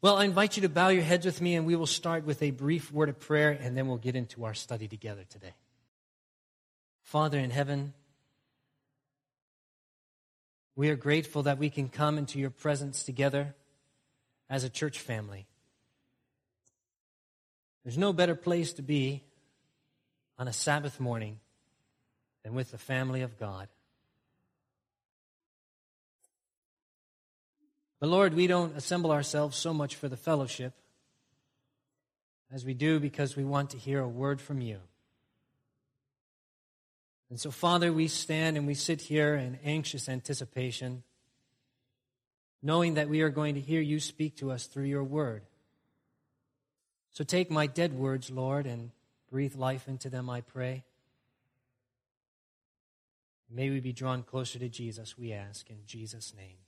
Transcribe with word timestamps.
Well, 0.00 0.16
I 0.16 0.24
invite 0.24 0.56
you 0.56 0.62
to 0.62 0.68
bow 0.68 0.88
your 0.88 1.02
heads 1.02 1.26
with 1.26 1.40
me, 1.40 1.56
and 1.56 1.66
we 1.66 1.74
will 1.74 1.86
start 1.86 2.24
with 2.24 2.40
a 2.40 2.52
brief 2.52 2.92
word 2.92 3.08
of 3.08 3.18
prayer, 3.18 3.50
and 3.50 3.76
then 3.76 3.88
we'll 3.88 3.96
get 3.96 4.14
into 4.14 4.44
our 4.44 4.54
study 4.54 4.86
together 4.86 5.24
today. 5.28 5.54
Father 7.02 7.38
in 7.38 7.50
heaven, 7.50 7.94
we 10.76 10.88
are 10.90 10.96
grateful 10.96 11.42
that 11.42 11.58
we 11.58 11.68
can 11.68 11.88
come 11.88 12.16
into 12.16 12.38
your 12.38 12.50
presence 12.50 13.02
together 13.02 13.56
as 14.48 14.62
a 14.62 14.68
church 14.68 15.00
family. 15.00 15.46
There's 17.82 17.98
no 17.98 18.12
better 18.12 18.36
place 18.36 18.74
to 18.74 18.82
be 18.82 19.24
on 20.38 20.46
a 20.46 20.52
Sabbath 20.52 21.00
morning 21.00 21.40
than 22.44 22.54
with 22.54 22.70
the 22.70 22.78
family 22.78 23.22
of 23.22 23.36
God. 23.36 23.66
But 28.00 28.08
Lord, 28.08 28.34
we 28.34 28.46
don't 28.46 28.76
assemble 28.76 29.10
ourselves 29.10 29.56
so 29.56 29.74
much 29.74 29.96
for 29.96 30.08
the 30.08 30.16
fellowship 30.16 30.72
as 32.52 32.64
we 32.64 32.74
do 32.74 33.00
because 33.00 33.36
we 33.36 33.44
want 33.44 33.70
to 33.70 33.76
hear 33.76 34.00
a 34.00 34.08
word 34.08 34.40
from 34.40 34.60
you. 34.60 34.78
And 37.30 37.38
so, 37.38 37.50
Father, 37.50 37.92
we 37.92 38.08
stand 38.08 38.56
and 38.56 38.66
we 38.66 38.74
sit 38.74 39.02
here 39.02 39.34
in 39.34 39.58
anxious 39.64 40.08
anticipation, 40.08 41.02
knowing 42.62 42.94
that 42.94 43.08
we 43.08 43.20
are 43.20 43.28
going 43.28 43.54
to 43.54 43.60
hear 43.60 43.80
you 43.80 44.00
speak 44.00 44.36
to 44.36 44.50
us 44.50 44.66
through 44.66 44.84
your 44.84 45.04
word. 45.04 45.42
So 47.10 47.24
take 47.24 47.50
my 47.50 47.66
dead 47.66 47.92
words, 47.92 48.30
Lord, 48.30 48.64
and 48.64 48.92
breathe 49.30 49.56
life 49.56 49.88
into 49.88 50.08
them, 50.08 50.30
I 50.30 50.40
pray. 50.40 50.84
May 53.50 53.70
we 53.70 53.80
be 53.80 53.92
drawn 53.92 54.22
closer 54.22 54.58
to 54.58 54.68
Jesus, 54.68 55.18
we 55.18 55.32
ask, 55.32 55.68
in 55.68 55.78
Jesus' 55.86 56.32
name. 56.36 56.67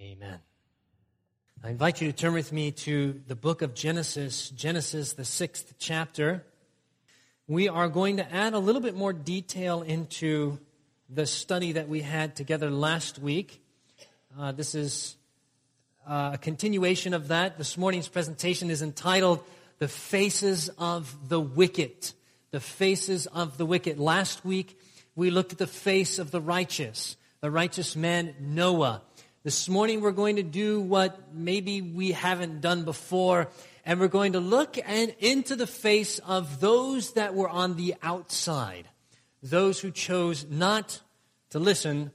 Amen. 0.00 0.38
I 1.64 1.70
invite 1.70 2.00
you 2.00 2.06
to 2.06 2.16
turn 2.16 2.32
with 2.32 2.52
me 2.52 2.70
to 2.70 3.20
the 3.26 3.34
book 3.34 3.62
of 3.62 3.74
Genesis, 3.74 4.48
Genesis, 4.50 5.14
the 5.14 5.24
sixth 5.24 5.74
chapter. 5.80 6.44
We 7.48 7.68
are 7.68 7.88
going 7.88 8.18
to 8.18 8.32
add 8.32 8.54
a 8.54 8.60
little 8.60 8.80
bit 8.80 8.94
more 8.94 9.12
detail 9.12 9.82
into 9.82 10.60
the 11.10 11.26
study 11.26 11.72
that 11.72 11.88
we 11.88 12.02
had 12.02 12.36
together 12.36 12.70
last 12.70 13.18
week. 13.18 13.60
Uh, 14.38 14.52
this 14.52 14.76
is 14.76 15.16
uh, 16.06 16.30
a 16.34 16.38
continuation 16.38 17.12
of 17.12 17.26
that. 17.28 17.58
This 17.58 17.76
morning's 17.76 18.06
presentation 18.06 18.70
is 18.70 18.82
entitled 18.82 19.42
The 19.80 19.88
Faces 19.88 20.68
of 20.78 21.28
the 21.28 21.40
Wicked. 21.40 22.12
The 22.52 22.60
Faces 22.60 23.26
of 23.26 23.58
the 23.58 23.66
Wicked. 23.66 23.98
Last 23.98 24.44
week, 24.44 24.78
we 25.16 25.30
looked 25.30 25.50
at 25.50 25.58
the 25.58 25.66
face 25.66 26.20
of 26.20 26.30
the 26.30 26.40
righteous, 26.40 27.16
the 27.40 27.50
righteous 27.50 27.96
man 27.96 28.36
Noah. 28.38 29.02
This 29.48 29.66
morning 29.66 30.02
we're 30.02 30.10
going 30.10 30.36
to 30.36 30.42
do 30.42 30.78
what 30.78 31.32
maybe 31.32 31.80
we 31.80 32.12
haven't 32.12 32.60
done 32.60 32.84
before, 32.84 33.48
and 33.86 33.98
we're 33.98 34.08
going 34.08 34.34
to 34.34 34.40
look 34.40 34.76
and 34.84 35.14
into 35.20 35.56
the 35.56 35.66
face 35.66 36.18
of 36.18 36.60
those 36.60 37.14
that 37.14 37.34
were 37.34 37.48
on 37.48 37.76
the 37.76 37.94
outside, 38.02 38.90
those 39.42 39.80
who 39.80 39.90
chose 39.90 40.44
not 40.50 41.00
to 41.48 41.58
listen 41.58 42.10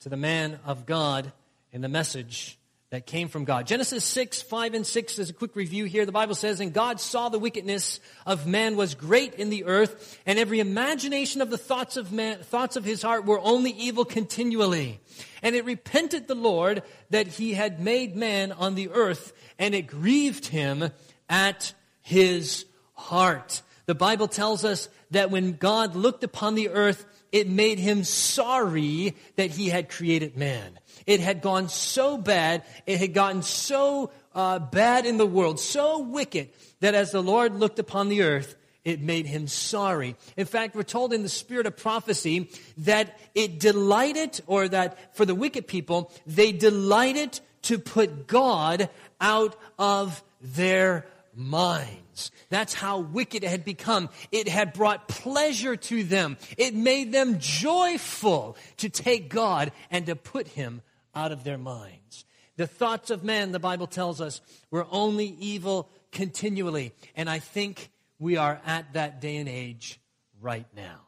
to 0.00 0.08
the 0.08 0.16
man 0.16 0.58
of 0.66 0.84
God 0.84 1.32
and 1.72 1.84
the 1.84 1.88
message 1.88 2.58
that 2.92 3.06
came 3.06 3.28
from 3.28 3.46
God. 3.46 3.66
Genesis 3.66 4.04
6, 4.04 4.42
5 4.42 4.74
and 4.74 4.86
6 4.86 5.18
is 5.18 5.30
a 5.30 5.32
quick 5.32 5.56
review 5.56 5.86
here. 5.86 6.04
The 6.04 6.12
Bible 6.12 6.34
says, 6.34 6.60
And 6.60 6.74
God 6.74 7.00
saw 7.00 7.30
the 7.30 7.38
wickedness 7.38 8.00
of 8.26 8.46
man 8.46 8.76
was 8.76 8.94
great 8.94 9.32
in 9.36 9.48
the 9.48 9.64
earth, 9.64 10.20
and 10.26 10.38
every 10.38 10.60
imagination 10.60 11.40
of 11.40 11.48
the 11.48 11.56
thoughts 11.56 11.96
of 11.96 12.12
man, 12.12 12.40
thoughts 12.40 12.76
of 12.76 12.84
his 12.84 13.00
heart 13.00 13.24
were 13.24 13.40
only 13.40 13.70
evil 13.70 14.04
continually. 14.04 15.00
And 15.42 15.56
it 15.56 15.64
repented 15.64 16.28
the 16.28 16.34
Lord 16.34 16.82
that 17.08 17.28
he 17.28 17.54
had 17.54 17.80
made 17.80 18.14
man 18.14 18.52
on 18.52 18.74
the 18.74 18.90
earth, 18.90 19.32
and 19.58 19.74
it 19.74 19.86
grieved 19.86 20.48
him 20.48 20.90
at 21.30 21.72
his 22.02 22.66
heart. 22.92 23.62
The 23.86 23.94
Bible 23.94 24.28
tells 24.28 24.66
us 24.66 24.90
that 25.12 25.30
when 25.30 25.52
God 25.52 25.96
looked 25.96 26.24
upon 26.24 26.56
the 26.56 26.68
earth, 26.68 27.06
it 27.32 27.48
made 27.48 27.78
him 27.78 28.04
sorry 28.04 29.16
that 29.36 29.50
he 29.50 29.70
had 29.70 29.88
created 29.88 30.36
man. 30.36 30.78
It 31.06 31.20
had 31.20 31.42
gone 31.42 31.68
so 31.68 32.18
bad, 32.18 32.62
it 32.86 32.98
had 32.98 33.14
gotten 33.14 33.42
so 33.42 34.10
uh, 34.34 34.58
bad 34.58 35.06
in 35.06 35.16
the 35.16 35.26
world, 35.26 35.60
so 35.60 36.00
wicked, 36.00 36.50
that 36.80 36.94
as 36.94 37.10
the 37.10 37.22
Lord 37.22 37.54
looked 37.54 37.78
upon 37.78 38.08
the 38.08 38.22
earth, 38.22 38.56
it 38.84 39.00
made 39.00 39.26
him 39.26 39.46
sorry. 39.46 40.16
In 40.36 40.46
fact, 40.46 40.74
we're 40.74 40.82
told 40.82 41.12
in 41.12 41.22
the 41.22 41.28
spirit 41.28 41.66
of 41.66 41.76
prophecy 41.76 42.50
that 42.78 43.18
it 43.34 43.60
delighted, 43.60 44.40
or 44.46 44.68
that 44.68 45.16
for 45.16 45.24
the 45.24 45.34
wicked 45.34 45.66
people, 45.66 46.10
they 46.26 46.52
delighted 46.52 47.38
to 47.62 47.78
put 47.78 48.26
God 48.26 48.88
out 49.20 49.56
of 49.78 50.22
their 50.40 51.06
minds. 51.34 52.30
That's 52.50 52.74
how 52.74 52.98
wicked 52.98 53.44
it 53.44 53.50
had 53.50 53.64
become. 53.64 54.10
It 54.30 54.48
had 54.48 54.72
brought 54.72 55.08
pleasure 55.08 55.76
to 55.76 56.04
them. 56.04 56.36
It 56.58 56.74
made 56.74 57.12
them 57.12 57.38
joyful 57.38 58.56
to 58.78 58.88
take 58.88 59.30
God 59.30 59.72
and 59.90 60.06
to 60.06 60.16
put 60.16 60.48
him 60.48 60.82
out 61.14 61.32
of 61.32 61.44
their 61.44 61.58
minds. 61.58 62.24
The 62.56 62.66
thoughts 62.66 63.10
of 63.10 63.24
men, 63.24 63.52
the 63.52 63.58
Bible 63.58 63.86
tells 63.86 64.20
us, 64.20 64.40
were 64.70 64.86
only 64.90 65.26
evil 65.40 65.88
continually. 66.10 66.92
And 67.16 67.28
I 67.28 67.38
think 67.38 67.90
we 68.18 68.36
are 68.36 68.60
at 68.66 68.92
that 68.92 69.20
day 69.20 69.36
and 69.36 69.48
age 69.48 70.00
right 70.40 70.66
now. 70.76 71.00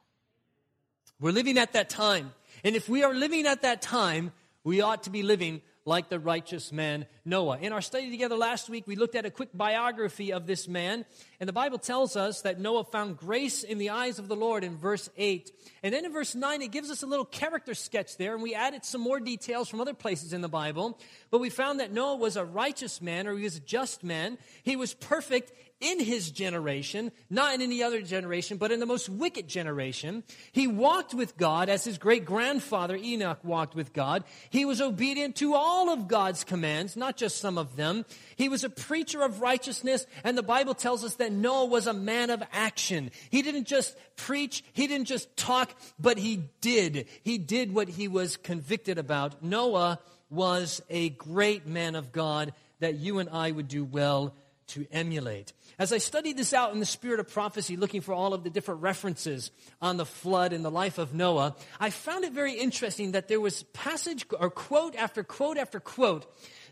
We're 1.20 1.32
living 1.32 1.58
at 1.58 1.74
that 1.74 1.88
time. 1.88 2.32
And 2.64 2.74
if 2.74 2.88
we 2.88 3.02
are 3.02 3.14
living 3.14 3.46
at 3.46 3.62
that 3.62 3.82
time, 3.82 4.32
we 4.64 4.80
ought 4.80 5.04
to 5.04 5.10
be 5.10 5.22
living 5.22 5.60
like 5.84 6.08
the 6.08 6.18
righteous 6.18 6.72
man 6.72 7.06
Noah. 7.24 7.58
In 7.58 7.72
our 7.72 7.80
study 7.80 8.10
together 8.10 8.36
last 8.36 8.68
week, 8.68 8.86
we 8.86 8.96
looked 8.96 9.14
at 9.14 9.24
a 9.24 9.30
quick 9.30 9.48
biography 9.54 10.32
of 10.32 10.46
this 10.46 10.68
man, 10.68 11.06
and 11.40 11.48
the 11.48 11.54
Bible 11.54 11.78
tells 11.78 12.16
us 12.16 12.42
that 12.42 12.60
Noah 12.60 12.84
found 12.84 13.16
grace 13.16 13.62
in 13.62 13.78
the 13.78 13.90
eyes 13.90 14.18
of 14.18 14.28
the 14.28 14.36
Lord 14.36 14.62
in 14.62 14.76
verse 14.76 15.08
8. 15.16 15.50
And 15.82 15.94
then 15.94 16.04
in 16.04 16.12
verse 16.12 16.34
9, 16.34 16.60
it 16.60 16.70
gives 16.70 16.90
us 16.90 17.02
a 17.02 17.06
little 17.06 17.24
character 17.24 17.72
sketch 17.72 18.18
there, 18.18 18.34
and 18.34 18.42
we 18.42 18.54
added 18.54 18.84
some 18.84 19.00
more 19.00 19.20
details 19.20 19.70
from 19.70 19.80
other 19.80 19.94
places 19.94 20.34
in 20.34 20.42
the 20.42 20.48
Bible. 20.50 20.98
But 21.30 21.40
we 21.40 21.48
found 21.48 21.80
that 21.80 21.92
Noah 21.92 22.16
was 22.16 22.36
a 22.36 22.44
righteous 22.44 23.00
man, 23.00 23.26
or 23.26 23.36
he 23.36 23.44
was 23.44 23.56
a 23.56 23.60
just 23.60 24.04
man. 24.04 24.36
He 24.62 24.76
was 24.76 24.92
perfect 24.92 25.52
in 25.80 26.00
his 26.00 26.30
generation, 26.30 27.12
not 27.28 27.54
in 27.54 27.60
any 27.60 27.82
other 27.82 28.00
generation, 28.00 28.56
but 28.56 28.72
in 28.72 28.80
the 28.80 28.86
most 28.86 29.08
wicked 29.08 29.48
generation. 29.48 30.22
He 30.52 30.66
walked 30.66 31.12
with 31.12 31.36
God 31.36 31.68
as 31.68 31.84
his 31.84 31.98
great 31.98 32.24
grandfather 32.24 32.96
Enoch 32.96 33.40
walked 33.42 33.74
with 33.74 33.92
God. 33.92 34.24
He 34.50 34.64
was 34.64 34.80
obedient 34.80 35.36
to 35.36 35.54
all 35.54 35.90
of 35.90 36.08
God's 36.08 36.44
commands, 36.44 36.96
not 36.96 37.13
just 37.16 37.38
some 37.38 37.58
of 37.58 37.76
them. 37.76 38.04
He 38.36 38.48
was 38.48 38.64
a 38.64 38.70
preacher 38.70 39.22
of 39.22 39.40
righteousness, 39.40 40.06
and 40.22 40.36
the 40.36 40.42
Bible 40.42 40.74
tells 40.74 41.04
us 41.04 41.14
that 41.16 41.32
Noah 41.32 41.66
was 41.66 41.86
a 41.86 41.92
man 41.92 42.30
of 42.30 42.42
action. 42.52 43.10
He 43.30 43.42
didn't 43.42 43.66
just 43.66 43.96
preach, 44.16 44.64
he 44.72 44.86
didn't 44.86 45.06
just 45.06 45.36
talk, 45.36 45.74
but 45.98 46.18
he 46.18 46.42
did. 46.60 47.06
He 47.22 47.38
did 47.38 47.74
what 47.74 47.88
he 47.88 48.08
was 48.08 48.36
convicted 48.36 48.98
about. 48.98 49.42
Noah 49.42 49.98
was 50.30 50.82
a 50.90 51.10
great 51.10 51.66
man 51.66 51.94
of 51.94 52.12
God 52.12 52.52
that 52.80 52.94
you 52.94 53.18
and 53.18 53.30
I 53.30 53.50
would 53.50 53.68
do 53.68 53.84
well 53.84 54.34
to 54.68 54.86
emulate. 54.90 55.52
As 55.78 55.92
I 55.92 55.98
studied 55.98 56.36
this 56.36 56.52
out 56.52 56.72
in 56.72 56.80
the 56.80 56.86
spirit 56.86 57.20
of 57.20 57.30
prophecy, 57.30 57.76
looking 57.76 58.00
for 58.00 58.14
all 58.14 58.32
of 58.32 58.44
the 58.44 58.50
different 58.50 58.82
references 58.82 59.50
on 59.82 59.96
the 59.96 60.06
flood 60.06 60.52
and 60.52 60.64
the 60.64 60.70
life 60.70 60.98
of 60.98 61.14
Noah, 61.14 61.56
I 61.80 61.90
found 61.90 62.24
it 62.24 62.32
very 62.32 62.54
interesting 62.54 63.12
that 63.12 63.28
there 63.28 63.40
was 63.40 63.64
passage 63.64 64.24
or 64.38 64.50
quote 64.50 64.94
after 64.94 65.24
quote 65.24 65.58
after 65.58 65.80
quote 65.80 66.26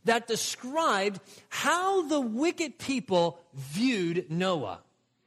that 0.04 0.26
described 0.26 1.20
how 1.48 2.06
the 2.08 2.20
wicked 2.20 2.78
people 2.78 3.38
viewed 3.54 4.30
Noah, 4.30 4.80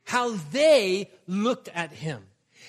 how 0.03 0.31
they 0.51 1.09
looked 1.27 1.69
at 1.73 1.91
him. 1.91 2.23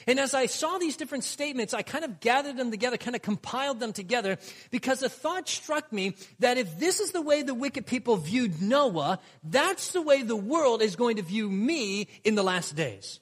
And 0.06 0.21
as 0.21 0.34
I 0.34 0.47
saw 0.47 0.78
these 0.78 0.97
different 0.97 1.25
statements, 1.25 1.75
I 1.75 1.83
kind 1.83 2.05
of 2.05 2.21
gathered 2.21 2.56
them 2.56 2.71
together, 2.71 2.97
kind 2.97 3.16
of 3.16 3.22
compiled 3.22 3.81
them 3.81 3.93
together, 3.93 4.39
because 4.71 5.03
a 5.03 5.09
thought 5.09 5.49
struck 5.49 5.93
me 5.93 6.15
that 6.39 6.59
if 6.59 6.78
this 6.78 7.00
is 7.00 7.12
the 7.12 7.22
way 7.22 7.43
the 7.43 7.55
wicked 7.55 7.87
people 7.87 8.16
viewed 8.16 8.62
Noah, 8.62 9.19
that's 9.43 9.92
the 9.92 10.03
way 10.03 10.22
the 10.22 10.36
world 10.36 10.83
is 10.83 10.97
going 10.97 11.16
to 11.16 11.22
view 11.22 11.48
me 11.51 12.09
in 12.25 12.34
the 12.34 12.45
last 12.45 12.77
days. 12.77 13.21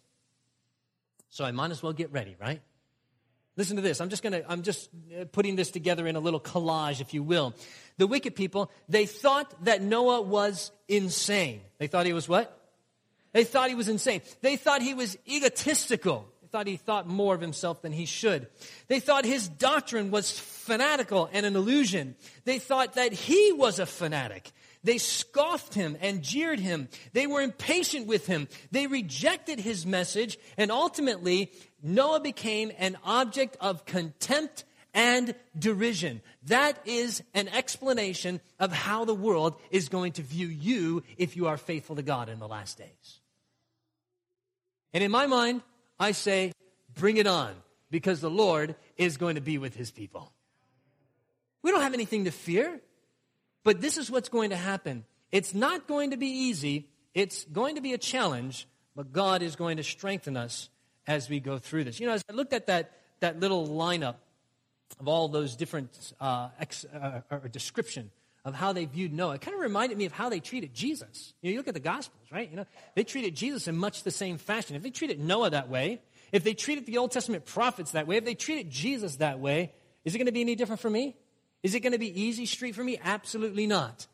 So 1.31 1.45
I 1.45 1.53
might 1.53 1.71
as 1.71 1.83
well 1.83 1.93
get 1.93 2.13
ready, 2.13 2.37
right? 2.41 2.61
Listen 3.57 3.77
to 3.77 3.83
this. 3.83 4.01
I'm 4.01 4.09
just 4.09 4.23
going 4.23 4.33
to, 4.33 4.51
I'm 4.51 4.63
just 4.63 4.91
uh, 5.19 5.25
putting 5.27 5.55
this 5.55 5.71
together 5.71 6.07
in 6.09 6.17
a 6.17 6.21
little 6.21 6.41
collage, 6.41 7.01
if 7.01 7.15
you 7.15 7.23
will. 7.23 7.55
The 7.97 8.07
wicked 8.07 8.35
people, 8.35 8.71
they 8.89 9.07
thought 9.07 9.65
that 9.65 9.83
Noah 9.83 10.23
was 10.23 10.73
insane. 10.89 11.61
They 11.79 11.87
thought 11.87 12.07
he 12.07 12.13
was 12.13 12.29
what? 12.29 12.61
They 13.33 13.45
thought 13.45 13.69
he 13.69 13.75
was 13.75 13.89
insane. 13.89 14.23
They 14.43 14.57
thought 14.57 14.83
he 14.83 14.95
was 14.95 15.17
egotistical 15.29 16.29
They 16.43 16.49
thought 16.49 16.67
he 16.67 16.77
thought 16.77 17.09
more 17.09 17.35
of 17.35 17.41
himself 17.41 17.83
than 17.83 17.93
he 17.93 18.07
should. 18.07 18.47
They 18.87 19.01
thought 19.01 19.25
his 19.25 19.49
doctrine 19.49 20.11
was 20.11 20.39
fanatical 20.39 21.29
and 21.33 21.45
an 21.45 21.57
illusion. 21.57 22.15
They 22.45 22.59
thought 22.59 22.95
that 22.95 23.13
he 23.13 23.53
was 23.53 23.79
a 23.79 23.87
fanatic. 23.87 24.53
They 24.85 24.99
scoffed 24.99 25.75
him 25.75 25.97
and 26.01 26.23
jeered 26.23 26.61
him. 26.61 26.89
They 27.13 27.27
were 27.27 27.41
impatient 27.41 28.07
with 28.07 28.27
him. 28.27 28.49
They 28.71 28.87
rejected 28.87 29.59
his 29.59 29.87
message, 29.87 30.39
and 30.59 30.71
ultimately, 30.71 31.51
Noah 31.83 32.21
became 32.21 32.71
an 32.79 32.99
object 33.03 33.57
of 33.61 33.87
contempt 33.87 34.65
and 34.95 35.35
derision. 35.59 36.23
That 36.45 36.79
is 36.87 37.23
an 37.35 37.49
explanation 37.49 38.41
of 38.59 38.73
how 38.73 39.05
the 39.05 39.15
world 39.15 39.57
is 39.71 39.89
going 39.89 40.13
to 40.13 40.23
view 40.23 40.47
you 40.47 41.03
if 41.19 41.37
you 41.37 41.49
are 41.49 41.57
faithful 41.57 41.97
to 41.97 42.03
God 42.03 42.29
in 42.29 42.39
the 42.39 42.49
last 42.49 42.79
days. 42.79 43.21
And 44.93 45.03
in 45.03 45.11
my 45.11 45.27
mind, 45.27 45.63
I 45.99 46.13
say, 46.13 46.53
bring 46.95 47.17
it 47.17 47.27
on, 47.27 47.55
because 47.91 48.21
the 48.21 48.31
Lord 48.31 48.77
is 48.97 49.17
going 49.17 49.35
to 49.35 49.41
be 49.41 49.59
with 49.59 49.75
his 49.75 49.91
people. 49.91 50.33
We 51.63 51.73
don't 51.73 51.83
have 51.83 51.95
anything 51.95 52.27
to 52.27 52.31
fear, 52.31 52.81
but 53.65 53.81
this 53.81 53.99
is 53.99 54.11
what's 54.11 54.29
going 54.29 54.51
to 54.51 54.57
happen. 54.57 55.05
It's 55.33 55.55
not 55.55 55.89
going 55.89 56.13
to 56.13 56.17
be 56.17 56.29
easy, 56.29 56.89
it's 57.15 57.45
going 57.45 57.75
to 57.75 57.81
be 57.81 57.93
a 57.93 57.99
challenge, 57.99 58.69
but 58.95 59.13
God 59.13 59.43
is 59.43 59.57
going 59.57 59.79
to 59.79 59.83
strengthen 59.83 60.37
us 60.37 60.69
as 61.07 61.29
we 61.29 61.41
go 61.41 61.59
through 61.59 61.85
this. 61.85 61.99
You 61.99 62.07
know, 62.07 62.13
as 62.13 62.25
I 62.31 62.33
looked 62.33 62.53
at 62.53 62.67
that, 62.67 62.93
that 63.21 63.41
little 63.41 63.67
lineup 63.67 64.17
of 65.01 65.09
all 65.09 65.29
those 65.29 65.57
different 65.57 66.13
uh, 66.21 66.49
ex, 66.61 66.85
uh, 66.85 67.21
or 67.31 67.49
description 67.49 68.11
of 68.45 68.55
how 68.55 68.73
they 68.73 68.85
viewed 68.85 69.13
Noah, 69.13 69.35
it 69.35 69.41
kind 69.41 69.55
of 69.55 69.61
reminded 69.61 69.97
me 69.97 70.05
of 70.05 70.13
how 70.13 70.29
they 70.29 70.41
treated 70.41 70.75
Jesus. 70.75 71.33
You, 71.41 71.49
know, 71.49 71.53
you 71.53 71.59
look 71.59 71.69
at 71.69 71.75
the 71.75 71.81
Gospels, 71.81 72.27
right? 72.31 72.49
You 72.51 72.57
know, 72.57 72.67
they 72.95 73.05
treated 73.05 73.35
Jesus 73.35 73.69
in 73.69 73.77
much 73.77 74.03
the 74.03 74.11
same 74.11 74.37
fashion. 74.37 74.77
If 74.77 74.83
they 74.83 74.91
treated 74.91 75.19
Noah 75.19 75.51
that 75.51 75.71
way, 75.71 76.03
if 76.31 76.45
they 76.45 76.53
treated 76.53 76.85
the 76.85 76.99
Old 76.99 77.11
Testament 77.11 77.47
prophets 77.47 77.93
that 77.93 78.07
way, 78.07 78.17
if 78.17 78.25
they 78.25 78.35
treated 78.35 78.71
Jesus 78.71 79.17
that 79.17 79.41
way, 79.41 79.73
is 80.05 80.15
it 80.15 80.19
going 80.19 80.27
to 80.27 80.33
be 80.33 80.43
any 80.43 80.57
different 80.57 80.81
for 80.81 80.91
me? 80.91 81.17
Is 81.63 81.75
it 81.75 81.81
going 81.81 81.93
to 81.93 81.99
be 81.99 82.21
easy 82.21 82.45
street 82.45 82.75
for 82.75 82.85
me? 82.85 82.99
Absolutely 83.03 83.67
not. 83.67 84.07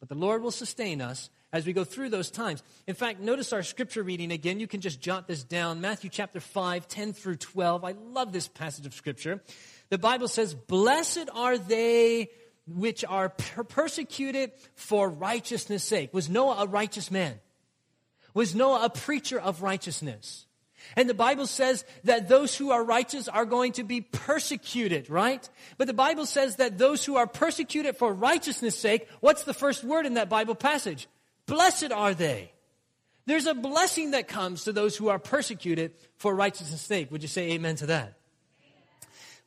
But 0.00 0.10
the 0.10 0.14
Lord 0.14 0.42
will 0.42 0.50
sustain 0.50 1.00
us 1.00 1.30
as 1.52 1.64
we 1.64 1.72
go 1.72 1.84
through 1.84 2.10
those 2.10 2.30
times. 2.30 2.62
In 2.86 2.94
fact, 2.94 3.20
notice 3.20 3.52
our 3.52 3.62
scripture 3.62 4.02
reading 4.02 4.32
again. 4.32 4.60
You 4.60 4.66
can 4.66 4.82
just 4.82 5.00
jot 5.00 5.26
this 5.26 5.42
down. 5.42 5.80
Matthew 5.80 6.10
chapter 6.10 6.40
5, 6.40 6.86
10 6.86 7.12
through 7.14 7.36
12. 7.36 7.84
I 7.84 7.92
love 7.92 8.32
this 8.32 8.48
passage 8.48 8.84
of 8.84 8.92
scripture. 8.92 9.40
The 9.90 9.98
Bible 9.98 10.28
says, 10.28 10.54
Blessed 10.54 11.28
are 11.34 11.58
they 11.58 12.30
which 12.66 13.04
are 13.04 13.30
per- 13.30 13.64
persecuted 13.64 14.52
for 14.74 15.08
righteousness' 15.08 15.84
sake. 15.84 16.12
Was 16.12 16.28
Noah 16.28 16.64
a 16.64 16.66
righteous 16.66 17.10
man? 17.10 17.40
Was 18.34 18.54
Noah 18.54 18.84
a 18.84 18.90
preacher 18.90 19.40
of 19.40 19.62
righteousness? 19.62 20.46
And 20.96 21.08
the 21.08 21.14
Bible 21.14 21.46
says 21.46 21.84
that 22.04 22.28
those 22.28 22.56
who 22.56 22.70
are 22.70 22.84
righteous 22.84 23.28
are 23.28 23.44
going 23.44 23.72
to 23.72 23.84
be 23.84 24.00
persecuted, 24.00 25.10
right? 25.10 25.46
But 25.76 25.86
the 25.86 25.94
Bible 25.94 26.24
says 26.24 26.56
that 26.56 26.78
those 26.78 27.04
who 27.04 27.16
are 27.16 27.26
persecuted 27.26 27.96
for 27.96 28.12
righteousness' 28.12 28.78
sake, 28.78 29.08
what's 29.20 29.44
the 29.44 29.54
first 29.54 29.84
word 29.84 30.06
in 30.06 30.14
that 30.14 30.28
Bible 30.28 30.54
passage? 30.54 31.08
Blessed 31.46 31.92
are 31.92 32.14
they. 32.14 32.52
There's 33.26 33.46
a 33.46 33.54
blessing 33.54 34.12
that 34.12 34.28
comes 34.28 34.64
to 34.64 34.72
those 34.72 34.96
who 34.96 35.08
are 35.08 35.18
persecuted 35.18 35.92
for 36.16 36.34
righteousness' 36.34 36.80
sake. 36.80 37.10
Would 37.10 37.22
you 37.22 37.28
say 37.28 37.52
amen 37.52 37.76
to 37.76 37.86
that? 37.86 38.17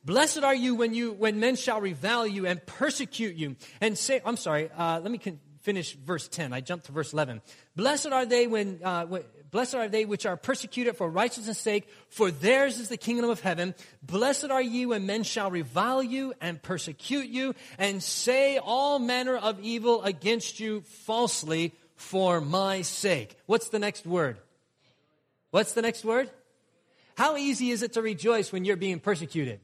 Blessed 0.04 0.42
are 0.42 0.54
you 0.54 0.74
when 0.74 0.94
you 0.94 1.12
when 1.12 1.38
men 1.38 1.56
shall 1.56 1.80
revile 1.80 2.26
you 2.26 2.46
and 2.46 2.64
persecute 2.66 3.36
you 3.36 3.56
and 3.80 3.96
say. 3.96 4.20
I'm 4.24 4.36
sorry. 4.36 4.70
Uh, 4.76 5.00
let 5.00 5.10
me 5.10 5.18
con- 5.18 5.38
finish 5.62 5.94
verse 5.94 6.28
10. 6.28 6.52
I 6.52 6.60
jumped 6.60 6.86
to 6.86 6.92
verse 6.92 7.12
11. 7.12 7.40
Blessed 7.76 8.08
are 8.08 8.26
they 8.26 8.46
when, 8.46 8.80
uh, 8.82 9.06
when 9.06 9.22
Blessed 9.52 9.74
are 9.74 9.88
they 9.88 10.04
which 10.04 10.26
are 10.26 10.36
persecuted 10.36 10.96
for 10.96 11.08
righteousness' 11.08 11.58
sake, 11.58 11.86
for 12.08 12.30
theirs 12.30 12.78
is 12.78 12.88
the 12.88 12.96
kingdom 12.96 13.30
of 13.30 13.40
heaven. 13.40 13.74
Blessed 14.02 14.46
are 14.46 14.62
you 14.62 14.88
when 14.88 15.06
men 15.06 15.22
shall 15.22 15.50
revile 15.50 16.02
you 16.02 16.32
and 16.40 16.60
persecute 16.60 17.28
you 17.28 17.54
and 17.78 18.02
say 18.02 18.58
all 18.58 18.98
manner 18.98 19.36
of 19.36 19.60
evil 19.60 20.02
against 20.02 20.58
you 20.58 20.80
falsely 20.80 21.74
for 21.96 22.40
my 22.40 22.82
sake. 22.82 23.36
What's 23.46 23.68
the 23.68 23.78
next 23.78 24.06
word? 24.06 24.38
What's 25.50 25.74
the 25.74 25.82
next 25.82 26.02
word? 26.02 26.30
How 27.14 27.36
easy 27.36 27.70
is 27.70 27.82
it 27.82 27.92
to 27.92 28.02
rejoice 28.02 28.52
when 28.52 28.64
you're 28.64 28.76
being 28.76 29.00
persecuted? 29.00 29.60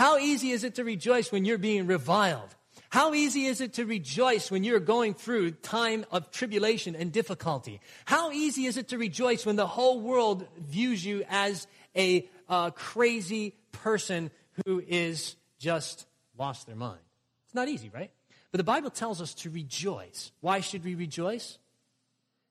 How 0.00 0.16
easy 0.16 0.48
is 0.48 0.64
it 0.64 0.76
to 0.76 0.84
rejoice 0.84 1.30
when 1.30 1.44
you're 1.44 1.58
being 1.58 1.86
reviled? 1.86 2.56
How 2.88 3.12
easy 3.12 3.44
is 3.44 3.60
it 3.60 3.74
to 3.74 3.84
rejoice 3.84 4.50
when 4.50 4.64
you're 4.64 4.80
going 4.80 5.12
through 5.12 5.50
time 5.50 6.06
of 6.10 6.30
tribulation 6.30 6.96
and 6.96 7.12
difficulty? 7.12 7.82
How 8.06 8.30
easy 8.30 8.64
is 8.64 8.78
it 8.78 8.88
to 8.88 8.96
rejoice 8.96 9.44
when 9.44 9.56
the 9.56 9.66
whole 9.66 10.00
world 10.00 10.48
views 10.56 11.04
you 11.04 11.26
as 11.28 11.66
a 11.94 12.26
uh, 12.48 12.70
crazy 12.70 13.54
person 13.72 14.30
who 14.64 14.82
is 14.88 15.36
just 15.58 16.06
lost 16.38 16.66
their 16.66 16.76
mind? 16.76 17.02
It's 17.44 17.54
not 17.54 17.68
easy, 17.68 17.90
right? 17.90 18.10
But 18.52 18.56
the 18.56 18.64
Bible 18.64 18.88
tells 18.88 19.20
us 19.20 19.34
to 19.34 19.50
rejoice. 19.50 20.32
Why 20.40 20.60
should 20.60 20.82
we 20.82 20.94
rejoice? 20.94 21.58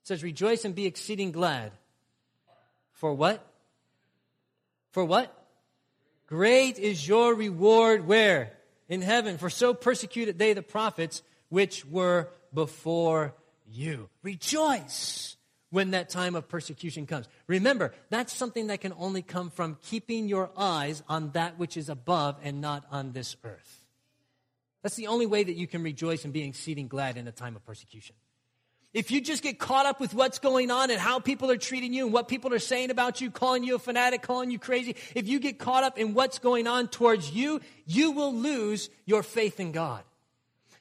It 0.02 0.06
says, 0.06 0.22
rejoice 0.22 0.64
and 0.64 0.72
be 0.72 0.86
exceeding 0.86 1.32
glad. 1.32 1.72
For 2.92 3.12
what? 3.12 3.44
For 4.92 5.04
what? 5.04 5.39
Great 6.30 6.78
is 6.78 7.06
your 7.06 7.34
reward 7.34 8.06
where? 8.06 8.52
in 8.90 9.00
heaven, 9.00 9.38
for 9.38 9.48
so 9.48 9.72
persecuted 9.72 10.38
they 10.38 10.52
the 10.52 10.62
prophets 10.62 11.22
which 11.48 11.86
were 11.86 12.28
before 12.52 13.34
you. 13.66 14.10
Rejoice 14.22 15.36
when 15.70 15.92
that 15.92 16.10
time 16.10 16.34
of 16.34 16.48
persecution 16.48 17.06
comes. 17.06 17.26
Remember, 17.46 17.94
that's 18.10 18.32
something 18.32 18.66
that 18.66 18.80
can 18.80 18.92
only 18.98 19.22
come 19.22 19.48
from 19.48 19.78
keeping 19.82 20.28
your 20.28 20.50
eyes 20.56 21.02
on 21.08 21.30
that 21.30 21.58
which 21.58 21.76
is 21.76 21.88
above 21.88 22.36
and 22.42 22.60
not 22.60 22.84
on 22.90 23.12
this 23.12 23.36
earth. 23.44 23.84
That's 24.82 24.96
the 24.96 25.06
only 25.06 25.26
way 25.26 25.44
that 25.44 25.54
you 25.54 25.68
can 25.68 25.84
rejoice 25.84 26.24
and 26.24 26.32
be 26.32 26.42
exceeding 26.42 26.88
glad 26.88 27.16
in 27.16 27.28
a 27.28 27.32
time 27.32 27.54
of 27.54 27.64
persecution. 27.64 28.16
If 28.92 29.12
you 29.12 29.20
just 29.20 29.42
get 29.42 29.60
caught 29.60 29.86
up 29.86 30.00
with 30.00 30.14
what's 30.14 30.40
going 30.40 30.72
on 30.72 30.90
and 30.90 30.98
how 30.98 31.20
people 31.20 31.48
are 31.50 31.56
treating 31.56 31.94
you 31.94 32.06
and 32.06 32.12
what 32.12 32.26
people 32.26 32.52
are 32.52 32.58
saying 32.58 32.90
about 32.90 33.20
you, 33.20 33.30
calling 33.30 33.62
you 33.62 33.76
a 33.76 33.78
fanatic, 33.78 34.22
calling 34.22 34.50
you 34.50 34.58
crazy, 34.58 34.96
if 35.14 35.28
you 35.28 35.38
get 35.38 35.60
caught 35.60 35.84
up 35.84 35.96
in 35.96 36.12
what's 36.12 36.40
going 36.40 36.66
on 36.66 36.88
towards 36.88 37.30
you, 37.30 37.60
you 37.86 38.10
will 38.10 38.34
lose 38.34 38.90
your 39.06 39.22
faith 39.22 39.60
in 39.60 39.70
God. 39.70 40.02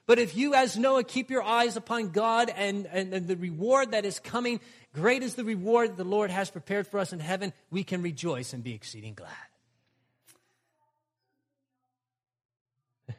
But 0.07 0.17
if 0.17 0.35
you, 0.35 0.55
as 0.55 0.75
Noah, 0.75 1.03
keep 1.03 1.29
your 1.29 1.43
eyes 1.43 1.77
upon 1.77 2.09
God 2.09 2.51
and, 2.55 2.87
and, 2.87 3.13
and 3.13 3.27
the 3.27 3.35
reward 3.35 3.91
that 3.91 4.05
is 4.05 4.19
coming, 4.19 4.59
great 4.91 5.21
is 5.21 5.35
the 5.35 5.43
reward 5.43 5.97
the 5.97 6.03
Lord 6.03 6.31
has 6.31 6.49
prepared 6.49 6.87
for 6.87 6.99
us 6.99 7.13
in 7.13 7.19
heaven, 7.19 7.53
we 7.69 7.83
can 7.83 8.01
rejoice 8.01 8.53
and 8.53 8.63
be 8.63 8.73
exceeding 8.73 9.13
glad. 9.13 9.29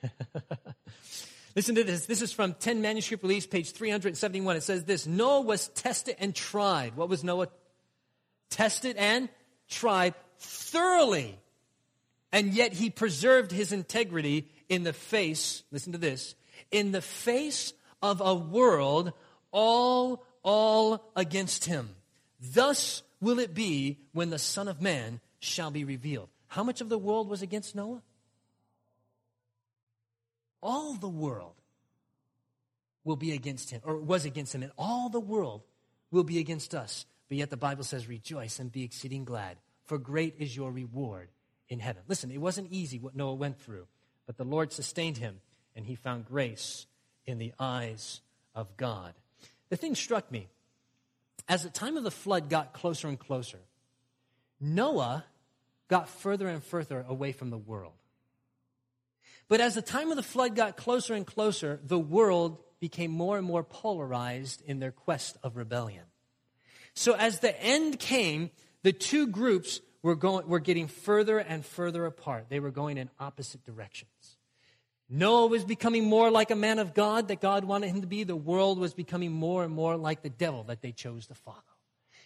Listen 1.56 1.74
to 1.74 1.84
this. 1.84 2.06
This 2.06 2.22
is 2.22 2.32
from 2.32 2.54
10 2.54 2.80
Manuscript 2.80 3.22
Release, 3.22 3.46
page 3.46 3.72
371. 3.72 4.56
It 4.56 4.62
says 4.62 4.84
this 4.84 5.06
Noah 5.06 5.40
was 5.40 5.68
tested 5.68 6.16
and 6.18 6.34
tried. 6.34 6.96
What 6.96 7.08
was 7.08 7.24
Noah? 7.24 7.48
Tested 8.50 8.96
and 8.96 9.28
tried 9.68 10.14
thoroughly. 10.38 11.38
And 12.32 12.54
yet 12.54 12.72
he 12.72 12.90
preserved 12.90 13.50
his 13.50 13.72
integrity 13.72 14.48
in 14.68 14.84
the 14.84 14.92
face, 14.92 15.64
listen 15.72 15.92
to 15.92 15.98
this, 15.98 16.36
in 16.70 16.92
the 16.92 17.02
face 17.02 17.72
of 18.00 18.20
a 18.20 18.34
world 18.34 19.12
all, 19.50 20.24
all 20.44 21.10
against 21.16 21.64
him. 21.64 21.90
Thus 22.40 23.02
will 23.20 23.40
it 23.40 23.52
be 23.52 23.98
when 24.12 24.30
the 24.30 24.38
Son 24.38 24.68
of 24.68 24.80
Man 24.80 25.20
shall 25.40 25.72
be 25.72 25.84
revealed. 25.84 26.28
How 26.46 26.62
much 26.62 26.80
of 26.80 26.88
the 26.88 26.98
world 26.98 27.28
was 27.28 27.42
against 27.42 27.74
Noah? 27.74 28.02
All 30.62 30.94
the 30.94 31.08
world 31.08 31.54
will 33.04 33.16
be 33.16 33.32
against 33.32 33.70
him, 33.70 33.80
or 33.84 33.96
was 33.96 34.24
against 34.24 34.54
him, 34.54 34.62
and 34.62 34.72
all 34.76 35.08
the 35.08 35.20
world 35.20 35.62
will 36.10 36.24
be 36.24 36.38
against 36.38 36.74
us. 36.74 37.06
But 37.28 37.38
yet 37.38 37.50
the 37.50 37.56
Bible 37.56 37.84
says, 37.84 38.08
Rejoice 38.08 38.58
and 38.58 38.70
be 38.70 38.84
exceeding 38.84 39.24
glad, 39.24 39.56
for 39.84 39.98
great 39.98 40.34
is 40.38 40.54
your 40.54 40.70
reward 40.70 41.28
in 41.68 41.78
heaven. 41.78 42.02
Listen, 42.08 42.30
it 42.30 42.40
wasn't 42.40 42.70
easy 42.70 42.98
what 42.98 43.16
Noah 43.16 43.34
went 43.34 43.60
through, 43.60 43.86
but 44.26 44.36
the 44.36 44.44
Lord 44.44 44.72
sustained 44.72 45.16
him, 45.16 45.40
and 45.74 45.86
he 45.86 45.94
found 45.94 46.26
grace 46.26 46.86
in 47.26 47.38
the 47.38 47.52
eyes 47.58 48.20
of 48.54 48.76
God. 48.76 49.14
The 49.68 49.76
thing 49.76 49.94
struck 49.94 50.30
me 50.30 50.48
as 51.48 51.64
the 51.64 51.70
time 51.70 51.96
of 51.96 52.04
the 52.04 52.10
flood 52.12 52.48
got 52.48 52.72
closer 52.72 53.08
and 53.08 53.18
closer, 53.18 53.58
Noah 54.60 55.24
got 55.88 56.08
further 56.08 56.46
and 56.46 56.62
further 56.62 57.04
away 57.08 57.32
from 57.32 57.50
the 57.50 57.58
world. 57.58 57.99
But 59.50 59.60
as 59.60 59.74
the 59.74 59.82
time 59.82 60.10
of 60.10 60.16
the 60.16 60.22
flood 60.22 60.54
got 60.54 60.76
closer 60.76 61.12
and 61.12 61.26
closer, 61.26 61.80
the 61.82 61.98
world 61.98 62.58
became 62.78 63.10
more 63.10 63.36
and 63.36 63.44
more 63.44 63.64
polarized 63.64 64.62
in 64.64 64.78
their 64.78 64.92
quest 64.92 65.36
of 65.42 65.56
rebellion. 65.56 66.04
So 66.94 67.14
as 67.14 67.40
the 67.40 67.60
end 67.60 67.98
came, 67.98 68.50
the 68.84 68.92
two 68.92 69.26
groups 69.26 69.80
were, 70.04 70.14
going, 70.14 70.46
were 70.46 70.60
getting 70.60 70.86
further 70.86 71.38
and 71.38 71.66
further 71.66 72.06
apart. 72.06 72.46
They 72.48 72.60
were 72.60 72.70
going 72.70 72.96
in 72.96 73.10
opposite 73.18 73.64
directions. 73.64 74.38
Noah 75.08 75.48
was 75.48 75.64
becoming 75.64 76.04
more 76.04 76.30
like 76.30 76.52
a 76.52 76.56
man 76.56 76.78
of 76.78 76.94
God 76.94 77.26
that 77.28 77.40
God 77.40 77.64
wanted 77.64 77.88
him 77.88 78.02
to 78.02 78.06
be. 78.06 78.22
The 78.22 78.36
world 78.36 78.78
was 78.78 78.94
becoming 78.94 79.32
more 79.32 79.64
and 79.64 79.74
more 79.74 79.96
like 79.96 80.22
the 80.22 80.30
devil 80.30 80.62
that 80.68 80.80
they 80.80 80.92
chose 80.92 81.26
to 81.26 81.34
follow. 81.34 81.56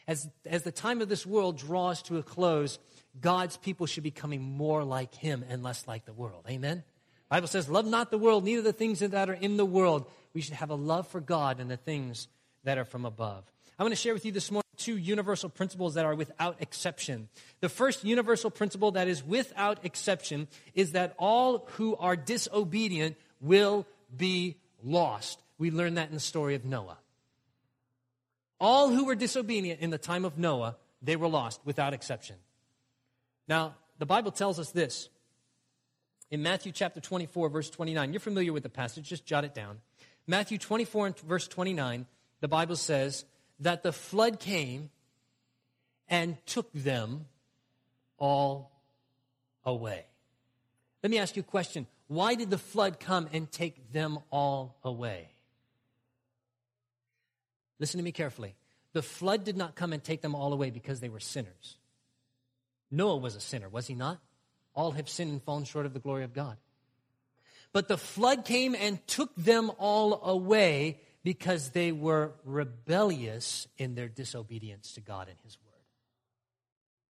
As, 0.06 0.28
as 0.44 0.62
the 0.62 0.72
time 0.72 1.00
of 1.00 1.08
this 1.08 1.24
world 1.24 1.56
draws 1.56 2.02
to 2.02 2.18
a 2.18 2.22
close, 2.22 2.78
God's 3.18 3.56
people 3.56 3.86
should 3.86 4.02
be 4.02 4.10
becoming 4.10 4.42
more 4.42 4.84
like 4.84 5.14
him 5.14 5.42
and 5.48 5.62
less 5.62 5.88
like 5.88 6.04
the 6.04 6.12
world. 6.12 6.44
Amen? 6.50 6.84
Bible 7.28 7.48
says, 7.48 7.68
love 7.68 7.86
not 7.86 8.10
the 8.10 8.18
world, 8.18 8.44
neither 8.44 8.62
the 8.62 8.72
things 8.72 9.00
that 9.00 9.30
are 9.30 9.34
in 9.34 9.56
the 9.56 9.64
world. 9.64 10.06
We 10.34 10.40
should 10.40 10.54
have 10.54 10.70
a 10.70 10.74
love 10.74 11.08
for 11.08 11.20
God 11.20 11.60
and 11.60 11.70
the 11.70 11.76
things 11.76 12.28
that 12.64 12.78
are 12.78 12.84
from 12.84 13.04
above. 13.04 13.44
I 13.78 13.82
want 13.82 13.92
to 13.92 14.00
share 14.00 14.14
with 14.14 14.24
you 14.24 14.32
this 14.32 14.50
morning 14.50 14.64
two 14.76 14.96
universal 14.96 15.48
principles 15.48 15.94
that 15.94 16.04
are 16.04 16.14
without 16.14 16.56
exception. 16.60 17.28
The 17.60 17.68
first 17.68 18.04
universal 18.04 18.50
principle 18.50 18.92
that 18.92 19.08
is 19.08 19.24
without 19.24 19.84
exception 19.84 20.48
is 20.74 20.92
that 20.92 21.14
all 21.18 21.66
who 21.72 21.96
are 21.96 22.16
disobedient 22.16 23.16
will 23.40 23.86
be 24.16 24.56
lost. 24.82 25.40
We 25.58 25.70
learn 25.70 25.94
that 25.94 26.08
in 26.08 26.14
the 26.14 26.20
story 26.20 26.54
of 26.54 26.64
Noah. 26.64 26.98
All 28.60 28.90
who 28.90 29.06
were 29.06 29.14
disobedient 29.14 29.80
in 29.80 29.90
the 29.90 29.98
time 29.98 30.24
of 30.24 30.38
Noah, 30.38 30.76
they 31.02 31.16
were 31.16 31.28
lost 31.28 31.60
without 31.64 31.94
exception. 31.94 32.36
Now, 33.48 33.74
the 33.98 34.06
Bible 34.06 34.30
tells 34.30 34.58
us 34.58 34.70
this 34.70 35.08
in 36.34 36.42
Matthew 36.42 36.72
chapter 36.72 36.98
24, 36.98 37.48
verse 37.48 37.70
29. 37.70 38.12
You're 38.12 38.18
familiar 38.18 38.52
with 38.52 38.64
the 38.64 38.68
passage, 38.68 39.08
just 39.08 39.24
jot 39.24 39.44
it 39.44 39.54
down. 39.54 39.78
Matthew 40.26 40.58
24 40.58 41.06
and 41.06 41.18
verse 41.20 41.46
29, 41.46 42.06
the 42.40 42.48
Bible 42.48 42.74
says 42.74 43.24
that 43.60 43.84
the 43.84 43.92
flood 43.92 44.40
came 44.40 44.90
and 46.08 46.36
took 46.44 46.72
them 46.72 47.26
all 48.18 48.72
away. 49.64 50.06
Let 51.04 51.10
me 51.12 51.18
ask 51.18 51.36
you 51.36 51.40
a 51.40 51.44
question. 51.44 51.86
Why 52.08 52.34
did 52.34 52.50
the 52.50 52.58
flood 52.58 52.98
come 52.98 53.28
and 53.32 53.48
take 53.48 53.92
them 53.92 54.18
all 54.30 54.76
away? 54.82 55.28
Listen 57.78 57.98
to 57.98 58.04
me 58.04 58.10
carefully. 58.10 58.56
The 58.92 59.02
flood 59.02 59.44
did 59.44 59.56
not 59.56 59.76
come 59.76 59.92
and 59.92 60.02
take 60.02 60.20
them 60.20 60.34
all 60.34 60.52
away 60.52 60.70
because 60.70 60.98
they 60.98 61.08
were 61.08 61.20
sinners. 61.20 61.76
Noah 62.90 63.18
was 63.18 63.36
a 63.36 63.40
sinner, 63.40 63.68
was 63.68 63.86
he 63.86 63.94
not? 63.94 64.18
All 64.74 64.92
have 64.92 65.08
sinned 65.08 65.30
and 65.30 65.42
fallen 65.42 65.64
short 65.64 65.86
of 65.86 65.94
the 65.94 66.00
glory 66.00 66.24
of 66.24 66.34
God. 66.34 66.56
But 67.72 67.88
the 67.88 67.98
flood 67.98 68.44
came 68.44 68.74
and 68.74 69.04
took 69.06 69.34
them 69.36 69.70
all 69.78 70.24
away 70.24 71.00
because 71.24 71.70
they 71.70 71.90
were 71.90 72.32
rebellious 72.44 73.66
in 73.78 73.94
their 73.94 74.08
disobedience 74.08 74.92
to 74.92 75.00
God 75.00 75.28
and 75.28 75.38
His 75.42 75.56
Word. 75.60 75.72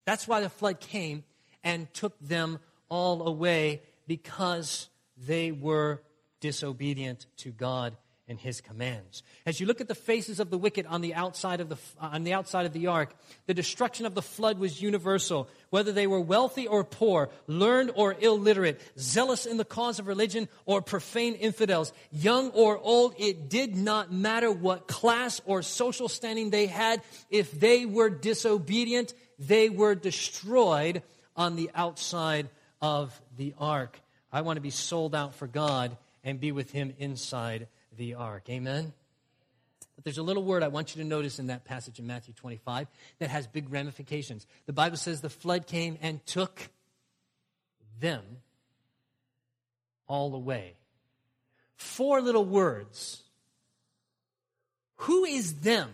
That's 0.06 0.28
why 0.28 0.42
the 0.42 0.50
flood 0.50 0.80
came 0.80 1.24
and 1.64 1.94
took 1.94 2.18
them 2.20 2.60
all 2.90 3.28
away 3.28 3.82
because 4.08 4.90
they 5.18 5.52
were 5.52 6.02
disobedient 6.40 7.26
to 7.38 7.52
God 7.52 7.98
and 8.28 8.40
his 8.40 8.60
commands. 8.60 9.24
As 9.46 9.60
you 9.60 9.66
look 9.66 9.80
at 9.80 9.88
the 9.88 9.96
faces 9.96 10.40
of 10.40 10.50
the 10.50 10.58
wicked 10.58 10.86
on 10.86 11.02
the 11.02 11.14
outside 11.14 11.62
of 11.62 11.70
the, 11.70 11.78
uh, 12.00 12.10
on 12.12 12.24
the, 12.24 12.34
outside 12.34 12.66
of 12.66 12.74
the 12.74 12.88
ark, 12.88 13.16
the 13.46 13.54
destruction 13.54 14.06
of 14.06 14.16
the 14.16 14.22
flood 14.22 14.60
was 14.60 14.82
universal. 14.82 15.48
Whether 15.70 15.94
they 15.94 16.08
were 16.08 16.20
wealthy 16.20 16.68
or 16.68 16.84
poor, 16.84 17.30
learned 17.48 17.92
or 17.96 18.16
illiterate, 18.20 18.82
zealous 19.00 19.46
in 19.46 19.58
the 19.58 19.66
cause 19.66 20.00
of 20.00 20.08
religion 20.08 20.50
or 20.66 20.82
profane 20.82 21.36
infidels, 21.36 21.94
young 22.12 22.50
or 22.52 22.78
old, 22.78 23.16
it 23.18 23.50
did 23.50 23.76
not 23.78 24.12
matter 24.12 24.52
what 24.52 24.88
class 24.88 25.42
or 25.46 25.62
social 25.62 26.10
standing 26.10 26.50
they 26.50 26.68
had. 26.68 27.02
If 27.30 27.58
they 27.58 27.86
were 27.86 28.10
disobedient, 28.10 29.14
they 29.40 29.70
were 29.70 29.96
destroyed 29.96 31.02
on 31.36 31.56
the 31.56 31.72
outside 31.74 32.50
of 32.82 33.20
the 33.38 33.54
ark. 33.58 34.00
I 34.34 34.42
want 34.42 34.58
to 34.58 34.62
be 34.62 34.70
sold 34.70 35.16
out 35.16 35.36
for 35.36 35.48
God 35.48 35.96
and 36.24 36.42
be 36.42 36.52
with 36.52 36.72
him 36.72 36.94
inside 37.00 37.68
the 37.98 38.16
ark. 38.16 38.50
Amen? 38.50 38.94
But 39.96 40.04
there's 40.04 40.20
a 40.20 40.24
little 40.24 40.44
word 40.44 40.64
I 40.64 40.68
want 40.68 40.96
you 40.96 41.02
to 41.02 41.08
notice 41.08 41.40
in 41.40 41.48
that 41.48 41.66
passage 41.66 42.00
in 42.00 42.06
Matthew 42.08 42.34
25 42.36 42.88
that 43.20 43.30
has 43.30 43.48
big 43.48 43.72
ramifications. 43.72 44.46
The 44.68 44.74
Bible 44.74 44.98
says 44.98 45.22
the 45.22 45.30
flood 45.30 45.66
came 45.66 45.98
and 46.02 46.24
took 46.26 46.70
them 48.00 48.24
all 50.08 50.36
away. 50.36 50.74
Four 51.76 52.22
little 52.22 52.46
words. 52.46 53.24
Who 54.98 55.26
is 55.26 55.56
them? 55.56 55.90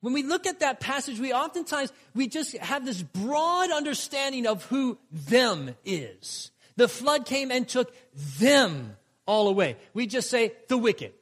When 0.00 0.12
we 0.12 0.24
look 0.24 0.46
at 0.46 0.60
that 0.60 0.80
passage, 0.80 1.20
we 1.20 1.32
oftentimes, 1.32 1.92
we 2.14 2.26
just 2.26 2.56
have 2.58 2.84
this 2.84 3.00
broad 3.00 3.70
understanding 3.70 4.48
of 4.48 4.64
who 4.64 4.98
them 5.12 5.76
is. 5.84 6.50
The 6.76 6.88
flood 6.88 7.26
came 7.26 7.52
and 7.52 7.68
took 7.68 7.94
them 8.38 8.96
all 9.26 9.48
away. 9.48 9.76
We 9.94 10.06
just 10.06 10.30
say 10.30 10.52
the 10.68 10.78
wicked, 10.78 11.12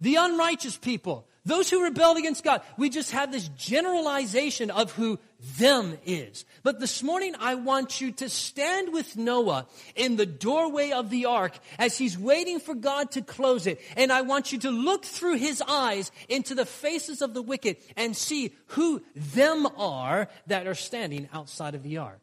the 0.00 0.16
unrighteous 0.16 0.76
people, 0.76 1.26
those 1.44 1.68
who 1.68 1.82
rebelled 1.82 2.18
against 2.18 2.44
God. 2.44 2.62
We 2.76 2.88
just 2.88 3.10
have 3.10 3.32
this 3.32 3.48
generalization 3.48 4.70
of 4.70 4.92
who 4.92 5.18
them 5.58 5.98
is. 6.06 6.44
But 6.62 6.78
this 6.78 7.02
morning, 7.02 7.34
I 7.40 7.56
want 7.56 8.00
you 8.00 8.12
to 8.12 8.28
stand 8.28 8.92
with 8.92 9.16
Noah 9.16 9.66
in 9.96 10.14
the 10.14 10.26
doorway 10.26 10.92
of 10.92 11.10
the 11.10 11.26
ark 11.26 11.58
as 11.80 11.98
he's 11.98 12.16
waiting 12.16 12.60
for 12.60 12.76
God 12.76 13.10
to 13.12 13.22
close 13.22 13.66
it. 13.66 13.80
And 13.96 14.12
I 14.12 14.22
want 14.22 14.52
you 14.52 14.58
to 14.60 14.70
look 14.70 15.04
through 15.04 15.38
his 15.38 15.60
eyes 15.66 16.12
into 16.28 16.54
the 16.54 16.66
faces 16.66 17.22
of 17.22 17.34
the 17.34 17.42
wicked 17.42 17.76
and 17.96 18.16
see 18.16 18.54
who 18.66 19.02
them 19.16 19.66
are 19.76 20.28
that 20.46 20.68
are 20.68 20.76
standing 20.76 21.28
outside 21.32 21.74
of 21.74 21.82
the 21.82 21.98
ark. 21.98 22.21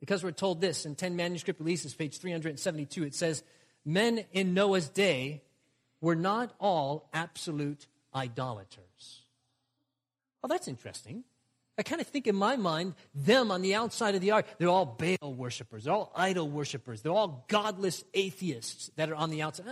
Because 0.00 0.22
we're 0.22 0.30
told 0.30 0.60
this 0.60 0.86
in 0.86 0.94
10 0.94 1.16
manuscript 1.16 1.60
releases, 1.60 1.94
page 1.94 2.18
372, 2.18 3.02
it 3.04 3.14
says, 3.14 3.42
Men 3.84 4.24
in 4.32 4.54
Noah's 4.54 4.88
day 4.88 5.42
were 6.00 6.16
not 6.16 6.54
all 6.60 7.08
absolute 7.12 7.86
idolaters. 8.14 9.22
Well, 10.42 10.48
that's 10.48 10.68
interesting. 10.68 11.24
I 11.76 11.82
kind 11.82 12.00
of 12.00 12.08
think 12.08 12.26
in 12.26 12.34
my 12.34 12.56
mind, 12.56 12.94
them 13.14 13.52
on 13.52 13.62
the 13.62 13.76
outside 13.76 14.14
of 14.16 14.20
the 14.20 14.32
ark, 14.32 14.46
they're 14.58 14.68
all 14.68 14.84
Baal 14.84 15.32
worshippers, 15.32 15.84
they're 15.84 15.92
all 15.92 16.12
idol 16.14 16.48
worshippers, 16.48 17.02
they're 17.02 17.12
all 17.12 17.44
godless 17.48 18.04
atheists 18.14 18.90
that 18.96 19.10
are 19.10 19.14
on 19.14 19.30
the 19.30 19.42
outside. 19.42 19.66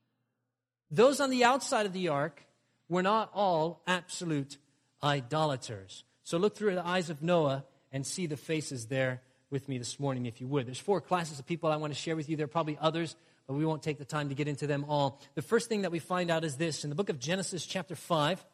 Those 0.90 1.20
on 1.20 1.30
the 1.30 1.44
outside 1.44 1.86
of 1.86 1.92
the 1.92 2.08
ark 2.08 2.42
were 2.88 3.02
not 3.02 3.30
all 3.34 3.82
absolute 3.86 4.56
idolaters. 5.02 6.04
So 6.24 6.38
look 6.38 6.56
through 6.56 6.74
the 6.74 6.86
eyes 6.86 7.10
of 7.10 7.22
Noah 7.22 7.64
and 7.92 8.06
see 8.06 8.26
the 8.26 8.36
faces 8.36 8.86
there 8.86 9.20
with 9.50 9.68
me 9.68 9.78
this 9.78 9.98
morning, 9.98 10.26
if 10.26 10.40
you 10.40 10.46
would. 10.46 10.66
There's 10.66 10.78
four 10.78 11.00
classes 11.00 11.38
of 11.40 11.46
people 11.46 11.72
I 11.72 11.76
want 11.76 11.92
to 11.92 11.98
share 11.98 12.14
with 12.14 12.28
you. 12.28 12.36
There 12.36 12.44
are 12.44 12.48
probably 12.48 12.78
others, 12.80 13.16
but 13.46 13.54
we 13.54 13.64
won't 13.64 13.82
take 13.82 13.98
the 13.98 14.04
time 14.04 14.28
to 14.28 14.34
get 14.34 14.46
into 14.46 14.66
them 14.66 14.84
all. 14.88 15.20
The 15.34 15.42
first 15.42 15.68
thing 15.68 15.82
that 15.82 15.90
we 15.90 15.98
find 15.98 16.30
out 16.30 16.44
is 16.44 16.56
this 16.56 16.84
in 16.84 16.90
the 16.90 16.96
book 16.96 17.08
of 17.08 17.18
Genesis, 17.18 17.66
chapter 17.66 17.96
5. 17.96 18.44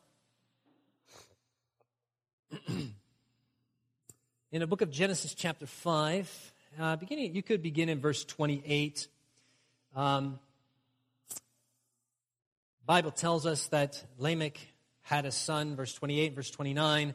in 2.68 2.94
the 4.52 4.66
book 4.66 4.80
of 4.80 4.90
Genesis, 4.90 5.34
chapter 5.34 5.66
5, 5.66 6.52
uh, 6.78 6.96
beginning, 6.96 7.34
you 7.34 7.42
could 7.42 7.62
begin 7.62 7.88
in 7.90 8.00
verse 8.00 8.24
28. 8.24 9.08
Um, 9.94 10.38
Bible 12.86 13.10
tells 13.10 13.44
us 13.46 13.66
that 13.68 14.02
Lamech 14.18 14.58
had 15.02 15.26
a 15.26 15.32
son, 15.32 15.76
verse 15.76 15.92
28, 15.92 16.34
verse 16.34 16.50
29. 16.50 17.14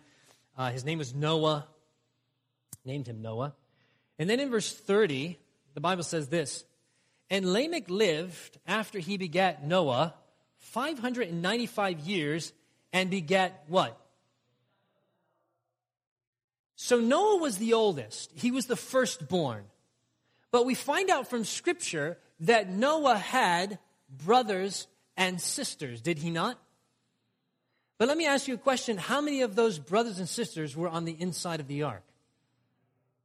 Uh, 0.57 0.69
his 0.69 0.85
name 0.85 0.99
was 0.99 1.15
Noah, 1.15 1.65
named 2.85 3.07
him 3.07 3.21
Noah. 3.21 3.53
And 4.21 4.29
then 4.29 4.39
in 4.39 4.51
verse 4.51 4.71
30, 4.71 5.39
the 5.73 5.81
Bible 5.81 6.03
says 6.03 6.27
this 6.27 6.63
And 7.31 7.53
Lamech 7.53 7.89
lived 7.89 8.59
after 8.67 8.99
he 8.99 9.17
begat 9.17 9.65
Noah 9.65 10.13
595 10.59 11.99
years 12.01 12.53
and 12.93 13.09
begat 13.09 13.63
what? 13.67 13.99
So 16.75 16.99
Noah 16.99 17.37
was 17.37 17.57
the 17.57 17.73
oldest, 17.73 18.31
he 18.35 18.51
was 18.51 18.67
the 18.67 18.75
firstborn. 18.75 19.63
But 20.51 20.67
we 20.67 20.75
find 20.75 21.09
out 21.09 21.27
from 21.27 21.43
Scripture 21.43 22.19
that 22.41 22.69
Noah 22.69 23.17
had 23.17 23.79
brothers 24.07 24.85
and 25.17 25.41
sisters, 25.41 25.99
did 25.99 26.19
he 26.19 26.29
not? 26.29 26.59
But 27.97 28.07
let 28.07 28.19
me 28.19 28.27
ask 28.27 28.47
you 28.47 28.53
a 28.53 28.59
question. 28.59 28.97
How 28.97 29.19
many 29.19 29.41
of 29.41 29.55
those 29.55 29.79
brothers 29.79 30.19
and 30.19 30.29
sisters 30.29 30.77
were 30.77 30.89
on 30.89 31.05
the 31.05 31.19
inside 31.19 31.59
of 31.59 31.67
the 31.67 31.81
ark? 31.81 32.03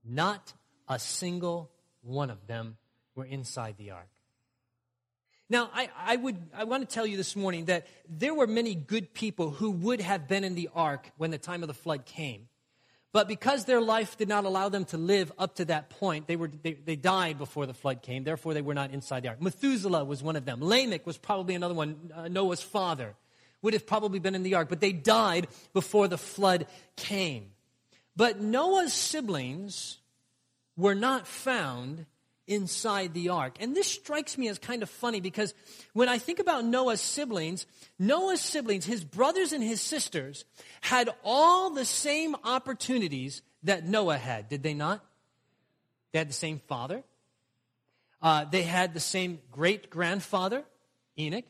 Not 0.02 0.54
a 0.88 0.98
single 0.98 1.70
one 2.02 2.30
of 2.30 2.46
them 2.46 2.76
were 3.14 3.24
inside 3.24 3.76
the 3.78 3.92
ark. 3.92 4.08
Now, 5.48 5.70
I, 5.72 5.88
I, 5.96 6.16
would, 6.16 6.36
I 6.54 6.64
want 6.64 6.88
to 6.88 6.92
tell 6.92 7.06
you 7.06 7.16
this 7.16 7.36
morning 7.36 7.66
that 7.66 7.86
there 8.08 8.34
were 8.34 8.48
many 8.48 8.74
good 8.74 9.14
people 9.14 9.50
who 9.50 9.70
would 9.70 10.00
have 10.00 10.26
been 10.26 10.42
in 10.42 10.56
the 10.56 10.70
ark 10.74 11.08
when 11.18 11.30
the 11.30 11.38
time 11.38 11.62
of 11.62 11.68
the 11.68 11.74
flood 11.74 12.04
came. 12.04 12.48
But 13.12 13.28
because 13.28 13.64
their 13.64 13.80
life 13.80 14.18
did 14.18 14.28
not 14.28 14.44
allow 14.44 14.68
them 14.68 14.84
to 14.86 14.98
live 14.98 15.32
up 15.38 15.54
to 15.56 15.64
that 15.66 15.88
point, 15.88 16.26
they, 16.26 16.36
were, 16.36 16.48
they, 16.48 16.74
they 16.74 16.96
died 16.96 17.38
before 17.38 17.64
the 17.64 17.74
flood 17.74 18.02
came. 18.02 18.24
Therefore, 18.24 18.54
they 18.54 18.60
were 18.60 18.74
not 18.74 18.90
inside 18.90 19.22
the 19.22 19.28
ark. 19.28 19.40
Methuselah 19.40 20.04
was 20.04 20.22
one 20.22 20.36
of 20.36 20.44
them. 20.44 20.58
Lamech 20.60 21.06
was 21.06 21.16
probably 21.16 21.54
another 21.54 21.74
one, 21.74 22.10
uh, 22.14 22.28
Noah's 22.28 22.60
father, 22.60 23.14
would 23.62 23.72
have 23.72 23.86
probably 23.86 24.18
been 24.18 24.34
in 24.34 24.42
the 24.42 24.56
ark. 24.56 24.68
But 24.68 24.80
they 24.80 24.92
died 24.92 25.46
before 25.72 26.08
the 26.08 26.18
flood 26.18 26.66
came. 26.96 27.52
But 28.16 28.40
Noah's 28.40 28.92
siblings 28.92 29.98
were 30.76 30.94
not 30.94 31.26
found 31.26 32.06
inside 32.46 33.12
the 33.12 33.30
ark. 33.30 33.56
And 33.60 33.74
this 33.74 33.88
strikes 33.88 34.38
me 34.38 34.48
as 34.48 34.58
kind 34.58 34.82
of 34.82 34.90
funny 34.90 35.20
because 35.20 35.54
when 35.92 36.08
I 36.08 36.18
think 36.18 36.38
about 36.38 36.64
Noah's 36.64 37.00
siblings, 37.00 37.66
Noah's 37.98 38.40
siblings, 38.40 38.84
his 38.84 39.04
brothers 39.04 39.52
and 39.52 39.62
his 39.62 39.80
sisters, 39.80 40.44
had 40.80 41.10
all 41.24 41.70
the 41.70 41.84
same 41.84 42.36
opportunities 42.44 43.42
that 43.64 43.84
Noah 43.84 44.18
had, 44.18 44.48
did 44.48 44.62
they 44.62 44.74
not? 44.74 45.04
They 46.12 46.18
had 46.18 46.28
the 46.28 46.34
same 46.34 46.60
father. 46.68 47.02
Uh, 48.22 48.44
they 48.44 48.62
had 48.62 48.94
the 48.94 49.00
same 49.00 49.40
great 49.50 49.90
grandfather, 49.90 50.64
Enoch. 51.18 51.44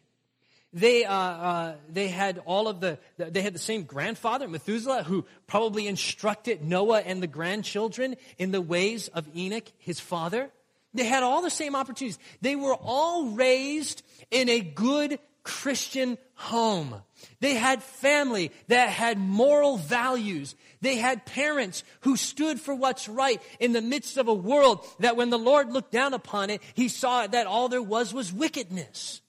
They, 0.76 1.06
uh, 1.06 1.14
uh, 1.14 1.74
they 1.88 2.08
had 2.08 2.42
all 2.44 2.68
of 2.68 2.80
the, 2.80 2.98
they 3.16 3.40
had 3.40 3.54
the 3.54 3.58
same 3.58 3.84
grandfather, 3.84 4.46
Methuselah, 4.46 5.04
who 5.04 5.24
probably 5.46 5.86
instructed 5.86 6.62
Noah 6.62 7.00
and 7.00 7.22
the 7.22 7.26
grandchildren 7.26 8.16
in 8.36 8.50
the 8.50 8.60
ways 8.60 9.08
of 9.08 9.26
Enoch, 9.34 9.64
his 9.78 10.00
father. 10.00 10.50
They 10.92 11.06
had 11.06 11.22
all 11.22 11.40
the 11.40 11.48
same 11.48 11.74
opportunities. 11.74 12.18
They 12.42 12.56
were 12.56 12.74
all 12.74 13.30
raised 13.30 14.02
in 14.30 14.50
a 14.50 14.60
good 14.60 15.18
Christian 15.44 16.18
home. 16.34 16.96
They 17.40 17.54
had 17.54 17.82
family 17.82 18.52
that 18.68 18.90
had 18.90 19.16
moral 19.18 19.78
values. 19.78 20.56
They 20.82 20.96
had 20.96 21.24
parents 21.24 21.84
who 22.00 22.18
stood 22.18 22.60
for 22.60 22.74
what's 22.74 23.08
right 23.08 23.40
in 23.60 23.72
the 23.72 23.80
midst 23.80 24.18
of 24.18 24.28
a 24.28 24.34
world 24.34 24.86
that 25.00 25.16
when 25.16 25.30
the 25.30 25.38
Lord 25.38 25.72
looked 25.72 25.92
down 25.92 26.12
upon 26.12 26.50
it, 26.50 26.60
he 26.74 26.88
saw 26.88 27.26
that 27.26 27.46
all 27.46 27.70
there 27.70 27.80
was 27.80 28.12
was 28.12 28.30
wickedness. 28.30 29.22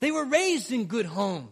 They 0.00 0.10
were 0.10 0.24
raised 0.24 0.72
in 0.72 0.86
good 0.86 1.06
homes. 1.06 1.50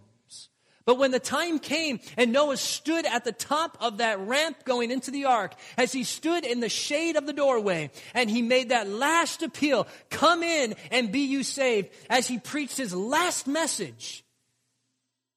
But 0.85 0.99
when 0.99 1.11
the 1.11 1.19
time 1.19 1.59
came 1.59 1.99
and 2.17 2.33
Noah 2.33 2.57
stood 2.57 3.07
at 3.07 3.25
the 3.25 3.33
top 3.33 3.77
of 3.81 3.99
that 3.99 4.21
ramp 4.21 4.65
going 4.65 4.93
into 4.93 5.11
the 5.11 5.25
ark, 5.25 5.55
as 5.77 5.93
he 5.93 6.05
stood 6.05 6.45
in 6.45 6.61
the 6.61 6.69
shade 6.69 7.17
of 7.17 7.27
the 7.27 7.33
doorway 7.33 7.91
and 8.15 8.31
he 8.31 8.41
made 8.41 8.69
that 8.69 8.89
last 8.89 9.43
appeal, 9.43 9.89
come 10.11 10.45
in 10.45 10.77
and 10.93 11.11
be 11.11 11.27
you 11.27 11.43
saved, 11.43 11.89
as 12.09 12.29
he 12.29 12.39
preached 12.39 12.77
his 12.77 12.95
last 12.95 13.49
message, 13.49 14.25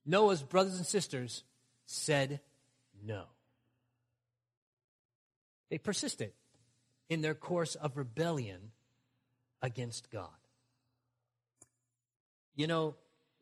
Noah's 0.06 0.44
brothers 0.44 0.78
and 0.78 0.86
sisters 0.86 1.44
said 1.88 2.42
no. 3.04 3.24
They 5.72 5.80
persisted 5.80 6.34
in 7.10 7.22
their 7.22 7.36
course 7.36 7.74
of 7.74 7.98
rebellion 7.98 8.72
against 9.64 10.12
God. 10.12 10.30
You 12.60 12.68
know, 12.68 12.96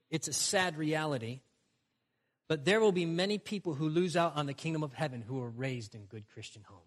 it's 0.09 0.27
a 0.27 0.33
sad 0.33 0.77
reality 0.77 1.41
but 2.47 2.63
there 2.63 2.79
will 2.79 2.91
be 2.91 3.05
many 3.05 3.37
people 3.37 3.73
who 3.73 3.89
lose 3.89 4.15
out 4.15 4.35
on 4.35 4.45
the 4.45 4.53
kingdom 4.53 4.83
of 4.83 4.93
heaven 4.93 5.21
who 5.21 5.41
are 5.41 5.49
raised 5.49 5.95
in 5.95 6.05
good 6.05 6.27
Christian 6.33 6.63
homes. 6.67 6.83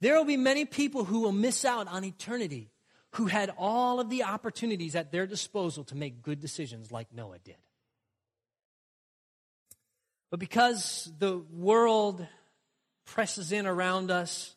There 0.00 0.16
will 0.16 0.24
be 0.24 0.36
many 0.36 0.64
people 0.64 1.04
who 1.04 1.20
will 1.20 1.32
miss 1.32 1.64
out 1.64 1.88
on 1.88 2.04
eternity 2.04 2.70
who 3.16 3.26
had 3.26 3.52
all 3.58 4.00
of 4.00 4.08
the 4.08 4.22
opportunities 4.22 4.96
at 4.96 5.12
their 5.12 5.26
disposal 5.26 5.84
to 5.84 5.96
make 5.96 6.22
good 6.22 6.40
decisions 6.40 6.90
like 6.90 7.12
Noah 7.12 7.38
did. 7.38 7.56
But 10.30 10.40
because 10.40 11.12
the 11.18 11.38
world 11.52 12.26
presses 13.04 13.52
in 13.52 13.66
around 13.66 14.10
us 14.10 14.54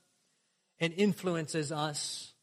and 0.79 0.93
influences 0.93 1.71
us 1.71 2.33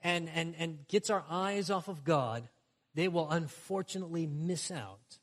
and, 0.00 0.28
and, 0.28 0.54
and 0.58 0.86
gets 0.86 1.10
our 1.10 1.24
eyes 1.28 1.70
off 1.70 1.88
of 1.88 2.04
God, 2.04 2.48
they 2.96 3.08
will 3.08 3.30
unfortunately 3.30 4.26
miss 4.26 4.70
out 4.70 5.18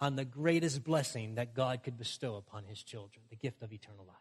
on 0.00 0.16
the 0.16 0.24
greatest 0.24 0.82
blessing 0.82 1.34
that 1.34 1.54
God 1.54 1.82
could 1.82 1.98
bestow 1.98 2.36
upon 2.36 2.64
his 2.64 2.82
children, 2.82 3.24
the 3.30 3.36
gift 3.36 3.62
of 3.62 3.72
eternal 3.72 4.04
life. 4.06 4.16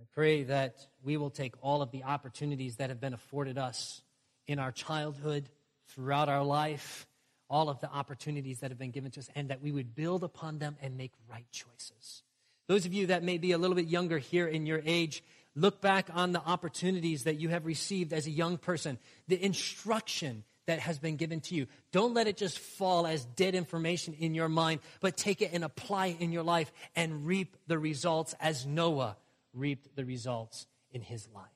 I 0.00 0.04
pray 0.14 0.44
that 0.44 0.76
we 1.02 1.16
will 1.16 1.30
take 1.30 1.54
all 1.60 1.82
of 1.82 1.90
the 1.90 2.04
opportunities 2.04 2.76
that 2.76 2.88
have 2.88 3.00
been 3.00 3.14
afforded 3.14 3.58
us 3.58 4.00
in 4.46 4.60
our 4.60 4.70
childhood, 4.70 5.48
throughout 5.88 6.28
our 6.28 6.44
life, 6.44 7.06
all 7.50 7.68
of 7.68 7.80
the 7.80 7.90
opportunities 7.90 8.60
that 8.60 8.70
have 8.70 8.78
been 8.78 8.92
given 8.92 9.10
to 9.10 9.20
us, 9.20 9.28
and 9.34 9.50
that 9.50 9.60
we 9.60 9.72
would 9.72 9.96
build 9.96 10.22
upon 10.22 10.58
them 10.58 10.76
and 10.80 10.96
make 10.96 11.12
right 11.28 11.46
choices. 11.50 12.22
Those 12.68 12.86
of 12.86 12.92
you 12.92 13.06
that 13.06 13.24
may 13.24 13.38
be 13.38 13.52
a 13.52 13.58
little 13.58 13.74
bit 13.74 13.86
younger 13.86 14.18
here 14.18 14.46
in 14.46 14.66
your 14.66 14.82
age, 14.84 15.24
look 15.54 15.80
back 15.80 16.08
on 16.14 16.32
the 16.32 16.40
opportunities 16.40 17.24
that 17.24 17.40
you 17.40 17.48
have 17.48 17.66
received 17.66 18.12
as 18.12 18.26
a 18.26 18.30
young 18.30 18.58
person, 18.58 18.98
the 19.26 19.42
instruction 19.42 20.44
that 20.66 20.80
has 20.80 20.98
been 20.98 21.16
given 21.16 21.40
to 21.40 21.54
you. 21.54 21.66
Don't 21.92 22.12
let 22.12 22.28
it 22.28 22.36
just 22.36 22.58
fall 22.58 23.06
as 23.06 23.24
dead 23.24 23.54
information 23.54 24.14
in 24.18 24.34
your 24.34 24.50
mind, 24.50 24.80
but 25.00 25.16
take 25.16 25.40
it 25.40 25.52
and 25.52 25.64
apply 25.64 26.08
it 26.08 26.20
in 26.20 26.30
your 26.30 26.42
life 26.42 26.70
and 26.94 27.26
reap 27.26 27.56
the 27.66 27.78
results 27.78 28.34
as 28.38 28.66
Noah 28.66 29.16
reaped 29.54 29.96
the 29.96 30.04
results 30.04 30.66
in 30.92 31.00
his 31.00 31.26
life. 31.34 31.46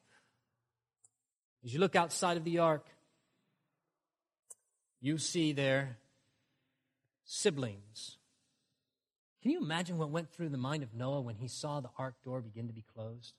As 1.64 1.75
you 1.75 1.78
look 1.78 1.94
outside 1.94 2.38
of 2.38 2.44
the 2.44 2.58
ark, 2.58 2.87
you 5.00 5.18
see 5.18 5.52
there 5.52 5.99
siblings. 7.25 8.16
Can 9.42 9.50
you 9.50 9.61
imagine 9.61 9.98
what 9.98 10.11
went 10.11 10.31
through 10.31 10.48
the 10.48 10.57
mind 10.57 10.83
of 10.83 10.94
Noah 10.94 11.20
when 11.20 11.37
he 11.37 11.48
saw 11.48 11.81
the 11.81 11.90
ark 11.98 12.14
door 12.24 12.40
begin 12.40 12.68
to 12.68 12.72
be 12.72 12.85
closed? 12.94 13.35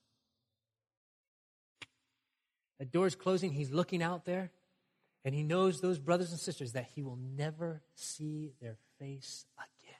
The 2.80 2.86
door's 2.86 3.16
closing, 3.16 3.52
he's 3.52 3.72
looking 3.72 4.02
out 4.04 4.26
there. 4.26 4.52
And 5.26 5.34
he 5.34 5.44
knows 5.44 5.80
those 5.80 6.00
brothers 6.00 6.32
and 6.32 6.40
sisters 6.40 6.74
that 6.74 6.90
he 6.96 7.02
will 7.02 7.18
never 7.18 7.82
see 7.96 8.52
their 8.62 8.78
face 9.00 9.46
again. 9.58 9.96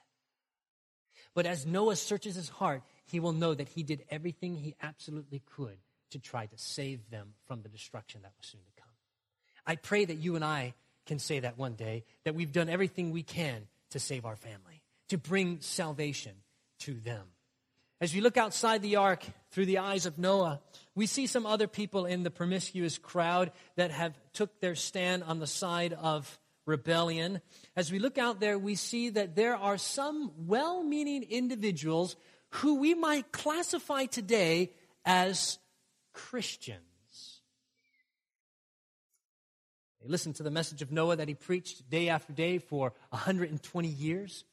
But 1.34 1.46
as 1.46 1.66
Noah 1.66 1.96
searches 1.96 2.36
his 2.36 2.48
heart, 2.48 2.82
he 3.06 3.20
will 3.20 3.32
know 3.32 3.54
that 3.54 3.68
he 3.68 3.82
did 3.82 4.04
everything 4.10 4.54
he 4.54 4.74
absolutely 4.82 5.42
could 5.56 5.78
to 6.10 6.18
try 6.18 6.46
to 6.46 6.58
save 6.58 7.10
them 7.10 7.34
from 7.46 7.62
the 7.62 7.68
destruction 7.68 8.22
that 8.22 8.32
was 8.38 8.46
soon 8.46 8.60
to 8.60 8.80
come. 8.80 8.90
I 9.66 9.76
pray 9.76 10.04
that 10.04 10.16
you 10.16 10.36
and 10.36 10.44
I 10.44 10.74
can 11.06 11.18
say 11.18 11.40
that 11.40 11.58
one 11.58 11.74
day, 11.74 12.04
that 12.24 12.34
we've 12.34 12.52
done 12.52 12.68
everything 12.68 13.10
we 13.10 13.22
can 13.22 13.66
to 13.90 13.98
save 13.98 14.24
our 14.24 14.36
family, 14.36 14.82
to 15.08 15.18
bring 15.18 15.60
salvation 15.60 16.32
to 16.80 16.94
them. 16.94 17.26
As 18.04 18.14
we 18.14 18.20
look 18.20 18.36
outside 18.36 18.82
the 18.82 18.96
ark 18.96 19.24
through 19.50 19.64
the 19.64 19.78
eyes 19.78 20.04
of 20.04 20.18
Noah, 20.18 20.60
we 20.94 21.06
see 21.06 21.26
some 21.26 21.46
other 21.46 21.66
people 21.66 22.04
in 22.04 22.22
the 22.22 22.30
promiscuous 22.30 22.98
crowd 22.98 23.50
that 23.76 23.92
have 23.92 24.12
took 24.34 24.60
their 24.60 24.74
stand 24.74 25.24
on 25.24 25.38
the 25.38 25.46
side 25.46 25.94
of 25.94 26.38
rebellion. 26.66 27.40
As 27.74 27.90
we 27.90 27.98
look 27.98 28.18
out 28.18 28.40
there, 28.40 28.58
we 28.58 28.74
see 28.74 29.08
that 29.08 29.36
there 29.36 29.56
are 29.56 29.78
some 29.78 30.32
well-meaning 30.36 31.22
individuals 31.22 32.16
who 32.50 32.74
we 32.74 32.92
might 32.92 33.32
classify 33.32 34.04
today 34.04 34.74
as 35.06 35.58
Christians. 36.12 37.40
They 40.02 40.10
listened 40.10 40.34
to 40.34 40.42
the 40.42 40.50
message 40.50 40.82
of 40.82 40.92
Noah 40.92 41.16
that 41.16 41.28
he 41.28 41.34
preached 41.34 41.88
day 41.88 42.10
after 42.10 42.34
day 42.34 42.58
for 42.58 42.92
120 43.08 43.88
years. 43.88 44.44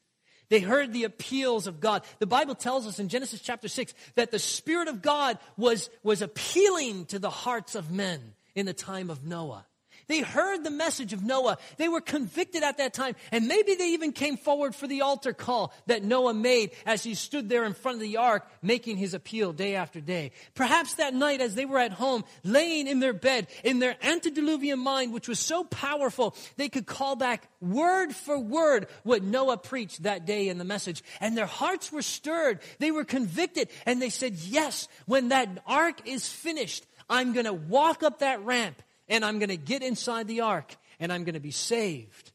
They 0.52 0.60
heard 0.60 0.92
the 0.92 1.06
appeals 1.06 1.66
of 1.66 1.80
God. 1.80 2.04
The 2.20 2.28
Bible 2.28 2.56
tells 2.56 2.86
us 2.86 3.00
in 3.00 3.08
Genesis 3.08 3.40
chapter 3.40 3.70
6 3.70 3.94
that 4.16 4.32
the 4.32 4.38
Spirit 4.38 4.90
of 4.90 5.02
God 5.02 5.40
was, 5.56 5.90
was 6.04 6.22
appealing 6.22 7.06
to 7.06 7.20
the 7.20 7.30
hearts 7.30 7.74
of 7.74 7.90
men 7.90 8.34
in 8.54 8.66
the 8.66 8.74
time 8.74 9.10
of 9.10 9.24
Noah. 9.24 9.66
They 10.12 10.20
heard 10.20 10.66
the 10.66 10.72
message 10.72 11.14
of 11.14 11.24
Noah. 11.24 11.58
They 11.78 11.88
were 11.88 12.02
convicted 12.02 12.64
at 12.64 12.80
that 12.80 12.94
time. 12.94 13.16
And 13.32 13.48
maybe 13.48 13.76
they 13.76 13.92
even 13.92 14.12
came 14.12 14.36
forward 14.36 14.76
for 14.76 14.86
the 14.86 15.04
altar 15.04 15.32
call 15.32 15.74
that 15.86 16.04
Noah 16.04 16.34
made 16.34 16.72
as 16.86 17.02
he 17.02 17.16
stood 17.16 17.48
there 17.48 17.64
in 17.64 17.74
front 17.74 17.96
of 17.96 18.02
the 18.02 18.18
ark 18.18 18.46
making 18.62 18.98
his 18.98 19.14
appeal 19.14 19.54
day 19.54 19.76
after 19.76 20.02
day. 20.02 20.34
Perhaps 20.54 20.96
that 20.96 21.14
night 21.14 21.40
as 21.40 21.56
they 21.56 21.64
were 21.64 21.80
at 21.80 21.94
home, 21.94 22.26
laying 22.44 22.88
in 22.88 23.00
their 23.00 23.14
bed, 23.14 23.48
in 23.64 23.80
their 23.80 23.96
antediluvian 24.02 24.80
mind, 24.80 25.14
which 25.14 25.30
was 25.30 25.40
so 25.40 25.64
powerful, 25.64 26.36
they 26.58 26.68
could 26.68 26.86
call 26.86 27.16
back 27.16 27.48
word 27.62 28.14
for 28.14 28.38
word 28.38 28.88
what 29.04 29.24
Noah 29.24 29.56
preached 29.56 30.04
that 30.04 30.26
day 30.26 30.50
in 30.50 30.58
the 30.58 30.66
message. 30.66 31.02
And 31.22 31.38
their 31.38 31.46
hearts 31.46 31.90
were 31.90 32.02
stirred. 32.02 32.60
They 32.80 32.92
were 32.92 33.06
convicted. 33.06 33.70
And 33.86 34.02
they 34.02 34.10
said, 34.10 34.34
yes, 34.34 34.90
when 35.06 35.30
that 35.30 35.64
ark 35.66 36.02
is 36.04 36.28
finished, 36.28 36.86
I'm 37.10 37.32
going 37.32 37.46
to 37.46 37.54
walk 37.54 38.04
up 38.04 38.20
that 38.20 38.44
ramp 38.44 38.76
and 39.12 39.26
I'm 39.26 39.38
going 39.40 39.50
to 39.50 39.58
get 39.58 39.84
inside 39.84 40.28
the 40.28 40.42
ark 40.42 40.76
and 41.00 41.12
I'm 41.12 41.26
going 41.26 41.36
to 41.36 41.42
be 41.42 41.52
saved 41.52 42.32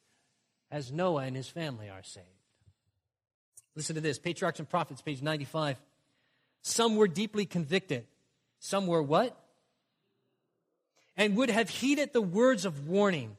as 0.70 0.92
Noah 0.92 1.22
and 1.22 1.34
his 1.34 1.48
family 1.48 1.88
are 1.88 2.02
saved. 2.02 2.26
Listen 3.74 3.94
to 3.94 4.00
this 4.00 4.18
Patriarchs 4.18 4.58
and 4.58 4.68
Prophets, 4.68 5.00
page 5.00 5.22
95. 5.22 5.80
Some 6.62 6.96
were 6.96 7.08
deeply 7.08 7.46
convicted. 7.46 8.06
Some 8.60 8.86
were 8.86 9.02
what? 9.02 9.36
And 11.16 11.36
would 11.36 11.50
have 11.50 11.70
heeded 11.70 12.12
the 12.12 12.20
words 12.20 12.66
of 12.66 12.86
warning. 12.88 13.38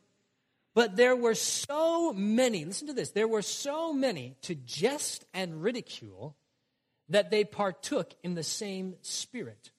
But 0.73 0.95
there 0.95 1.15
were 1.15 1.35
so 1.35 2.13
many, 2.13 2.65
listen 2.65 2.87
to 2.87 2.93
this, 2.93 3.11
there 3.11 3.27
were 3.27 3.41
so 3.41 3.93
many 3.93 4.35
to 4.43 4.55
jest 4.55 5.25
and 5.33 5.61
ridicule 5.61 6.35
that 7.09 7.29
they 7.29 7.43
partook 7.43 8.13
in 8.23 8.33
the 8.33 8.43
same 8.43 8.95
spirit 9.01 9.71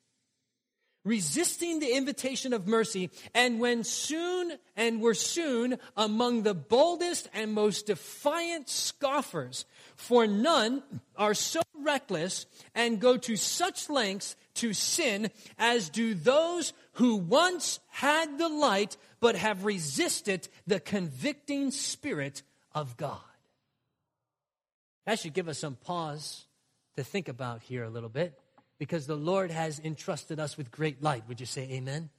resisting 1.04 1.80
the 1.80 1.96
invitation 1.96 2.52
of 2.52 2.66
mercy, 2.66 3.10
and 3.34 3.60
when 3.60 3.84
soon 3.84 4.52
and 4.76 5.00
were 5.00 5.14
soon 5.14 5.78
among 5.96 6.42
the 6.42 6.54
boldest 6.54 7.28
and 7.32 7.52
most 7.52 7.86
defiant 7.86 8.68
scoffers. 8.68 9.64
For 9.96 10.26
none 10.26 10.82
are 11.16 11.34
so 11.34 11.62
reckless 11.80 12.46
and 12.74 13.00
go 13.00 13.16
to 13.16 13.36
such 13.36 13.88
lengths 13.88 14.36
to 14.54 14.72
sin 14.72 15.30
as 15.58 15.88
do 15.88 16.14
those 16.14 16.72
who 16.92 17.16
once 17.16 17.80
had 17.88 18.38
the 18.38 18.48
light 18.48 18.96
but 19.20 19.36
have 19.36 19.64
resisted 19.64 20.48
the 20.66 20.80
convicting 20.80 21.70
spirit 21.70 22.42
of 22.72 22.96
God. 22.96 23.18
That 25.06 25.18
should 25.18 25.32
give 25.32 25.48
us 25.48 25.58
some 25.58 25.76
pause 25.76 26.44
to 26.96 27.04
think 27.04 27.28
about 27.28 27.62
here 27.62 27.84
a 27.84 27.88
little 27.88 28.08
bit 28.08 28.38
because 28.78 29.06
the 29.06 29.16
Lord 29.16 29.50
has 29.50 29.80
entrusted 29.80 30.38
us 30.38 30.56
with 30.56 30.70
great 30.70 31.02
light. 31.02 31.24
Would 31.28 31.40
you 31.40 31.46
say 31.46 31.68
amen? 31.72 32.10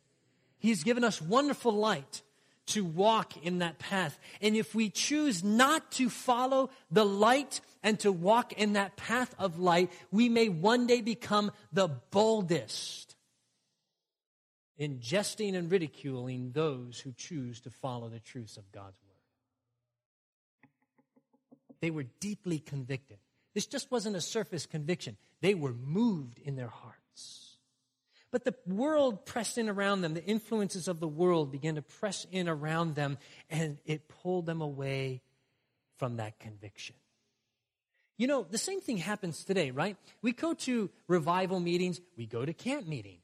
He's 0.58 0.84
given 0.84 1.04
us 1.04 1.22
wonderful 1.22 1.72
light 1.72 2.22
to 2.68 2.84
walk 2.84 3.38
in 3.44 3.60
that 3.60 3.80
path. 3.80 4.20
And 4.42 4.56
if 4.56 4.76
we 4.76 4.90
choose 4.90 5.44
not 5.44 5.92
to 5.94 6.10
follow 6.10 6.70
the 6.92 7.06
light 7.06 7.62
and 7.82 8.00
to 8.02 8.12
walk 8.12 8.54
in 8.54 8.74
that 8.74 8.96
path 8.96 9.34
of 9.40 9.60
light, 9.60 9.92
we 10.12 10.30
may 10.30 10.50
one 10.50 10.86
day 10.86 11.02
become 11.02 11.52
the 11.72 11.88
boldest 11.88 13.16
in 14.78 15.00
jesting 15.02 15.56
and 15.56 15.72
ridiculing 15.72 16.52
those 16.52 17.00
who 17.00 17.12
choose 17.14 17.60
to 17.62 17.70
follow 17.70 18.08
the 18.10 18.20
truths 18.20 18.58
of 18.58 18.72
God's 18.72 19.00
word. 19.04 20.70
They 21.82 21.92
were 21.92 22.06
deeply 22.20 22.60
convicted. 22.60 23.18
This 23.54 23.66
just 23.66 23.92
wasn't 23.92 24.16
a 24.16 24.22
surface 24.22 24.66
conviction, 24.66 25.18
they 25.42 25.56
were 25.56 25.74
moved 25.74 26.40
in 26.40 26.56
their 26.56 26.68
hearts. 26.68 27.58
But 28.32 28.44
the 28.44 28.54
world 28.68 29.26
pressed 29.26 29.58
in 29.58 29.70
around 29.70 30.02
them, 30.02 30.14
the 30.14 30.24
influences 30.24 30.88
of 30.88 31.00
the 31.00 31.08
world 31.08 31.52
began 31.52 31.76
to 31.76 31.82
press 31.82 32.28
in 32.32 32.48
around 32.48 32.94
them, 32.94 33.18
and 33.50 33.80
it 33.86 34.08
pulled 34.08 34.46
them 34.46 34.62
away 34.62 35.22
from 35.98 36.18
that 36.18 36.40
conviction. 36.40 36.96
You 38.18 38.28
know, 38.28 38.46
the 38.48 38.58
same 38.58 38.82
thing 38.82 38.98
happens 38.98 39.44
today, 39.44 39.72
right? 39.72 39.96
We 40.22 40.34
go 40.34 40.54
to 40.54 40.90
revival 41.08 41.60
meetings, 41.60 42.02
we 42.18 42.28
go 42.28 42.46
to 42.46 42.54
camp 42.54 42.86
meeting, 42.86 43.20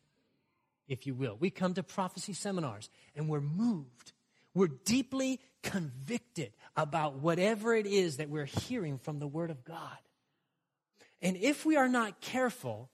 if 0.88 1.06
you 1.06 1.14
will. 1.14 1.38
We 1.40 1.50
come 1.50 1.74
to 1.76 1.84
prophecy 1.84 2.34
seminars, 2.34 2.90
and 3.16 3.30
we're 3.30 3.42
moved. 3.42 4.14
We're 4.54 4.70
deeply 4.86 5.42
convicted 5.62 6.54
about 6.78 7.16
whatever 7.16 7.76
it 7.76 7.86
is 7.86 8.18
that 8.18 8.30
we're 8.30 8.46
hearing 8.46 8.98
from 8.98 9.20
the 9.20 9.28
Word 9.28 9.52
of 9.52 9.66
God. 9.66 9.98
And 11.22 11.38
if 11.38 11.66
we 11.66 11.76
are 11.76 11.88
not 11.88 12.22
careful 12.22 12.90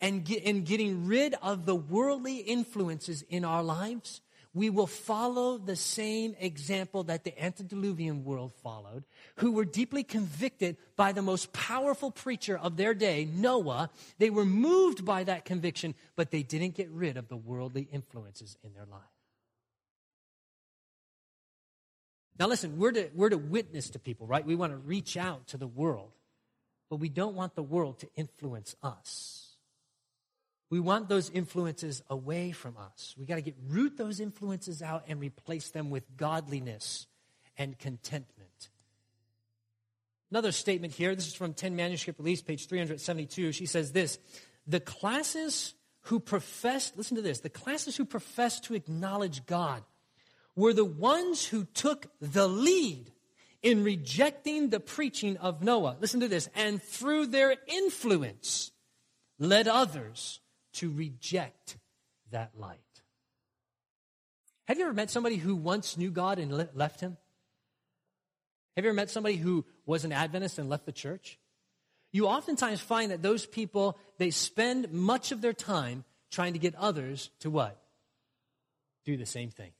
and 0.00 0.24
get, 0.24 0.42
in 0.42 0.64
getting 0.64 1.06
rid 1.06 1.34
of 1.42 1.66
the 1.66 1.74
worldly 1.74 2.36
influences 2.36 3.22
in 3.22 3.44
our 3.44 3.62
lives, 3.62 4.20
we 4.54 4.70
will 4.70 4.86
follow 4.86 5.58
the 5.58 5.74
same 5.74 6.36
example 6.38 7.02
that 7.04 7.24
the 7.24 7.42
antediluvian 7.42 8.24
world 8.24 8.52
followed, 8.62 9.04
who 9.36 9.50
were 9.50 9.64
deeply 9.64 10.04
convicted 10.04 10.76
by 10.94 11.10
the 11.10 11.22
most 11.22 11.52
powerful 11.52 12.12
preacher 12.12 12.56
of 12.56 12.76
their 12.76 12.94
day, 12.94 13.28
Noah. 13.30 13.90
They 14.18 14.30
were 14.30 14.44
moved 14.44 15.04
by 15.04 15.24
that 15.24 15.44
conviction, 15.44 15.96
but 16.14 16.30
they 16.30 16.44
didn't 16.44 16.76
get 16.76 16.88
rid 16.90 17.16
of 17.16 17.28
the 17.28 17.36
worldly 17.36 17.88
influences 17.90 18.56
in 18.62 18.74
their 18.74 18.86
life. 18.86 19.00
Now, 22.38 22.46
listen, 22.46 22.78
we're 22.78 22.92
to, 22.92 23.10
we're 23.14 23.30
to 23.30 23.38
witness 23.38 23.90
to 23.90 23.98
people, 23.98 24.26
right? 24.26 24.44
We 24.44 24.56
want 24.56 24.72
to 24.72 24.78
reach 24.78 25.16
out 25.16 25.48
to 25.48 25.56
the 25.56 25.66
world, 25.66 26.12
but 26.94 27.00
we 27.00 27.08
don't 27.08 27.34
want 27.34 27.56
the 27.56 27.62
world 27.64 27.98
to 27.98 28.08
influence 28.14 28.76
us. 28.80 29.56
We 30.70 30.78
want 30.78 31.08
those 31.08 31.28
influences 31.28 32.04
away 32.08 32.52
from 32.52 32.76
us. 32.76 33.16
We 33.18 33.26
got 33.26 33.34
to 33.34 33.42
get 33.42 33.56
root 33.66 33.96
those 33.96 34.20
influences 34.20 34.80
out 34.80 35.02
and 35.08 35.18
replace 35.18 35.70
them 35.70 35.90
with 35.90 36.16
godliness 36.16 37.08
and 37.58 37.76
contentment. 37.76 38.68
Another 40.30 40.52
statement 40.52 40.92
here, 40.92 41.16
this 41.16 41.26
is 41.26 41.34
from 41.34 41.52
10 41.52 41.74
Manuscript 41.74 42.20
Release, 42.20 42.42
page 42.42 42.68
372. 42.68 43.50
She 43.50 43.66
says 43.66 43.90
this 43.90 44.20
The 44.68 44.78
classes 44.78 45.74
who 46.02 46.20
professed, 46.20 46.96
listen 46.96 47.16
to 47.16 47.22
this, 47.24 47.40
the 47.40 47.50
classes 47.50 47.96
who 47.96 48.04
professed 48.04 48.62
to 48.66 48.74
acknowledge 48.74 49.46
God 49.46 49.82
were 50.54 50.72
the 50.72 50.84
ones 50.84 51.44
who 51.44 51.64
took 51.64 52.06
the 52.20 52.46
lead 52.46 53.10
in 53.64 53.82
rejecting 53.82 54.68
the 54.68 54.78
preaching 54.78 55.38
of 55.38 55.62
Noah. 55.62 55.96
Listen 55.98 56.20
to 56.20 56.28
this, 56.28 56.48
and 56.54 56.80
through 56.80 57.26
their 57.26 57.56
influence 57.66 58.70
led 59.38 59.66
others 59.66 60.40
to 60.74 60.92
reject 60.92 61.78
that 62.30 62.52
light. 62.56 62.78
Have 64.66 64.78
you 64.78 64.84
ever 64.84 64.92
met 64.92 65.10
somebody 65.10 65.36
who 65.36 65.56
once 65.56 65.96
knew 65.96 66.10
God 66.10 66.38
and 66.38 66.52
left 66.74 67.00
him? 67.00 67.16
Have 68.76 68.84
you 68.84 68.90
ever 68.90 68.96
met 68.96 69.10
somebody 69.10 69.36
who 69.36 69.64
was 69.86 70.04
an 70.04 70.12
Adventist 70.12 70.58
and 70.58 70.68
left 70.68 70.84
the 70.84 70.92
church? 70.92 71.38
You 72.12 72.26
oftentimes 72.26 72.80
find 72.80 73.10
that 73.12 73.22
those 73.22 73.46
people, 73.46 73.98
they 74.18 74.30
spend 74.30 74.92
much 74.92 75.32
of 75.32 75.40
their 75.40 75.52
time 75.52 76.04
trying 76.30 76.52
to 76.52 76.58
get 76.58 76.74
others 76.74 77.30
to 77.40 77.50
what? 77.50 77.80
Do 79.04 79.16
the 79.16 79.26
same 79.26 79.50
thing. 79.50 79.72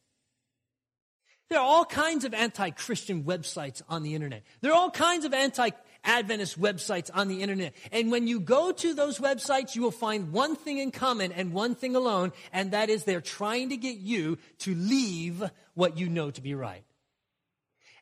There 1.50 1.58
are 1.58 1.64
all 1.64 1.84
kinds 1.84 2.24
of 2.24 2.34
anti 2.34 2.70
Christian 2.70 3.24
websites 3.24 3.82
on 3.88 4.02
the 4.02 4.14
internet. 4.14 4.42
There 4.60 4.72
are 4.72 4.76
all 4.76 4.90
kinds 4.90 5.24
of 5.24 5.34
anti 5.34 5.70
Adventist 6.04 6.60
websites 6.60 7.10
on 7.12 7.28
the 7.28 7.42
internet. 7.42 7.74
And 7.90 8.10
when 8.10 8.26
you 8.26 8.40
go 8.40 8.72
to 8.72 8.94
those 8.94 9.18
websites, 9.18 9.74
you 9.74 9.82
will 9.82 9.90
find 9.90 10.32
one 10.32 10.54
thing 10.54 10.78
in 10.78 10.90
common 10.90 11.32
and 11.32 11.52
one 11.52 11.74
thing 11.74 11.96
alone, 11.96 12.32
and 12.52 12.72
that 12.72 12.90
is 12.90 13.04
they're 13.04 13.20
trying 13.20 13.70
to 13.70 13.76
get 13.76 13.96
you 13.96 14.38
to 14.60 14.74
leave 14.74 15.42
what 15.74 15.98
you 15.98 16.08
know 16.08 16.30
to 16.30 16.40
be 16.40 16.54
right. 16.54 16.84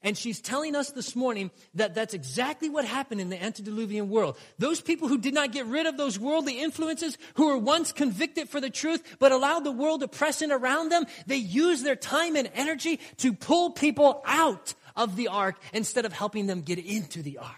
And 0.02 0.18
she's 0.18 0.40
telling 0.40 0.74
us 0.74 0.90
this 0.90 1.14
morning 1.14 1.50
that 1.74 1.94
that's 1.94 2.12
exactly 2.12 2.68
what 2.68 2.84
happened 2.84 3.20
in 3.20 3.30
the 3.30 3.40
antediluvian 3.40 4.08
world. 4.08 4.36
Those 4.58 4.80
people 4.80 5.06
who 5.06 5.18
did 5.18 5.32
not 5.32 5.52
get 5.52 5.66
rid 5.66 5.86
of 5.86 5.96
those 5.96 6.18
worldly 6.18 6.60
influences, 6.60 7.16
who 7.34 7.46
were 7.46 7.58
once 7.58 7.92
convicted 7.92 8.48
for 8.48 8.60
the 8.60 8.70
truth, 8.70 9.16
but 9.20 9.30
allowed 9.30 9.60
the 9.60 9.70
world 9.70 10.00
to 10.00 10.08
press 10.08 10.42
in 10.42 10.50
around 10.50 10.88
them, 10.88 11.04
they 11.26 11.36
used 11.36 11.84
their 11.84 11.96
time 11.96 12.34
and 12.34 12.50
energy 12.54 12.98
to 13.18 13.32
pull 13.32 13.70
people 13.70 14.22
out 14.26 14.74
of 14.96 15.14
the 15.14 15.28
ark 15.28 15.56
instead 15.72 16.04
of 16.04 16.12
helping 16.12 16.46
them 16.46 16.62
get 16.62 16.78
into 16.78 17.22
the 17.22 17.38
ark. 17.38 17.50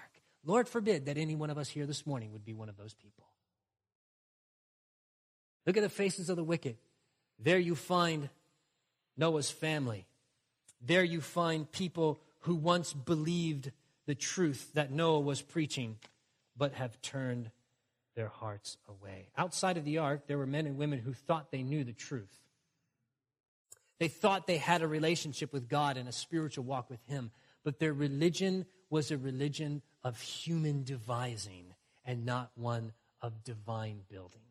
Lord 0.44 0.68
forbid 0.68 1.06
that 1.06 1.16
any 1.16 1.34
one 1.34 1.48
of 1.48 1.56
us 1.56 1.70
here 1.70 1.86
this 1.86 2.06
morning 2.06 2.32
would 2.32 2.44
be 2.44 2.52
one 2.52 2.68
of 2.68 2.76
those 2.76 2.92
people. 2.94 3.24
Look 5.66 5.78
at 5.78 5.82
the 5.82 5.88
faces 5.88 6.28
of 6.28 6.36
the 6.36 6.44
wicked. 6.44 6.76
There 7.38 7.58
you 7.58 7.74
find 7.74 8.28
Noah's 9.16 9.50
family. 9.50 10.06
There 10.80 11.02
you 11.02 11.22
find 11.22 11.70
people 11.70 12.20
who 12.44 12.54
once 12.54 12.92
believed 12.92 13.72
the 14.06 14.14
truth 14.14 14.70
that 14.74 14.92
Noah 14.92 15.20
was 15.20 15.40
preaching, 15.40 15.96
but 16.56 16.74
have 16.74 17.00
turned 17.00 17.50
their 18.16 18.28
hearts 18.28 18.76
away. 18.86 19.28
Outside 19.36 19.76
of 19.76 19.84
the 19.84 19.98
ark, 19.98 20.26
there 20.26 20.38
were 20.38 20.46
men 20.46 20.66
and 20.66 20.76
women 20.76 20.98
who 20.98 21.14
thought 21.14 21.50
they 21.50 21.62
knew 21.62 21.84
the 21.84 21.92
truth. 21.92 22.38
They 23.98 24.08
thought 24.08 24.46
they 24.46 24.58
had 24.58 24.82
a 24.82 24.86
relationship 24.86 25.52
with 25.52 25.68
God 25.68 25.96
and 25.96 26.08
a 26.08 26.12
spiritual 26.12 26.64
walk 26.64 26.90
with 26.90 27.02
Him, 27.06 27.30
but 27.64 27.78
their 27.78 27.94
religion 27.94 28.66
was 28.90 29.10
a 29.10 29.16
religion 29.16 29.80
of 30.02 30.20
human 30.20 30.84
devising 30.84 31.74
and 32.04 32.26
not 32.26 32.50
one 32.56 32.92
of 33.22 33.42
divine 33.42 34.00
building. 34.10 34.42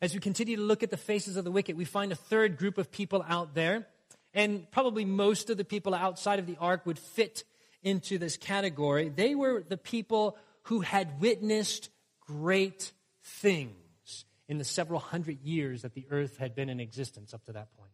As 0.00 0.14
we 0.14 0.20
continue 0.20 0.56
to 0.56 0.62
look 0.62 0.82
at 0.82 0.90
the 0.90 0.96
faces 0.96 1.36
of 1.36 1.44
the 1.44 1.50
wicked, 1.50 1.76
we 1.76 1.84
find 1.84 2.10
a 2.10 2.16
third 2.16 2.56
group 2.56 2.78
of 2.78 2.90
people 2.90 3.22
out 3.28 3.54
there 3.54 3.86
and 4.34 4.70
probably 4.70 5.04
most 5.04 5.50
of 5.50 5.56
the 5.56 5.64
people 5.64 5.94
outside 5.94 6.38
of 6.38 6.46
the 6.46 6.56
ark 6.60 6.86
would 6.86 6.98
fit 6.98 7.44
into 7.82 8.18
this 8.18 8.36
category. 8.36 9.08
They 9.08 9.34
were 9.34 9.64
the 9.66 9.76
people 9.76 10.36
who 10.64 10.80
had 10.80 11.20
witnessed 11.20 11.90
great 12.20 12.92
things 13.22 14.24
in 14.48 14.58
the 14.58 14.64
several 14.64 15.00
hundred 15.00 15.40
years 15.42 15.82
that 15.82 15.94
the 15.94 16.06
earth 16.10 16.36
had 16.36 16.54
been 16.54 16.68
in 16.68 16.80
existence 16.80 17.34
up 17.34 17.44
to 17.46 17.52
that 17.52 17.74
point. 17.76 17.90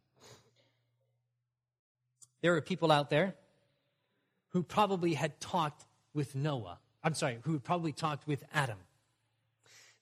There 2.42 2.52
were 2.52 2.60
people 2.60 2.92
out 2.92 3.10
there 3.10 3.34
who 4.50 4.62
probably 4.62 5.14
had 5.14 5.40
talked 5.40 5.84
with 6.14 6.34
Noah. 6.34 6.78
I'm 7.02 7.14
sorry, 7.14 7.38
who 7.42 7.58
probably 7.58 7.92
talked 7.92 8.26
with 8.26 8.44
Adam. 8.52 8.78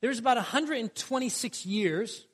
There's 0.01 0.19
about 0.19 0.37
126 0.37 1.67
years 1.67 2.27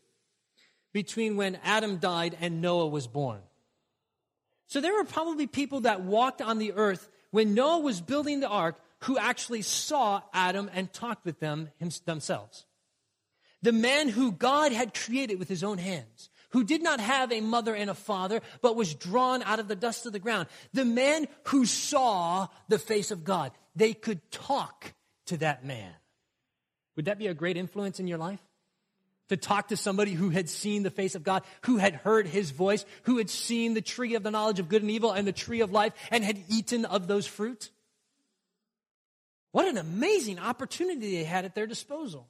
between 0.93 1.37
when 1.37 1.59
Adam 1.63 1.99
died 1.99 2.37
and 2.41 2.61
Noah 2.61 2.89
was 2.89 3.07
born. 3.07 3.41
So 4.71 4.81
there 4.81 4.95
were 4.95 5.05
probably 5.05 5.49
people 5.49 5.81
that 5.81 6.03
walked 6.03 6.41
on 6.41 6.59
the 6.59 6.75
earth 6.75 7.11
when 7.33 7.55
Noah 7.55 7.81
was 7.81 8.01
building 8.01 8.39
the 8.39 8.49
ark 8.49 8.77
who 9.01 9.19
actually 9.19 9.63
saw 9.63 10.23
Adam 10.33 10.71
and 10.73 10.93
talked 10.93 11.25
with 11.25 11.41
them 11.41 11.71
themselves. 12.07 12.65
The 13.63 13.73
man 13.73 14.09
who 14.09 14.31
God 14.31 14.71
had 14.71 14.95
created 14.95 15.41
with 15.41 15.49
his 15.49 15.65
own 15.65 15.79
hands, 15.79 16.31
who 16.51 16.63
did 16.63 16.85
not 16.85 17.01
have 17.01 17.33
a 17.33 17.41
mother 17.41 17.75
and 17.75 17.91
a 17.91 17.95
father, 17.95 18.43
but 18.63 18.77
was 18.77 18.95
drawn 18.95 19.43
out 19.43 19.59
of 19.59 19.67
the 19.67 19.75
dust 19.75 20.07
of 20.07 20.13
the 20.13 20.21
ground. 20.21 20.47
The 20.73 20.85
man 20.85 21.27
who 21.49 21.67
saw 21.67 22.47
the 22.69 22.79
face 22.79 23.11
of 23.11 23.25
God. 23.25 23.51
They 23.75 23.93
could 23.93 24.31
talk 24.31 24.95
to 25.27 25.37
that 25.39 25.65
man. 25.65 25.93
Would 26.95 27.07
that 27.07 27.19
be 27.19 27.27
a 27.27 27.35
great 27.35 27.57
influence 27.57 27.99
in 27.99 28.07
your 28.07 28.19
life? 28.19 28.41
To 29.31 29.37
talk 29.37 29.69
to 29.69 29.77
somebody 29.77 30.13
who 30.13 30.29
had 30.29 30.49
seen 30.49 30.83
the 30.83 30.91
face 30.91 31.15
of 31.15 31.23
God, 31.23 31.45
who 31.63 31.79
had 31.79 31.95
heard 31.95 32.27
his 32.27 32.51
voice, 32.51 32.85
who 33.05 33.19
had 33.19 33.31
seen 33.31 33.75
the 33.75 33.81
tree 33.81 34.17
of 34.17 34.23
the 34.23 34.31
knowledge 34.31 34.59
of 34.59 34.69
good 34.69 34.83
and 34.83 34.91
evil 34.91 35.13
and 35.13 35.27
the 35.27 35.33
tree 35.33 35.61
of 35.61 35.73
life 35.73 35.93
and 36.11 36.25
had 36.25 36.43
eaten 36.49 36.85
of 36.85 37.07
those 37.07 37.27
fruit. 37.27 37.71
What 39.53 39.69
an 39.69 39.79
amazing 39.79 40.41
opportunity 40.41 41.17
they 41.17 41.25
had 41.25 41.45
at 41.45 41.55
their 41.55 41.69
disposal. 41.69 42.29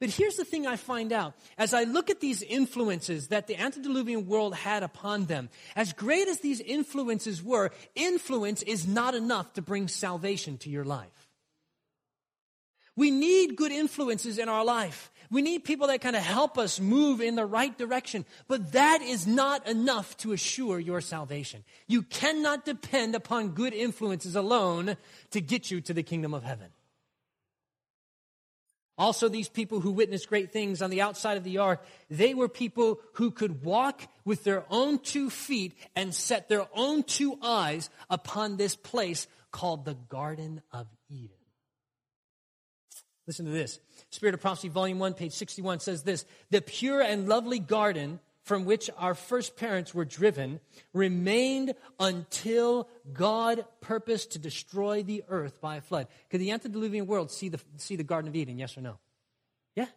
But 0.00 0.10
here's 0.10 0.36
the 0.36 0.44
thing 0.44 0.66
I 0.66 0.74
find 0.76 1.12
out. 1.12 1.34
As 1.56 1.72
I 1.72 1.84
look 1.84 2.10
at 2.10 2.20
these 2.20 2.42
influences 2.42 3.28
that 3.28 3.46
the 3.46 3.56
antediluvian 3.56 4.26
world 4.26 4.54
had 4.54 4.82
upon 4.82 5.26
them, 5.26 5.50
as 5.76 5.92
great 5.92 6.26
as 6.26 6.40
these 6.40 6.60
influences 6.60 7.42
were, 7.42 7.70
influence 7.94 8.62
is 8.62 8.88
not 8.88 9.14
enough 9.14 9.52
to 9.54 9.62
bring 9.62 9.86
salvation 9.86 10.58
to 10.58 10.70
your 10.70 10.84
life. 10.84 11.27
We 12.98 13.12
need 13.12 13.54
good 13.54 13.70
influences 13.70 14.38
in 14.38 14.48
our 14.48 14.64
life. 14.64 15.12
We 15.30 15.40
need 15.40 15.62
people 15.62 15.86
that 15.86 16.00
kind 16.00 16.16
of 16.16 16.22
help 16.22 16.58
us 16.58 16.80
move 16.80 17.20
in 17.20 17.36
the 17.36 17.46
right 17.46 17.78
direction. 17.78 18.26
But 18.48 18.72
that 18.72 19.02
is 19.02 19.24
not 19.24 19.68
enough 19.68 20.16
to 20.16 20.32
assure 20.32 20.80
your 20.80 21.00
salvation. 21.00 21.62
You 21.86 22.02
cannot 22.02 22.64
depend 22.64 23.14
upon 23.14 23.50
good 23.50 23.72
influences 23.72 24.34
alone 24.34 24.96
to 25.30 25.40
get 25.40 25.70
you 25.70 25.80
to 25.82 25.94
the 25.94 26.02
kingdom 26.02 26.34
of 26.34 26.42
heaven. 26.42 26.70
Also, 28.96 29.28
these 29.28 29.48
people 29.48 29.78
who 29.78 29.92
witnessed 29.92 30.28
great 30.28 30.50
things 30.50 30.82
on 30.82 30.90
the 30.90 31.02
outside 31.02 31.36
of 31.36 31.44
the 31.44 31.58
ark, 31.58 31.86
they 32.10 32.34
were 32.34 32.48
people 32.48 32.98
who 33.12 33.30
could 33.30 33.62
walk 33.62 34.02
with 34.24 34.42
their 34.42 34.64
own 34.70 34.98
two 34.98 35.30
feet 35.30 35.78
and 35.94 36.12
set 36.12 36.48
their 36.48 36.66
own 36.74 37.04
two 37.04 37.38
eyes 37.42 37.90
upon 38.10 38.56
this 38.56 38.74
place 38.74 39.28
called 39.52 39.84
the 39.84 39.94
Garden 39.94 40.62
of 40.72 40.88
Eden. 41.08 41.37
Listen 43.28 43.44
to 43.44 43.52
this. 43.52 43.78
Spirit 44.08 44.34
of 44.34 44.40
Prophecy, 44.40 44.70
Volume 44.70 44.98
1, 44.98 45.12
page 45.12 45.32
61 45.34 45.80
says 45.80 46.02
this 46.02 46.24
The 46.50 46.62
pure 46.62 47.02
and 47.02 47.28
lovely 47.28 47.58
garden 47.58 48.20
from 48.42 48.64
which 48.64 48.88
our 48.96 49.14
first 49.14 49.54
parents 49.54 49.94
were 49.94 50.06
driven 50.06 50.60
remained 50.94 51.74
until 52.00 52.88
God 53.12 53.66
purposed 53.82 54.32
to 54.32 54.38
destroy 54.38 55.02
the 55.02 55.22
earth 55.28 55.60
by 55.60 55.76
a 55.76 55.82
flood. 55.82 56.06
Could 56.30 56.40
the 56.40 56.52
antediluvian 56.52 57.06
world 57.06 57.30
see 57.30 57.50
the, 57.50 57.60
see 57.76 57.96
the 57.96 58.02
Garden 58.02 58.28
of 58.28 58.34
Eden? 58.34 58.58
Yes 58.58 58.78
or 58.78 58.80
no? 58.80 58.98
Yeah. 59.76 59.88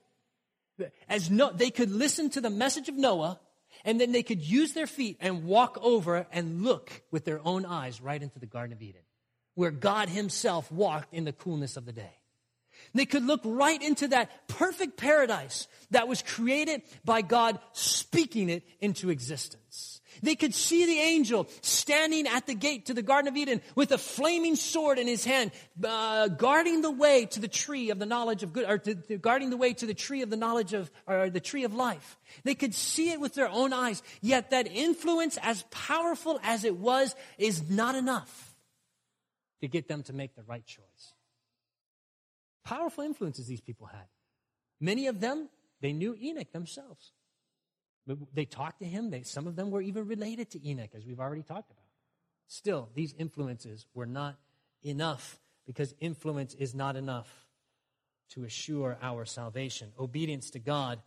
As 1.07 1.31
no, 1.31 1.53
they 1.53 1.71
could 1.71 1.89
listen 1.89 2.29
to 2.31 2.41
the 2.41 2.49
message 2.49 2.89
of 2.89 2.95
Noah, 2.95 3.39
and 3.85 4.01
then 4.01 4.11
they 4.11 4.23
could 4.23 4.41
use 4.41 4.73
their 4.73 4.87
feet 4.87 5.15
and 5.21 5.45
walk 5.45 5.77
over 5.81 6.27
and 6.33 6.63
look 6.63 7.01
with 7.11 7.23
their 7.23 7.39
own 7.47 7.65
eyes 7.65 8.01
right 8.01 8.21
into 8.21 8.39
the 8.39 8.45
Garden 8.45 8.73
of 8.73 8.81
Eden, 8.81 9.03
where 9.55 9.71
God 9.71 10.09
Himself 10.09 10.69
walked 10.69 11.13
in 11.13 11.23
the 11.23 11.31
coolness 11.31 11.77
of 11.77 11.85
the 11.85 11.93
day. 11.93 12.17
They 12.93 13.05
could 13.05 13.23
look 13.23 13.41
right 13.43 13.81
into 13.81 14.09
that 14.09 14.47
perfect 14.47 14.97
paradise 14.97 15.67
that 15.91 16.07
was 16.07 16.21
created 16.21 16.81
by 17.05 17.21
God 17.21 17.59
speaking 17.73 18.49
it 18.49 18.63
into 18.79 19.09
existence. 19.09 20.01
They 20.21 20.35
could 20.35 20.53
see 20.53 20.85
the 20.85 20.99
angel 20.99 21.47
standing 21.61 22.27
at 22.27 22.45
the 22.45 22.53
gate 22.53 22.87
to 22.87 22.93
the 22.93 23.01
Garden 23.01 23.27
of 23.29 23.37
Eden 23.37 23.61
with 23.75 23.91
a 23.91 23.97
flaming 23.97 24.55
sword 24.55 24.99
in 24.99 25.07
his 25.07 25.25
hand, 25.25 25.51
uh, 25.83 26.27
guarding 26.27 26.81
the 26.81 26.91
way 26.91 27.25
to 27.27 27.39
the 27.39 27.47
tree 27.47 27.89
of 27.89 27.97
the 27.97 28.05
knowledge 28.05 28.43
of 28.43 28.53
good, 28.53 28.69
or 28.69 28.77
to, 28.77 28.95
to 28.95 29.17
guarding 29.17 29.49
the 29.49 29.57
way 29.57 29.73
to 29.73 29.85
the 29.85 29.93
tree 29.93 30.21
of 30.21 30.29
the 30.29 30.37
knowledge 30.37 30.73
of, 30.73 30.91
or 31.07 31.29
the 31.29 31.39
tree 31.39 31.63
of 31.63 31.73
life. 31.73 32.19
They 32.43 32.55
could 32.55 32.75
see 32.75 33.11
it 33.11 33.19
with 33.19 33.33
their 33.33 33.49
own 33.49 33.73
eyes, 33.73 34.03
yet 34.21 34.51
that 34.51 34.67
influence, 34.67 35.39
as 35.41 35.63
powerful 35.71 36.39
as 36.43 36.65
it 36.65 36.77
was, 36.77 37.15
is 37.37 37.69
not 37.69 37.95
enough 37.95 38.53
to 39.61 39.67
get 39.67 39.87
them 39.87 40.03
to 40.03 40.13
make 40.13 40.35
the 40.35 40.43
right 40.43 40.65
choice. 40.65 41.13
Powerful 42.63 43.03
influences 43.03 43.47
these 43.47 43.61
people 43.61 43.87
had. 43.87 44.05
Many 44.79 45.07
of 45.07 45.19
them, 45.19 45.49
they 45.81 45.93
knew 45.93 46.15
Enoch 46.19 46.51
themselves. 46.51 47.11
They 48.33 48.45
talked 48.45 48.79
to 48.79 48.85
him. 48.85 49.09
They, 49.09 49.23
some 49.23 49.47
of 49.47 49.55
them 49.55 49.71
were 49.71 49.81
even 49.81 50.07
related 50.07 50.51
to 50.51 50.67
Enoch, 50.67 50.89
as 50.95 51.05
we've 51.05 51.19
already 51.19 51.43
talked 51.43 51.71
about. 51.71 51.83
Still, 52.47 52.89
these 52.95 53.13
influences 53.17 53.85
were 53.93 54.05
not 54.05 54.37
enough 54.83 55.39
because 55.65 55.93
influence 55.99 56.53
is 56.53 56.73
not 56.73 56.95
enough 56.95 57.29
to 58.29 58.43
assure 58.43 58.97
our 59.01 59.25
salvation. 59.25 59.91
Obedience 59.99 60.49
to 60.51 60.59
God, 60.59 60.99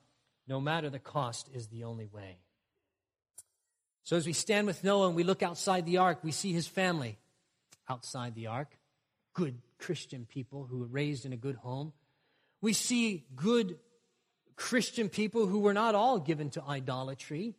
no 0.46 0.60
matter 0.60 0.88
the 0.88 0.98
cost, 0.98 1.50
is 1.52 1.68
the 1.68 1.84
only 1.84 2.06
way. 2.06 2.38
So 4.04 4.16
as 4.16 4.26
we 4.26 4.32
stand 4.34 4.66
with 4.66 4.84
Noah 4.84 5.08
and 5.08 5.16
we 5.16 5.24
look 5.24 5.42
outside 5.42 5.86
the 5.86 5.98
ark, 5.98 6.18
we 6.22 6.32
see 6.32 6.52
his 6.52 6.66
family 6.66 7.18
outside 7.88 8.34
the 8.34 8.46
ark. 8.46 8.68
Good 9.34 9.58
Christian 9.78 10.24
people 10.24 10.64
who 10.64 10.78
were 10.78 10.86
raised 10.86 11.26
in 11.26 11.32
a 11.32 11.36
good 11.36 11.56
home. 11.56 11.92
We 12.62 12.72
see 12.72 13.26
good 13.36 13.78
Christian 14.56 15.08
people 15.08 15.46
who 15.46 15.58
were 15.58 15.74
not 15.74 15.94
all 15.94 16.18
given 16.18 16.50
to 16.50 16.62
idolatry, 16.62 17.54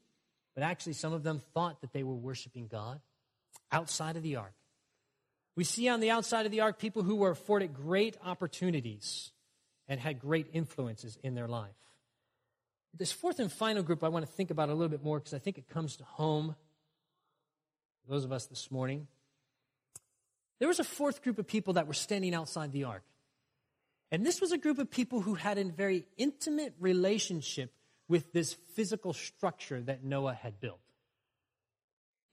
but 0.55 0.63
actually 0.63 0.93
some 0.93 1.13
of 1.13 1.23
them 1.23 1.41
thought 1.53 1.81
that 1.81 1.93
they 1.93 2.03
were 2.03 2.15
worshiping 2.15 2.67
God 2.67 3.01
outside 3.71 4.15
of 4.15 4.23
the 4.23 4.37
ark. 4.37 4.53
We 5.55 5.63
see 5.63 5.87
on 5.87 5.99
the 5.99 6.09
outside 6.09 6.45
of 6.45 6.51
the 6.51 6.61
ark 6.61 6.79
people 6.79 7.03
who 7.03 7.15
were 7.15 7.31
afforded 7.31 7.73
great 7.73 8.17
opportunities 8.23 9.31
and 9.87 9.99
had 9.99 10.19
great 10.19 10.47
influences 10.53 11.17
in 11.23 11.35
their 11.35 11.47
life. 11.47 11.75
This 12.97 13.11
fourth 13.11 13.39
and 13.39 13.51
final 13.51 13.83
group 13.83 14.03
I 14.03 14.07
want 14.09 14.25
to 14.25 14.31
think 14.31 14.51
about 14.51 14.69
a 14.69 14.73
little 14.73 14.89
bit 14.89 15.03
more 15.03 15.19
because 15.19 15.33
I 15.33 15.39
think 15.39 15.57
it 15.57 15.69
comes 15.69 15.97
to 15.97 16.03
home. 16.03 16.55
Those 18.07 18.23
of 18.23 18.31
us 18.31 18.45
this 18.45 18.71
morning. 18.71 19.07
There 20.59 20.67
was 20.67 20.79
a 20.79 20.83
fourth 20.83 21.21
group 21.21 21.39
of 21.39 21.47
people 21.47 21.73
that 21.73 21.87
were 21.87 21.93
standing 21.93 22.33
outside 22.33 22.71
the 22.71 22.85
ark. 22.85 23.03
And 24.11 24.25
this 24.25 24.39
was 24.39 24.51
a 24.51 24.57
group 24.57 24.79
of 24.79 24.89
people 24.89 25.21
who 25.21 25.33
had 25.33 25.57
a 25.57 25.65
very 25.65 26.05
intimate 26.17 26.73
relationship 26.79 27.73
with 28.07 28.31
this 28.33 28.53
physical 28.73 29.13
structure 29.13 29.81
that 29.81 30.03
Noah 30.03 30.33
had 30.33 30.59
built. 30.59 30.79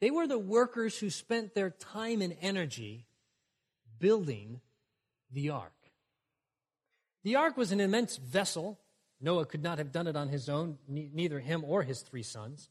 They 0.01 0.11
were 0.11 0.27
the 0.27 0.39
workers 0.39 0.99
who 0.99 1.11
spent 1.11 1.55
their 1.55 1.71
time 1.71 2.23
and 2.23 2.37
energy 2.41 3.07
building 3.99 4.61
the 5.31 5.51
ark. 5.51 5.73
The 7.25 7.37
ark 7.37 7.57
was 7.57 7.73
an 7.73 7.81
immense 7.81 8.17
vessel. 8.17 8.81
Noah 9.21 9.47
could 9.47 9.63
not 9.63 9.79
have 9.79 9.93
done 9.93 10.09
it 10.09 10.17
on 10.17 10.29
his 10.29 10.49
own, 10.49 10.79
neither 10.89 11.39
him 11.39 11.65
or 11.65 11.83
his 11.85 12.03
three 12.03 12.25
sons. 12.25 12.69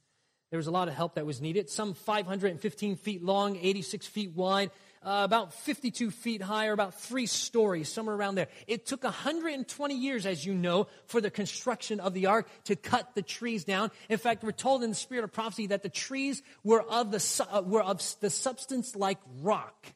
There 0.49 0.57
was 0.57 0.67
a 0.67 0.71
lot 0.71 0.89
of 0.89 0.93
help 0.93 1.15
that 1.15 1.25
was 1.25 1.39
needed. 1.39 1.69
Some 1.69 1.93
515 1.93 2.97
feet 2.97 3.23
long, 3.23 3.55
86 3.55 4.05
feet 4.07 4.31
wide, 4.33 4.69
uh, 5.03 5.21
about 5.23 5.53
52 5.53 6.11
feet 6.11 6.41
high, 6.41 6.67
or 6.67 6.73
about 6.73 6.99
three 6.99 7.25
stories, 7.25 7.89
somewhere 7.89 8.15
around 8.15 8.35
there. 8.35 8.47
It 8.67 8.85
took 8.85 9.03
120 9.03 9.95
years, 9.95 10.25
as 10.25 10.45
you 10.45 10.53
know, 10.53 10.87
for 11.05 11.21
the 11.21 11.31
construction 11.31 11.99
of 11.99 12.13
the 12.13 12.27
ark 12.27 12.47
to 12.65 12.75
cut 12.75 13.15
the 13.15 13.21
trees 13.21 13.63
down. 13.63 13.91
In 14.09 14.17
fact, 14.17 14.43
we're 14.43 14.51
told 14.51 14.83
in 14.83 14.89
the 14.89 14.95
spirit 14.95 15.23
of 15.23 15.31
prophecy 15.31 15.67
that 15.67 15.83
the 15.83 15.89
trees 15.89 16.43
were 16.63 16.81
of 16.81 17.11
the, 17.11 17.47
uh, 17.51 17.61
were 17.61 17.83
of 17.83 18.01
the 18.19 18.29
substance 18.29 18.95
like 18.95 19.19
rock. 19.41 19.87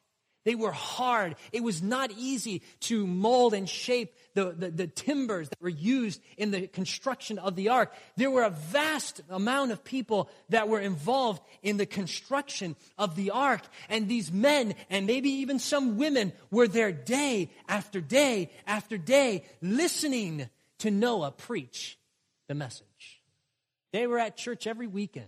They 0.46 0.54
were 0.54 0.70
hard. 0.70 1.34
It 1.50 1.64
was 1.64 1.82
not 1.82 2.12
easy 2.12 2.62
to 2.82 3.04
mold 3.04 3.52
and 3.52 3.68
shape 3.68 4.14
the, 4.34 4.52
the, 4.52 4.70
the, 4.70 4.86
timbers 4.86 5.48
that 5.48 5.60
were 5.60 5.68
used 5.68 6.22
in 6.36 6.52
the 6.52 6.68
construction 6.68 7.40
of 7.40 7.56
the 7.56 7.70
ark. 7.70 7.92
There 8.16 8.30
were 8.30 8.44
a 8.44 8.50
vast 8.50 9.22
amount 9.28 9.72
of 9.72 9.82
people 9.82 10.30
that 10.50 10.68
were 10.68 10.78
involved 10.78 11.42
in 11.64 11.78
the 11.78 11.84
construction 11.84 12.76
of 12.96 13.16
the 13.16 13.32
ark. 13.32 13.62
And 13.88 14.08
these 14.08 14.30
men, 14.30 14.76
and 14.88 15.04
maybe 15.08 15.30
even 15.30 15.58
some 15.58 15.96
women, 15.96 16.32
were 16.52 16.68
there 16.68 16.92
day 16.92 17.50
after 17.66 18.00
day 18.00 18.52
after 18.68 18.96
day 18.96 19.42
listening 19.60 20.48
to 20.78 20.92
Noah 20.92 21.32
preach 21.32 21.98
the 22.46 22.54
message. 22.54 23.20
They 23.92 24.06
were 24.06 24.20
at 24.20 24.36
church 24.36 24.68
every 24.68 24.86
weekend. 24.86 25.26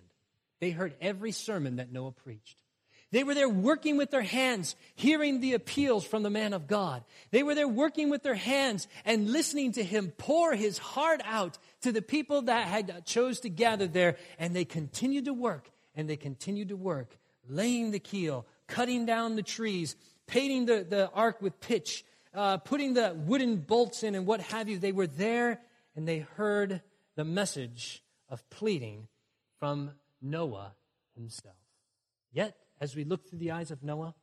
They 0.61 0.70
heard 0.70 0.94
every 1.00 1.33
sermon 1.33 1.76
that 1.76 1.90
Noah 1.90 2.12
preached. 2.12 2.62
They 3.11 3.25
were 3.25 3.35
there 3.35 3.49
working 3.49 3.97
with 3.97 4.11
their 4.11 4.23
hands, 4.23 4.77
hearing 4.94 5.40
the 5.40 5.55
appeals 5.55 6.05
from 6.05 6.23
the 6.23 6.31
man 6.31 6.53
of 6.53 6.66
God. 6.66 7.05
They 7.31 7.42
were 7.42 7.55
there 7.55 7.68
working 7.68 8.11
with 8.11 8.23
their 8.23 8.35
hands 8.35 8.87
and 9.05 9.31
listening 9.31 9.73
to 9.73 9.85
him 9.85 10.12
pour 10.18 10.55
his 10.55 10.77
heart 10.77 11.23
out 11.25 11.57
to 11.83 11.92
the 11.92 12.03
people 12.03 12.42
that 12.42 12.68
had 12.68 13.07
chose 13.07 13.40
to 13.40 13.49
gather 13.49 13.87
there. 13.87 14.16
And 14.38 14.55
they 14.55 14.66
continued 14.66 15.25
to 15.25 15.33
work 15.33 15.71
and 15.94 16.09
they 16.09 16.16
continued 16.16 16.68
to 16.68 16.77
work, 16.77 17.16
laying 17.49 17.92
the 17.92 17.99
keel, 17.99 18.47
cutting 18.66 19.07
down 19.07 19.37
the 19.37 19.42
trees, 19.42 19.97
painting 20.27 20.66
the, 20.66 20.87
the 20.88 21.11
ark 21.11 21.40
with 21.40 21.61
pitch, 21.61 22.05
uh, 22.35 22.59
putting 22.59 22.92
the 22.92 23.14
wooden 23.14 23.57
bolts 23.57 24.03
in 24.03 24.14
and 24.14 24.27
what 24.27 24.40
have 24.40 24.68
you. 24.68 24.79
They 24.79 24.92
were 24.92 25.07
there 25.07 25.61
and 25.97 26.07
they 26.07 26.18
heard 26.18 26.83
the 27.16 27.25
message 27.25 28.05
of 28.29 28.49
pleading 28.51 29.09
from 29.59 29.92
Noah 30.21 30.75
himself. 31.16 31.57
Yet, 32.33 32.55
as 32.81 32.95
we 32.95 33.05
look 33.05 33.29
through 33.29 33.38
the 33.38 33.51
eyes 33.51 33.71
of 33.71 33.83
Noah, 33.83 34.14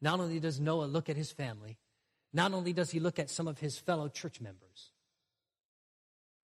not 0.00 0.20
only 0.20 0.40
does 0.40 0.60
Noah 0.60 0.84
look 0.84 1.08
at 1.08 1.16
his 1.16 1.32
family, 1.32 1.78
not 2.32 2.52
only 2.52 2.72
does 2.72 2.90
he 2.90 3.00
look 3.00 3.18
at 3.18 3.30
some 3.30 3.48
of 3.48 3.58
his 3.58 3.78
fellow 3.78 4.08
church 4.08 4.40
members, 4.40 4.90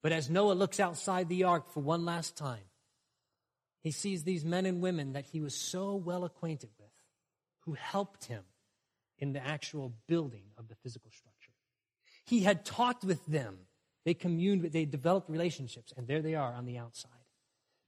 but 0.02 0.12
as 0.12 0.30
Noah 0.30 0.54
looks 0.54 0.80
outside 0.80 1.28
the 1.28 1.44
ark 1.44 1.70
for 1.72 1.80
one 1.80 2.04
last 2.04 2.36
time, 2.36 2.64
he 3.82 3.90
sees 3.90 4.24
these 4.24 4.44
men 4.44 4.66
and 4.66 4.80
women 4.80 5.12
that 5.12 5.26
he 5.26 5.40
was 5.40 5.54
so 5.54 5.96
well 5.96 6.24
acquainted 6.24 6.70
with 6.78 6.90
who 7.60 7.72
helped 7.74 8.24
him 8.24 8.44
in 9.18 9.32
the 9.32 9.44
actual 9.44 9.94
building 10.06 10.44
of 10.56 10.68
the 10.68 10.74
physical 10.76 11.10
structure. 11.10 11.52
He 12.24 12.40
had 12.40 12.64
talked 12.64 13.04
with 13.04 13.24
them. 13.26 13.58
They 14.04 14.14
communed 14.14 14.62
with, 14.62 14.72
they 14.72 14.86
developed 14.86 15.28
relationships, 15.28 15.92
and 15.96 16.06
there 16.06 16.22
they 16.22 16.34
are 16.34 16.54
on 16.54 16.64
the 16.64 16.78
outside. 16.78 17.10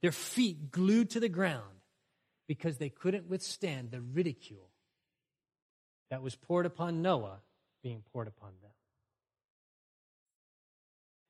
Their 0.03 0.13
feet 0.13 0.71
glued 0.71 1.11
to 1.11 1.21
the 1.21 1.29
ground 1.29 1.82
because 2.53 2.77
they 2.77 2.91
couldn't 2.91 3.31
withstand 3.31 3.91
the 3.91 4.03
ridicule 4.03 4.69
that 6.11 6.21
was 6.21 6.37
poured 6.37 6.67
upon 6.67 7.01
Noah 7.01 7.41
being 7.83 8.03
poured 8.13 8.29
upon 8.29 8.51
them. 8.61 8.71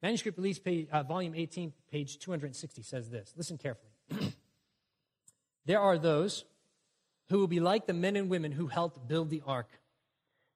Manuscript 0.03 0.37
Release, 0.37 0.59
page, 0.59 0.89
uh, 0.91 1.05
volume 1.05 1.37
18, 1.37 1.73
page 1.93 2.19
260 2.19 2.83
says 2.83 3.09
this. 3.09 3.33
Listen 3.37 3.57
carefully. 3.57 3.93
there 5.65 5.79
are 5.79 5.97
those 5.97 6.45
who 7.29 7.39
will 7.39 7.47
be 7.47 7.61
like 7.61 7.87
the 7.87 7.93
men 7.93 8.17
and 8.17 8.29
women 8.29 8.51
who 8.51 8.67
helped 8.67 9.07
build 9.07 9.31
the 9.31 9.45
ark. 9.47 9.69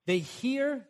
They 0.04 0.18
hear 0.18 0.84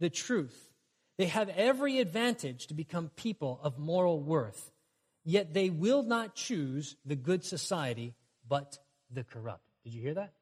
the 0.00 0.08
truth 0.08 0.70
They 1.18 1.26
have 1.26 1.50
every 1.50 1.98
advantage 1.98 2.68
to 2.68 2.74
become 2.74 3.10
people 3.14 3.60
of 3.62 3.78
moral 3.78 4.22
worth, 4.22 4.70
yet 5.22 5.52
they 5.52 5.68
will 5.68 6.02
not 6.02 6.34
choose 6.34 6.96
the 7.04 7.16
good 7.16 7.44
society, 7.44 8.14
but 8.48 8.78
the 9.12 9.24
corrupt. 9.24 9.64
Did 9.84 9.94
you 9.94 10.02
hear 10.02 10.14
that? 10.14 10.32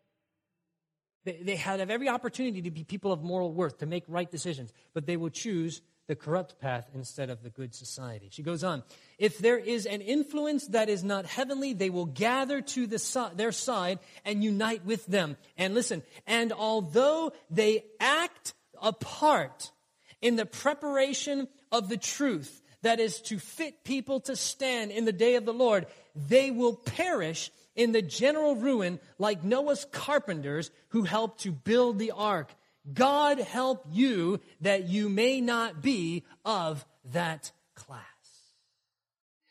They, 1.25 1.41
they 1.43 1.57
every 1.57 2.09
opportunity 2.09 2.63
to 2.63 2.71
be 2.71 2.85
people 2.85 3.13
of 3.13 3.23
moral 3.23 3.53
worth, 3.53 3.79
to 3.79 3.87
make 3.87 4.05
right 4.07 4.31
decisions, 4.31 4.73
but 4.95 5.07
they 5.07 5.17
will 5.17 5.31
choose 5.31 5.83
the 6.07 6.15
corrupt 6.15 6.61
path 6.61 6.89
instead 6.95 7.31
of 7.31 7.43
the 7.43 7.51
good 7.51 7.75
society. 7.75 8.29
She 8.31 8.43
goes 8.43 8.63
on, 8.63 8.85
if 9.19 9.39
there 9.39 9.59
is 9.59 9.87
an 9.87 10.01
influence 10.01 10.69
that 10.69 10.89
is 10.89 11.03
not 11.03 11.27
heavenly, 11.27 11.73
they 11.73 11.91
will 11.91 12.07
gather 12.07 12.61
to 12.61 12.87
the, 12.87 13.31
their 13.35 13.51
side 13.51 13.99
and 14.25 14.45
unite 14.45 14.85
with 14.85 15.05
them. 15.07 15.37
And 15.59 15.75
listen, 15.75 16.05
and 16.27 16.53
although 16.53 17.33
they 17.51 17.85
act 17.99 18.55
apart 18.81 19.73
in 20.23 20.37
the 20.37 20.47
preparation 20.47 21.49
of 21.73 21.89
the 21.89 21.97
truth 21.97 22.63
that 22.83 23.01
is 23.01 23.21
to 23.23 23.39
fit 23.41 23.83
people 23.83 24.21
to 24.21 24.37
stand 24.37 24.93
in 24.93 25.07
the 25.07 25.13
day 25.13 25.35
of 25.35 25.45
the 25.45 25.53
Lord, 25.53 25.87
they 26.15 26.53
will 26.53 26.77
perish 26.77 27.51
in 27.77 27.93
the 27.93 28.03
general 28.03 28.57
ruin 28.57 28.99
like 29.19 29.45
Noah's 29.45 29.87
carpenters 29.93 30.71
who 30.89 31.03
helped 31.03 31.43
to 31.43 31.53
build 31.53 31.99
the 31.99 32.11
ark. 32.11 32.53
God 32.93 33.39
help 33.39 33.87
you 33.91 34.41
that 34.63 34.89
you 34.89 35.09
may 35.09 35.41
not 35.41 35.83
be 35.83 36.25
of 36.45 36.85
that 37.13 37.53
class. 37.75 38.03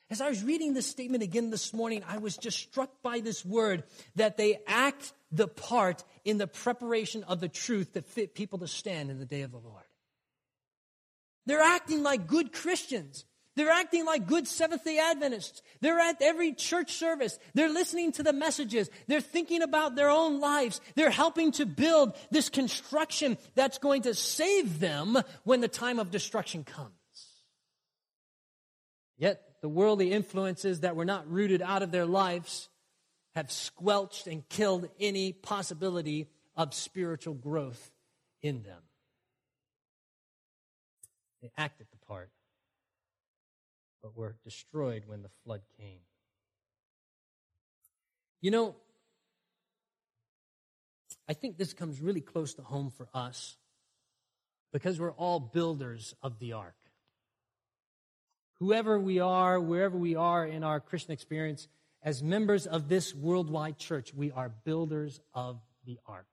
As 0.10 0.22
I 0.22 0.30
was 0.30 0.44
reading 0.44 0.74
this 0.74 0.86
statement 0.86 1.24
again 1.24 1.50
this 1.50 1.74
morning, 1.74 2.04
I 2.08 2.20
was 2.20 2.38
just 2.38 2.60
struck 2.60 3.02
by 3.02 3.22
this 3.22 3.44
word 3.44 3.84
that 4.16 4.38
they 4.38 4.60
act 4.68 5.14
the 5.32 5.48
part 5.48 6.04
in 6.24 6.38
the 6.38 6.48
preparation 6.48 7.24
of 7.24 7.40
the 7.40 7.50
truth 7.50 7.94
that 7.94 8.06
fit 8.06 8.36
people 8.36 8.60
to 8.60 8.68
stand 8.68 9.10
in 9.10 9.20
the 9.20 9.26
day 9.26 9.42
of 9.42 9.52
the 9.52 9.58
Lord. 9.58 9.84
They're 11.48 11.60
acting 11.62 12.04
like 12.04 12.28
good 12.28 12.54
Christians. 12.54 13.26
They're 13.56 13.72
acting 13.72 14.06
like 14.06 14.28
good 14.28 14.48
Seventh 14.48 14.84
day 14.84 15.00
Adventists. 15.00 15.62
They're 15.80 16.00
at 16.00 16.22
every 16.22 16.54
church 16.54 16.92
service. 16.94 17.40
They're 17.54 17.70
listening 17.70 18.12
to 18.14 18.24
the 18.24 18.34
messages. 18.34 18.90
They're 19.08 19.22
thinking 19.22 19.62
about 19.62 19.96
their 19.96 20.10
own 20.10 20.42
lives. 20.42 20.82
They're 20.96 21.10
helping 21.10 21.54
to 21.54 21.66
build 21.66 22.16
this 22.32 22.50
construction 22.50 23.38
that's 23.56 23.78
going 23.78 24.04
to 24.04 24.14
save 24.14 24.80
them 24.80 25.18
when 25.44 25.62
the 25.62 25.70
time 25.70 26.00
of 26.00 26.12
destruction 26.12 26.66
comes. 26.66 26.92
Yet 29.18 29.42
the 29.62 29.70
worldly 29.70 30.12
influences 30.12 30.82
that 30.82 30.98
were 30.98 31.06
not 31.06 31.32
rooted 31.32 31.62
out 31.62 31.82
of 31.82 31.92
their 31.92 32.06
lives 32.06 32.68
have 33.36 33.52
squelched 33.52 34.28
and 34.28 34.48
killed 34.50 34.90
any 35.00 35.32
possibility 35.32 36.28
of 36.58 36.74
spiritual 36.74 37.34
growth 37.34 37.92
in 38.42 38.64
them. 38.64 38.82
They 41.42 41.52
acted 41.58 41.88
the 41.92 42.06
part 42.06 42.30
but 44.06 44.16
were 44.16 44.36
destroyed 44.44 45.02
when 45.08 45.24
the 45.24 45.30
flood 45.44 45.62
came. 45.80 45.98
You 48.40 48.52
know, 48.52 48.76
I 51.28 51.34
think 51.34 51.58
this 51.58 51.74
comes 51.74 52.00
really 52.00 52.22
close 52.22 52.54
to 52.54 52.62
home 52.62 52.92
for 52.96 53.08
us 53.16 53.58
because 54.72 55.00
we're 55.00 55.14
all 55.14 55.40
builders 55.40 56.14
of 56.22 56.38
the 56.38 56.54
ark. 56.54 56.76
Whoever 58.60 59.00
we 59.00 59.20
are, 59.20 59.60
wherever 59.60 59.98
we 59.98 60.16
are 60.16 60.46
in 60.46 60.64
our 60.64 60.80
Christian 60.80 61.12
experience, 61.12 61.68
as 62.04 62.22
members 62.22 62.68
of 62.68 62.88
this 62.88 63.16
worldwide 63.16 63.80
church, 63.80 64.14
we 64.14 64.32
are 64.32 64.50
builders 64.66 65.20
of 65.34 65.60
the 65.84 65.98
ark. 66.06 66.28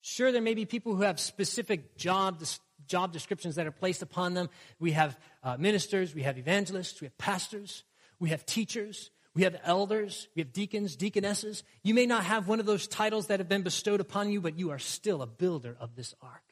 Sure, 0.00 0.32
there 0.32 0.42
may 0.42 0.54
be 0.54 0.64
people 0.64 0.96
who 0.96 1.02
have 1.02 1.20
specific 1.20 1.96
job 1.96 2.40
job 2.88 3.12
descriptions 3.12 3.54
that 3.54 3.66
are 3.66 3.72
placed 3.72 4.02
upon 4.02 4.34
them. 4.34 4.48
We 4.80 4.92
have 4.92 5.18
uh, 5.42 5.56
ministers, 5.58 6.14
we 6.14 6.22
have 6.22 6.38
evangelists, 6.38 7.00
we 7.00 7.06
have 7.06 7.16
pastors, 7.18 7.84
we 8.18 8.30
have 8.30 8.44
teachers, 8.44 9.10
we 9.34 9.44
have 9.44 9.56
elders, 9.62 10.26
we 10.34 10.42
have 10.42 10.52
deacons, 10.52 10.96
deaconesses. 10.96 11.62
You 11.84 11.94
may 11.94 12.06
not 12.06 12.24
have 12.24 12.48
one 12.48 12.58
of 12.58 12.66
those 12.66 12.88
titles 12.88 13.28
that 13.28 13.38
have 13.38 13.48
been 13.48 13.62
bestowed 13.62 14.00
upon 14.00 14.30
you, 14.30 14.40
but 14.40 14.58
you 14.58 14.70
are 14.70 14.80
still 14.80 15.22
a 15.22 15.26
builder 15.26 15.76
of 15.78 15.94
this 15.94 16.14
ark. 16.20 16.42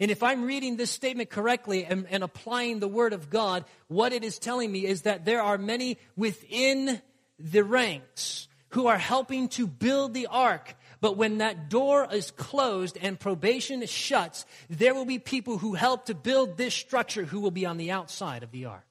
And 0.00 0.10
if 0.10 0.22
I'm 0.22 0.44
reading 0.44 0.76
this 0.76 0.90
statement 0.90 1.30
correctly 1.30 1.84
and, 1.84 2.06
and 2.08 2.24
applying 2.24 2.80
the 2.80 2.88
word 2.88 3.12
of 3.12 3.28
God, 3.28 3.64
what 3.88 4.12
it 4.12 4.24
is 4.24 4.38
telling 4.38 4.72
me 4.72 4.86
is 4.86 5.02
that 5.02 5.24
there 5.24 5.42
are 5.42 5.58
many 5.58 5.98
within 6.16 7.00
the 7.38 7.62
ranks 7.62 8.48
who 8.70 8.86
are 8.86 8.98
helping 8.98 9.48
to 9.48 9.66
build 9.66 10.14
the 10.14 10.26
ark 10.28 10.74
but 11.02 11.16
when 11.16 11.38
that 11.38 11.68
door 11.68 12.06
is 12.12 12.30
closed 12.30 12.96
and 12.96 13.18
probation 13.18 13.84
shuts, 13.86 14.46
there 14.70 14.94
will 14.94 15.04
be 15.04 15.18
people 15.18 15.58
who 15.58 15.74
help 15.74 16.06
to 16.06 16.14
build 16.14 16.56
this 16.56 16.74
structure 16.74 17.24
who 17.24 17.40
will 17.40 17.50
be 17.50 17.66
on 17.66 17.76
the 17.76 17.90
outside 17.90 18.44
of 18.44 18.52
the 18.52 18.66
ark. 18.66 18.86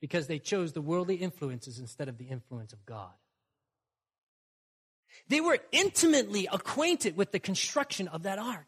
Because 0.00 0.26
they 0.26 0.40
chose 0.40 0.72
the 0.72 0.80
worldly 0.82 1.14
influences 1.14 1.78
instead 1.78 2.08
of 2.08 2.18
the 2.18 2.24
influence 2.24 2.72
of 2.72 2.84
God. 2.84 3.12
They 5.28 5.40
were 5.40 5.58
intimately 5.70 6.48
acquainted 6.50 7.16
with 7.16 7.30
the 7.30 7.38
construction 7.38 8.08
of 8.08 8.24
that 8.24 8.40
ark. 8.40 8.66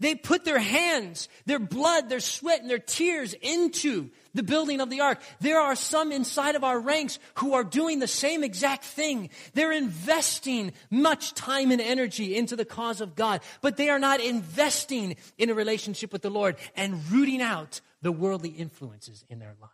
They 0.00 0.14
put 0.14 0.44
their 0.44 0.58
hands, 0.58 1.28
their 1.46 1.58
blood, 1.58 2.08
their 2.08 2.20
sweat, 2.20 2.60
and 2.60 2.70
their 2.70 2.78
tears 2.78 3.34
into 3.34 4.10
the 4.32 4.44
building 4.44 4.80
of 4.80 4.90
the 4.90 5.00
ark. 5.00 5.20
There 5.40 5.58
are 5.58 5.74
some 5.74 6.12
inside 6.12 6.54
of 6.54 6.62
our 6.62 6.78
ranks 6.78 7.18
who 7.36 7.54
are 7.54 7.64
doing 7.64 7.98
the 7.98 8.06
same 8.06 8.44
exact 8.44 8.84
thing. 8.84 9.30
They're 9.54 9.72
investing 9.72 10.72
much 10.90 11.34
time 11.34 11.72
and 11.72 11.80
energy 11.80 12.36
into 12.36 12.54
the 12.54 12.64
cause 12.64 13.00
of 13.00 13.16
God, 13.16 13.40
but 13.60 13.76
they 13.76 13.90
are 13.90 13.98
not 13.98 14.20
investing 14.20 15.16
in 15.36 15.50
a 15.50 15.54
relationship 15.54 16.12
with 16.12 16.22
the 16.22 16.30
Lord 16.30 16.56
and 16.76 17.10
rooting 17.10 17.42
out 17.42 17.80
the 18.00 18.12
worldly 18.12 18.50
influences 18.50 19.24
in 19.28 19.40
their 19.40 19.54
lives. 19.60 19.72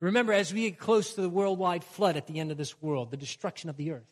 Remember, 0.00 0.32
as 0.32 0.52
we 0.52 0.62
get 0.62 0.80
close 0.80 1.14
to 1.14 1.20
the 1.20 1.28
worldwide 1.28 1.84
flood 1.84 2.16
at 2.16 2.26
the 2.26 2.40
end 2.40 2.50
of 2.50 2.56
this 2.56 2.82
world, 2.82 3.12
the 3.12 3.16
destruction 3.16 3.70
of 3.70 3.76
the 3.76 3.92
earth, 3.92 4.11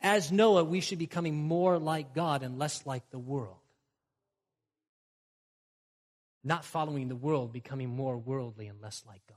as 0.00 0.30
Noah, 0.30 0.64
we 0.64 0.80
should 0.80 0.98
be 0.98 1.06
becoming 1.06 1.36
more 1.36 1.78
like 1.78 2.14
God 2.14 2.42
and 2.42 2.58
less 2.58 2.86
like 2.86 3.10
the 3.10 3.18
world. 3.18 3.56
Not 6.44 6.64
following 6.64 7.08
the 7.08 7.16
world, 7.16 7.52
becoming 7.52 7.90
more 7.90 8.16
worldly 8.16 8.68
and 8.68 8.80
less 8.80 9.02
like 9.06 9.22
God. 9.28 9.36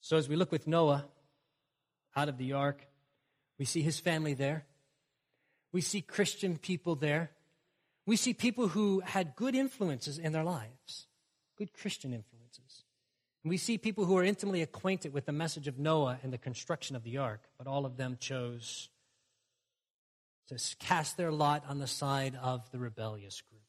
So, 0.00 0.16
as 0.16 0.28
we 0.28 0.36
look 0.36 0.50
with 0.50 0.66
Noah 0.66 1.04
out 2.16 2.28
of 2.28 2.38
the 2.38 2.54
ark, 2.54 2.86
we 3.58 3.64
see 3.64 3.82
his 3.82 4.00
family 4.00 4.34
there. 4.34 4.64
We 5.72 5.80
see 5.80 6.00
Christian 6.00 6.56
people 6.56 6.96
there. 6.96 7.30
We 8.06 8.16
see 8.16 8.34
people 8.34 8.68
who 8.68 9.00
had 9.00 9.36
good 9.36 9.54
influences 9.54 10.18
in 10.18 10.32
their 10.32 10.42
lives, 10.42 11.06
good 11.56 11.72
Christian 11.72 12.12
influences. 12.12 12.41
We 13.44 13.56
see 13.56 13.76
people 13.76 14.04
who 14.04 14.16
are 14.18 14.24
intimately 14.24 14.62
acquainted 14.62 15.12
with 15.12 15.26
the 15.26 15.32
message 15.32 15.66
of 15.66 15.78
Noah 15.78 16.18
and 16.22 16.32
the 16.32 16.38
construction 16.38 16.94
of 16.94 17.02
the 17.02 17.18
ark, 17.18 17.40
but 17.58 17.66
all 17.66 17.84
of 17.84 17.96
them 17.96 18.16
chose 18.20 18.88
to 20.48 20.76
cast 20.78 21.16
their 21.16 21.32
lot 21.32 21.64
on 21.68 21.78
the 21.78 21.86
side 21.86 22.36
of 22.40 22.70
the 22.70 22.78
rebellious 22.78 23.40
group. 23.40 23.62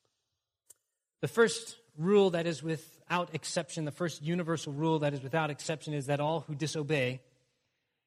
The 1.21 1.27
first 1.27 1.77
rule 1.97 2.31
that 2.31 2.45
is 2.45 2.61
without 2.61 3.33
exception, 3.33 3.85
the 3.85 3.91
first 3.91 4.21
universal 4.21 4.73
rule 4.73 4.99
that 4.99 5.13
is 5.13 5.23
without 5.23 5.49
exception, 5.49 5.93
is 5.93 6.07
that 6.07 6.19
all 6.19 6.41
who 6.41 6.53
disobey 6.53 7.21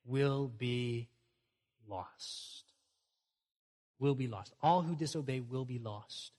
will 0.05 0.47
be 0.47 1.09
lost. 1.89 2.65
Will 3.99 4.15
be 4.15 4.29
lost. 4.29 4.53
All 4.63 4.83
who 4.83 4.95
disobey 4.95 5.41
will 5.41 5.65
be 5.65 5.79
lost. 5.79 6.33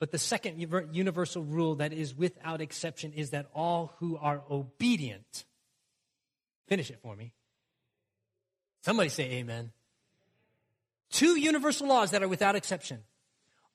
But 0.00 0.12
the 0.12 0.18
second 0.18 0.58
universal 0.92 1.44
rule 1.44 1.76
that 1.76 1.92
is 1.92 2.16
without 2.16 2.62
exception 2.62 3.12
is 3.12 3.30
that 3.30 3.50
all 3.54 3.92
who 3.98 4.16
are 4.16 4.42
obedient, 4.50 5.44
finish 6.66 6.90
it 6.90 6.98
for 7.02 7.14
me. 7.14 7.34
Somebody 8.80 9.10
say 9.10 9.24
amen. 9.32 9.72
Two 11.10 11.38
universal 11.38 11.86
laws 11.86 12.12
that 12.12 12.22
are 12.22 12.28
without 12.28 12.56
exception. 12.56 13.00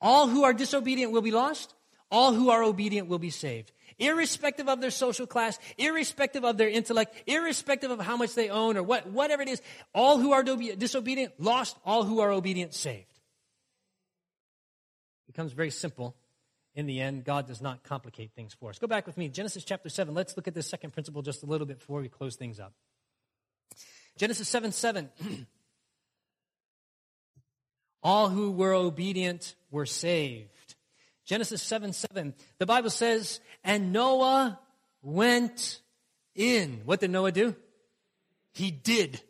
All 0.00 0.26
who 0.26 0.42
are 0.42 0.52
disobedient 0.52 1.12
will 1.12 1.22
be 1.22 1.30
lost. 1.30 1.74
All 2.10 2.32
who 2.32 2.50
are 2.50 2.64
obedient 2.64 3.06
will 3.06 3.20
be 3.20 3.30
saved. 3.30 3.70
Irrespective 3.96 4.68
of 4.68 4.80
their 4.80 4.90
social 4.90 5.28
class, 5.28 5.58
irrespective 5.78 6.44
of 6.44 6.58
their 6.58 6.68
intellect, 6.68 7.22
irrespective 7.28 7.92
of 7.92 8.00
how 8.00 8.16
much 8.16 8.34
they 8.34 8.50
own 8.50 8.76
or 8.76 8.82
what, 8.82 9.06
whatever 9.06 9.42
it 9.42 9.48
is, 9.48 9.62
all 9.94 10.18
who 10.18 10.32
are 10.32 10.42
disobedient, 10.42 11.34
lost. 11.38 11.76
All 11.84 12.02
who 12.02 12.18
are 12.18 12.32
obedient, 12.32 12.74
saved 12.74 13.15
becomes 15.26 15.52
very 15.52 15.70
simple. 15.70 16.16
In 16.74 16.86
the 16.86 17.00
end, 17.00 17.24
God 17.24 17.46
does 17.46 17.62
not 17.62 17.82
complicate 17.84 18.32
things 18.34 18.52
for 18.52 18.68
us. 18.68 18.78
Go 18.78 18.86
back 18.86 19.06
with 19.06 19.16
me, 19.16 19.28
Genesis 19.28 19.64
chapter 19.64 19.88
7. 19.88 20.14
Let's 20.14 20.36
look 20.36 20.46
at 20.46 20.54
this 20.54 20.68
second 20.68 20.92
principle 20.92 21.22
just 21.22 21.42
a 21.42 21.46
little 21.46 21.66
bit 21.66 21.78
before 21.78 22.00
we 22.00 22.08
close 22.08 22.36
things 22.36 22.60
up. 22.60 22.74
Genesis 24.18 24.48
7 24.48 24.72
7. 24.72 25.10
All 28.02 28.28
who 28.28 28.50
were 28.50 28.72
obedient 28.72 29.54
were 29.70 29.86
saved. 29.86 30.74
Genesis 31.24 31.62
7 31.62 31.92
7. 31.92 32.34
The 32.58 32.66
Bible 32.66 32.90
says, 32.90 33.40
And 33.64 33.92
Noah 33.92 34.60
went 35.02 35.80
in. 36.34 36.82
What 36.84 37.00
did 37.00 37.10
Noah 37.10 37.32
do? 37.32 37.56
He 38.52 38.70
did. 38.70 39.20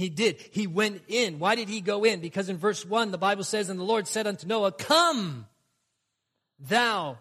He 0.00 0.08
did. 0.08 0.40
He 0.50 0.66
went 0.66 1.02
in. 1.08 1.38
Why 1.38 1.54
did 1.54 1.68
he 1.68 1.82
go 1.82 2.04
in? 2.04 2.20
Because 2.20 2.48
in 2.48 2.56
verse 2.56 2.86
1, 2.86 3.10
the 3.10 3.18
Bible 3.18 3.44
says, 3.44 3.68
And 3.68 3.78
the 3.78 3.84
Lord 3.84 4.08
said 4.08 4.26
unto 4.26 4.46
Noah, 4.46 4.72
Come, 4.72 5.46
thou 6.58 7.18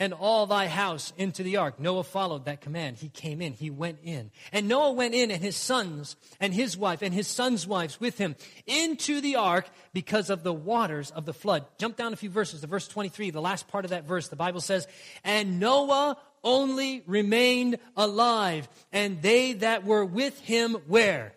and 0.00 0.12
all 0.12 0.48
thy 0.48 0.66
house 0.66 1.12
into 1.16 1.44
the 1.44 1.58
ark. 1.58 1.78
Noah 1.78 2.02
followed 2.02 2.46
that 2.46 2.60
command. 2.60 2.96
He 2.96 3.08
came 3.08 3.40
in. 3.40 3.52
He 3.52 3.70
went 3.70 3.98
in. 4.02 4.32
And 4.50 4.66
Noah 4.66 4.94
went 4.94 5.14
in 5.14 5.30
and 5.30 5.40
his 5.40 5.54
sons 5.54 6.16
and 6.40 6.52
his 6.52 6.76
wife 6.76 7.02
and 7.02 7.14
his 7.14 7.28
sons' 7.28 7.68
wives 7.68 8.00
with 8.00 8.18
him 8.18 8.34
into 8.66 9.20
the 9.20 9.36
ark 9.36 9.68
because 9.92 10.28
of 10.28 10.42
the 10.42 10.52
waters 10.52 11.12
of 11.12 11.24
the 11.24 11.32
flood. 11.32 11.66
Jump 11.78 11.96
down 11.96 12.12
a 12.12 12.16
few 12.16 12.30
verses 12.30 12.62
to 12.62 12.66
verse 12.66 12.88
23, 12.88 13.30
the 13.30 13.40
last 13.40 13.68
part 13.68 13.84
of 13.84 13.92
that 13.92 14.08
verse. 14.08 14.26
The 14.26 14.34
Bible 14.34 14.60
says, 14.60 14.88
And 15.22 15.60
Noah 15.60 16.18
only 16.42 17.04
remained 17.06 17.78
alive, 17.96 18.68
and 18.90 19.22
they 19.22 19.52
that 19.52 19.84
were 19.84 20.04
with 20.04 20.40
him 20.40 20.74
where? 20.88 21.34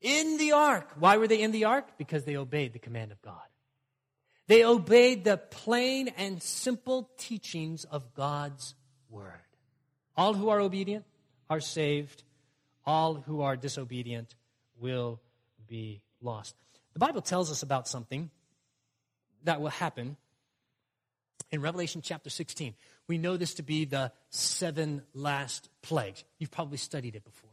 In 0.00 0.38
the 0.38 0.52
ark. 0.52 0.92
Why 0.98 1.16
were 1.16 1.26
they 1.26 1.40
in 1.42 1.52
the 1.52 1.64
ark? 1.64 1.98
Because 1.98 2.24
they 2.24 2.36
obeyed 2.36 2.72
the 2.72 2.78
command 2.78 3.12
of 3.12 3.20
God. 3.22 3.40
They 4.46 4.64
obeyed 4.64 5.24
the 5.24 5.36
plain 5.36 6.08
and 6.16 6.42
simple 6.42 7.10
teachings 7.18 7.84
of 7.84 8.14
God's 8.14 8.74
word. 9.10 9.32
All 10.16 10.34
who 10.34 10.48
are 10.48 10.60
obedient 10.60 11.04
are 11.50 11.60
saved. 11.60 12.22
All 12.86 13.14
who 13.14 13.42
are 13.42 13.56
disobedient 13.56 14.34
will 14.80 15.20
be 15.66 16.00
lost. 16.20 16.54
The 16.94 16.98
Bible 16.98 17.20
tells 17.20 17.50
us 17.50 17.62
about 17.62 17.86
something 17.86 18.30
that 19.44 19.60
will 19.60 19.68
happen 19.68 20.16
in 21.50 21.60
Revelation 21.60 22.02
chapter 22.02 22.30
16. 22.30 22.74
We 23.06 23.18
know 23.18 23.36
this 23.36 23.54
to 23.54 23.62
be 23.62 23.84
the 23.84 24.12
seven 24.30 25.02
last 25.14 25.68
plagues. 25.82 26.24
You've 26.38 26.50
probably 26.50 26.78
studied 26.78 27.16
it 27.16 27.24
before. 27.24 27.50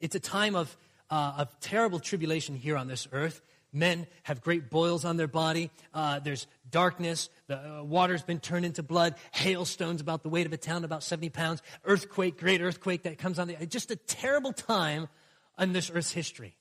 It's 0.00 0.14
a 0.14 0.20
time 0.20 0.56
of, 0.56 0.76
uh, 1.10 1.34
of 1.38 1.60
terrible 1.60 1.98
tribulation 1.98 2.54
here 2.54 2.76
on 2.76 2.88
this 2.88 3.08
earth. 3.12 3.42
Men 3.72 4.06
have 4.24 4.40
great 4.40 4.68
boils 4.68 5.04
on 5.04 5.16
their 5.16 5.28
body. 5.28 5.70
Uh, 5.94 6.18
there's 6.18 6.46
darkness. 6.70 7.30
The 7.46 7.78
uh, 7.78 7.82
water's 7.84 8.22
been 8.22 8.40
turned 8.40 8.64
into 8.64 8.82
blood. 8.82 9.14
Hailstones 9.30 10.00
about 10.00 10.22
the 10.22 10.28
weight 10.28 10.46
of 10.46 10.52
a 10.52 10.56
town, 10.56 10.84
about 10.84 11.04
70 11.04 11.30
pounds. 11.30 11.62
Earthquake, 11.84 12.38
great 12.38 12.60
earthquake 12.60 13.04
that 13.04 13.18
comes 13.18 13.38
on 13.38 13.46
the. 13.46 13.66
Just 13.66 13.90
a 13.92 13.96
terrible 13.96 14.52
time 14.52 15.08
in 15.58 15.72
this 15.72 15.90
earth's 15.94 16.10
history. 16.10 16.56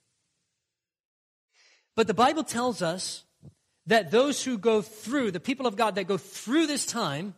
But 1.96 2.08
the 2.08 2.14
Bible 2.14 2.44
tells 2.44 2.82
us 2.82 3.24
that 3.88 4.12
those 4.12 4.44
who 4.44 4.58
go 4.58 4.84
through, 4.84 5.32
the 5.32 5.40
people 5.40 5.66
of 5.66 5.76
God 5.76 5.96
that 5.96 6.08
go 6.08 6.18
through 6.18 6.68
this 6.68 6.86
time, 6.86 7.34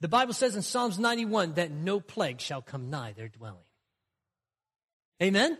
the 0.00 0.08
Bible 0.08 0.34
says 0.34 0.56
in 0.56 0.62
Psalms 0.62 0.98
91 0.98 1.54
that 1.54 1.70
no 1.70 2.00
plague 2.00 2.40
shall 2.40 2.60
come 2.60 2.90
nigh 2.90 3.12
their 3.12 3.28
dwelling. 3.28 3.65
Amen? 5.22 5.58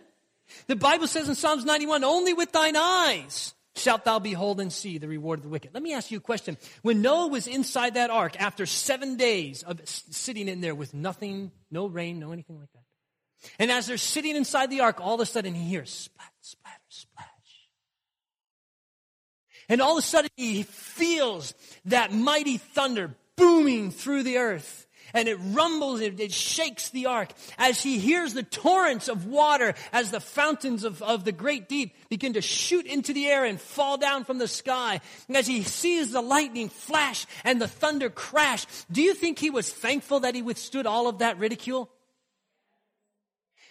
The 0.67 0.77
Bible 0.77 1.07
says 1.07 1.29
in 1.29 1.35
Psalms 1.35 1.65
91, 1.65 2.05
only 2.05 2.33
with 2.33 2.53
thine 2.53 2.77
eyes 2.77 3.55
shalt 3.75 4.05
thou 4.05 4.19
behold 4.19 4.61
and 4.61 4.73
see 4.73 4.99
the 4.99 5.09
reward 5.09 5.41
of 5.41 5.43
the 5.45 5.49
wicked. 5.49 5.73
Let 5.75 5.83
me 5.83 5.93
ask 5.93 6.11
you 6.11 6.19
a 6.19 6.21
question. 6.21 6.57
When 6.83 7.03
Noah 7.03 7.29
was 7.29 7.47
inside 7.47 7.95
that 7.95 8.11
ark 8.11 8.41
after 8.41 8.67
seven 8.67 9.17
days 9.17 9.63
of 9.63 9.81
sitting 9.85 10.49
in 10.49 10.61
there 10.61 10.75
with 10.75 10.95
nothing, 10.95 11.51
no 11.71 11.87
rain, 11.87 12.19
no 12.19 12.33
anything 12.33 12.59
like 12.59 12.73
that, 12.73 12.83
and 13.59 13.71
as 13.71 13.87
they're 13.87 13.97
sitting 13.97 14.37
inside 14.37 14.71
the 14.71 14.81
ark, 14.81 15.01
all 15.01 15.15
of 15.15 15.21
a 15.21 15.27
sudden 15.27 15.55
he 15.55 15.65
hears 15.65 15.91
splat, 15.91 16.33
splatter, 16.41 16.81
splash. 16.89 17.27
And 19.69 19.81
all 19.81 19.99
of 19.99 20.05
a 20.05 20.07
sudden 20.07 20.31
he 20.37 20.63
feels 20.63 21.55
that 21.87 22.13
mighty 22.13 22.57
thunder 22.59 23.15
booming 23.37 23.91
through 23.91 24.23
the 24.23 24.39
earth 24.39 24.86
and 25.17 25.29
it 25.29 25.37
rumbles, 25.37 26.01
it, 26.01 26.21
it, 26.21 26.31
shakes 26.31 26.91
the 26.91 27.07
ark 27.07 27.31
as 27.57 27.83
he 27.83 27.99
hears 27.99 28.35
the 28.35 28.43
torrents 28.43 29.09
of 29.09 29.27
water 29.27 29.75
as 29.91 30.11
the 30.11 30.21
fountains 30.21 30.85
of, 30.85 31.03
of 31.03 31.25
the 31.25 31.33
great 31.33 31.69
deep 31.69 31.97
begin 32.11 32.35
to 32.35 32.43
shoot 32.43 32.85
into 32.85 33.15
the 33.15 33.27
air 33.27 33.45
and 33.47 33.59
fall 33.59 33.97
down 33.97 34.25
from 34.25 34.37
the 34.37 34.47
sky. 34.47 35.01
And 35.27 35.37
as 35.37 35.47
he 35.47 35.63
sees 35.63 36.13
the 36.13 36.21
lightning 36.21 36.69
flash 36.69 37.27
and 37.45 37.61
the 37.61 37.67
thunder 37.67 38.11
crash, 38.11 38.67
do 38.93 39.01
you 39.01 39.15
think 39.15 39.39
he 39.39 39.49
was 39.49 39.73
thankful 39.73 40.21
that 40.21 40.35
he 40.35 40.43
withstood 40.43 40.87
all 40.87 41.09
of 41.09 41.19
that 41.19 41.39
ridicule? 41.39 41.91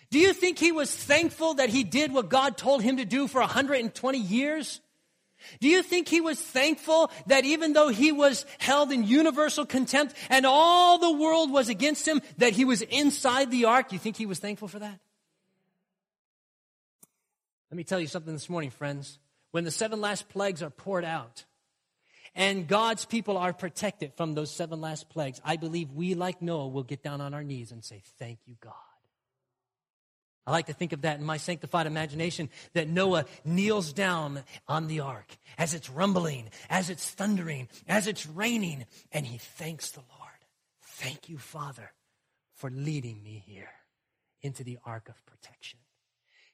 Do 0.09 0.17
you 0.17 0.33
think 0.33 0.57
he 0.57 0.71
was 0.71 0.93
thankful 0.93 1.55
that 1.55 1.69
he 1.69 1.83
did 1.83 2.11
what 2.11 2.29
God 2.29 2.57
told 2.57 2.81
him 2.81 2.97
to 2.97 3.05
do 3.05 3.27
for 3.27 3.39
120 3.39 4.17
years? 4.17 4.81
Do 5.59 5.67
you 5.67 5.83
think 5.83 6.07
he 6.07 6.21
was 6.21 6.39
thankful 6.39 7.11
that 7.27 7.45
even 7.45 7.73
though 7.73 7.89
he 7.89 8.11
was 8.11 8.45
held 8.57 8.91
in 8.91 9.03
universal 9.03 9.65
contempt 9.65 10.13
and 10.29 10.45
all 10.45 10.99
the 10.99 11.11
world 11.11 11.51
was 11.51 11.69
against 11.69 12.07
him, 12.07 12.21
that 12.37 12.53
he 12.53 12.65
was 12.65 12.81
inside 12.81 13.51
the 13.51 13.65
ark? 13.65 13.89
Do 13.89 13.95
You 13.95 13.99
think 13.99 14.17
he 14.17 14.25
was 14.25 14.39
thankful 14.39 14.67
for 14.67 14.79
that? 14.79 14.99
Let 17.71 17.77
me 17.77 17.83
tell 17.83 17.99
you 17.99 18.07
something 18.07 18.33
this 18.33 18.49
morning, 18.49 18.69
friends. 18.69 19.19
When 19.51 19.63
the 19.63 19.71
seven 19.71 20.01
last 20.01 20.29
plagues 20.29 20.61
are 20.61 20.69
poured 20.69 21.05
out 21.05 21.45
and 22.35 22.67
God's 22.67 23.05
people 23.05 23.37
are 23.37 23.53
protected 23.53 24.13
from 24.15 24.33
those 24.33 24.51
seven 24.51 24.81
last 24.81 25.09
plagues, 25.09 25.41
I 25.43 25.55
believe 25.55 25.91
we, 25.91 26.13
like 26.13 26.41
Noah, 26.41 26.67
will 26.67 26.83
get 26.83 27.03
down 27.03 27.21
on 27.21 27.33
our 27.33 27.43
knees 27.43 27.71
and 27.71 27.83
say, 27.83 28.01
Thank 28.19 28.39
you, 28.45 28.55
God. 28.59 28.73
I 30.47 30.51
like 30.51 30.67
to 30.67 30.73
think 30.73 30.93
of 30.93 31.01
that 31.01 31.19
in 31.19 31.25
my 31.25 31.37
sanctified 31.37 31.87
imagination 31.87 32.49
that 32.73 32.87
Noah 32.87 33.25
kneels 33.43 33.93
down 33.93 34.43
on 34.67 34.87
the 34.87 34.99
ark 34.99 35.25
as 35.57 35.73
it's 35.73 35.89
rumbling, 35.89 36.49
as 36.69 36.89
it's 36.89 37.09
thundering, 37.09 37.67
as 37.87 38.05
it's 38.05 38.27
raining, 38.27 38.85
and 39.11 39.25
he 39.25 39.37
thanks 39.37 39.91
the 39.91 40.01
Lord. 40.01 40.31
Thank 40.83 41.29
you, 41.29 41.37
Father, 41.37 41.91
for 42.53 42.69
leading 42.69 43.23
me 43.23 43.43
here 43.45 43.71
into 44.41 44.63
the 44.63 44.77
ark 44.85 45.09
of 45.09 45.25
protection. 45.25 45.79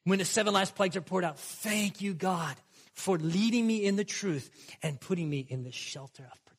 When 0.04 0.20
the 0.20 0.26
seven 0.26 0.54
last 0.54 0.76
plagues 0.76 0.96
are 0.96 1.02
poured 1.02 1.26
out, 1.26 1.38
thank 1.38 2.02
you, 2.02 2.14
God, 2.14 2.56
for 2.94 3.18
leading 3.18 3.68
me 3.68 3.86
in 3.86 3.98
the 3.98 4.04
truth 4.04 4.50
and 4.82 5.00
putting 5.00 5.30
me 5.30 5.46
in 5.48 5.64
the 5.64 5.72
shelter 5.72 6.24
of 6.24 6.46
protection. 6.46 6.51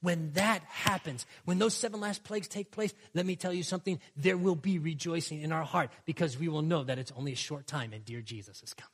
When 0.00 0.32
that 0.32 0.62
happens, 0.64 1.26
when 1.44 1.58
those 1.58 1.74
seven 1.74 2.00
last 2.00 2.24
plagues 2.24 2.48
take 2.48 2.70
place, 2.70 2.94
let 3.14 3.26
me 3.26 3.36
tell 3.36 3.52
you 3.52 3.62
something, 3.62 4.00
there 4.16 4.36
will 4.36 4.54
be 4.54 4.78
rejoicing 4.78 5.42
in 5.42 5.52
our 5.52 5.64
heart 5.64 5.90
because 6.04 6.38
we 6.38 6.48
will 6.48 6.62
know 6.62 6.84
that 6.84 6.98
it's 6.98 7.12
only 7.16 7.32
a 7.32 7.36
short 7.36 7.66
time 7.66 7.92
and 7.92 8.04
dear 8.04 8.20
Jesus 8.20 8.62
is 8.62 8.74
coming. 8.74 8.92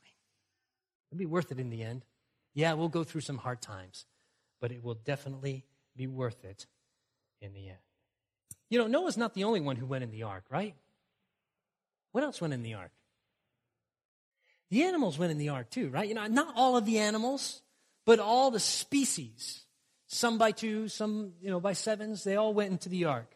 It'll 1.11 1.19
be 1.19 1.25
worth 1.25 1.51
it 1.51 1.59
in 1.59 1.69
the 1.69 1.83
end. 1.83 2.03
Yeah, 2.53 2.73
we'll 2.73 2.89
go 2.89 3.03
through 3.03 3.21
some 3.21 3.37
hard 3.37 3.61
times, 3.61 4.05
but 4.61 4.71
it 4.71 4.83
will 4.83 4.95
definitely 4.95 5.65
be 5.95 6.07
worth 6.07 6.43
it 6.45 6.65
in 7.41 7.53
the 7.53 7.69
end. 7.69 7.77
You 8.69 8.79
know, 8.79 8.87
Noah's 8.87 9.17
not 9.17 9.33
the 9.33 9.43
only 9.43 9.61
one 9.61 9.75
who 9.75 9.85
went 9.85 10.03
in 10.03 10.11
the 10.11 10.23
ark, 10.23 10.45
right? 10.49 10.75
What 12.11 12.23
else 12.23 12.41
went 12.41 12.53
in 12.53 12.63
the 12.63 12.75
ark? 12.75 12.91
The 14.71 14.83
animals 14.83 15.19
went 15.19 15.31
in 15.31 15.37
the 15.37 15.49
ark 15.49 15.69
too, 15.69 15.89
right? 15.89 16.07
You 16.07 16.15
know, 16.15 16.25
not 16.27 16.53
all 16.55 16.75
of 16.75 16.85
the 16.85 16.99
animals, 16.99 17.61
but 18.05 18.19
all 18.19 18.51
the 18.51 18.59
species 18.59 19.64
some 20.07 20.37
by 20.37 20.51
two, 20.51 20.87
some 20.87 21.33
you 21.41 21.49
know 21.49 21.59
by 21.59 21.73
sevens. 21.73 22.23
They 22.23 22.35
all 22.35 22.53
went 22.53 22.71
into 22.71 22.89
the 22.89 23.05
ark. 23.05 23.35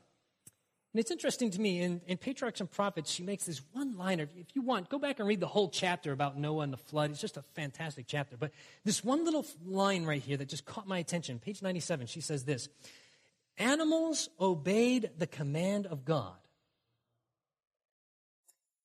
And 0.93 0.99
it's 0.99 1.11
interesting 1.11 1.51
to 1.51 1.61
me, 1.61 1.81
in, 1.81 2.01
in 2.07 2.17
Patriarchs 2.17 2.61
and 2.61 2.71
Prophets, 2.71 3.11
she 3.11 3.21
makes 3.21 3.45
this 3.45 3.61
one 3.73 3.95
liner. 3.95 4.23
If 4.23 4.55
you 4.55 4.63
want, 4.63 4.89
go 4.89 4.97
back 4.97 5.19
and 5.19 5.27
read 5.27 5.39
the 5.39 5.47
whole 5.47 5.69
chapter 5.69 6.11
about 6.11 6.35
Noah 6.35 6.63
and 6.63 6.73
the 6.73 6.77
flood. 6.77 7.11
It's 7.11 7.21
just 7.21 7.37
a 7.37 7.43
fantastic 7.53 8.05
chapter. 8.07 8.37
But 8.37 8.51
this 8.83 9.03
one 9.03 9.23
little 9.23 9.45
line 9.63 10.05
right 10.05 10.21
here 10.21 10.35
that 10.37 10.49
just 10.49 10.65
caught 10.65 10.87
my 10.87 10.97
attention, 10.97 11.37
page 11.37 11.61
97, 11.61 12.07
she 12.07 12.21
says 12.21 12.43
this 12.43 12.69
Animals 13.59 14.29
obeyed 14.39 15.11
the 15.15 15.27
command 15.27 15.85
of 15.85 16.05
God, 16.05 16.37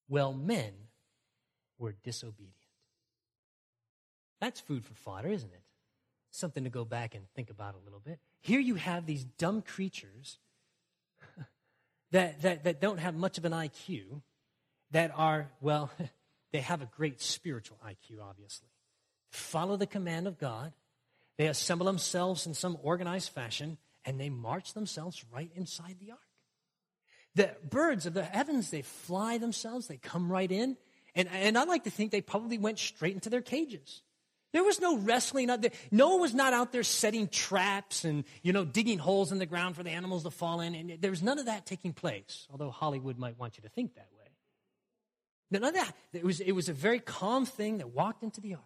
while 0.06 0.34
men 0.34 0.72
were 1.78 1.94
disobedient. 2.02 2.52
That's 4.40 4.60
food 4.60 4.84
for 4.84 4.92
fodder, 4.92 5.28
isn't 5.28 5.52
it? 5.52 5.63
Something 6.34 6.64
to 6.64 6.70
go 6.70 6.84
back 6.84 7.14
and 7.14 7.24
think 7.34 7.50
about 7.50 7.74
a 7.74 7.84
little 7.84 8.00
bit. 8.00 8.18
Here 8.40 8.60
you 8.60 8.74
have 8.74 9.06
these 9.06 9.24
dumb 9.24 9.62
creatures 9.62 10.38
that, 12.10 12.42
that, 12.42 12.64
that 12.64 12.80
don't 12.80 12.98
have 12.98 13.14
much 13.14 13.38
of 13.38 13.44
an 13.44 13.52
IQ, 13.52 14.20
that 14.90 15.12
are, 15.16 15.48
well, 15.60 15.90
they 16.52 16.60
have 16.60 16.82
a 16.82 16.86
great 16.86 17.20
spiritual 17.20 17.78
IQ, 17.86 18.20
obviously. 18.22 18.68
Follow 19.30 19.76
the 19.76 19.86
command 19.86 20.26
of 20.26 20.38
God. 20.38 20.72
They 21.36 21.46
assemble 21.46 21.86
themselves 21.86 22.46
in 22.46 22.54
some 22.54 22.78
organized 22.82 23.30
fashion, 23.30 23.78
and 24.04 24.20
they 24.20 24.30
march 24.30 24.74
themselves 24.74 25.24
right 25.32 25.50
inside 25.54 25.96
the 26.00 26.12
ark. 26.12 26.20
The 27.34 27.50
birds 27.68 28.06
of 28.06 28.14
the 28.14 28.22
heavens, 28.22 28.70
they 28.70 28.82
fly 28.82 29.38
themselves, 29.38 29.88
they 29.88 29.96
come 29.96 30.30
right 30.30 30.50
in. 30.50 30.76
And, 31.16 31.28
and 31.32 31.58
I 31.58 31.64
like 31.64 31.84
to 31.84 31.90
think 31.90 32.12
they 32.12 32.20
probably 32.20 32.58
went 32.58 32.78
straight 32.78 33.14
into 33.14 33.30
their 33.30 33.42
cages. 33.42 34.02
There 34.54 34.62
was 34.62 34.80
no 34.80 34.96
wrestling 34.96 35.50
out 35.50 35.62
there. 35.62 35.72
Noah 35.90 36.18
was 36.18 36.32
not 36.32 36.52
out 36.52 36.70
there 36.70 36.84
setting 36.84 37.26
traps 37.26 38.04
and, 38.04 38.22
you 38.40 38.52
know, 38.52 38.64
digging 38.64 38.98
holes 38.98 39.32
in 39.32 39.40
the 39.40 39.46
ground 39.46 39.74
for 39.74 39.82
the 39.82 39.90
animals 39.90 40.22
to 40.22 40.30
fall 40.30 40.60
in. 40.60 40.76
And 40.76 40.96
there 41.00 41.10
was 41.10 41.24
none 41.24 41.40
of 41.40 41.46
that 41.46 41.66
taking 41.66 41.92
place, 41.92 42.46
although 42.52 42.70
Hollywood 42.70 43.18
might 43.18 43.36
want 43.36 43.56
you 43.56 43.62
to 43.64 43.68
think 43.68 43.96
that 43.96 44.06
way. 44.16 44.30
None 45.50 45.64
of 45.64 45.74
that. 45.74 45.92
It 46.12 46.24
was, 46.24 46.38
it 46.38 46.52
was 46.52 46.68
a 46.68 46.72
very 46.72 47.00
calm 47.00 47.46
thing 47.46 47.78
that 47.78 47.88
walked 47.88 48.22
into 48.22 48.40
the 48.40 48.54
ark. 48.54 48.62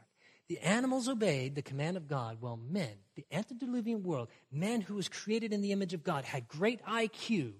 The 0.51 0.59
animals 0.59 1.09
obeyed 1.09 1.55
the 1.55 1.62
command 1.62 1.97
of 1.97 2.07
God, 2.07 2.36
while 2.41 2.59
men, 2.59 2.93
the 3.16 3.24
antediluvian 3.32 4.03
world, 4.03 4.28
man 4.53 4.82
who 4.82 4.95
was 4.95 5.09
created 5.09 5.55
in 5.55 5.62
the 5.62 5.72
image 5.72 5.95
of 5.95 6.05
God, 6.05 6.26
had 6.26 6.49
great 6.49 6.84
IQ, 6.84 7.55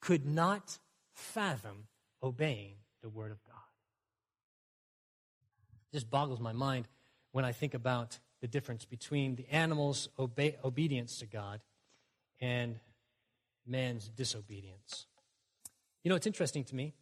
could 0.00 0.26
not 0.26 0.76
fathom 1.14 1.86
obeying 2.20 2.74
the 3.00 3.08
Word 3.08 3.30
of 3.30 3.38
God. 3.44 3.54
This 5.92 6.02
boggles 6.02 6.40
my 6.40 6.52
mind 6.52 6.88
when 7.32 7.44
I 7.44 7.52
think 7.52 7.74
about 7.74 8.18
the 8.40 8.48
difference 8.48 8.84
between 8.84 9.36
the 9.36 9.48
animal's 9.50 10.08
obe- 10.18 10.56
obedience 10.64 11.18
to 11.18 11.26
God 11.26 11.60
and 12.40 12.78
man's 13.66 14.08
disobedience. 14.08 15.06
You 16.02 16.08
know, 16.08 16.16
it's 16.16 16.26
interesting 16.26 16.64
to 16.64 16.74
me 16.74 16.94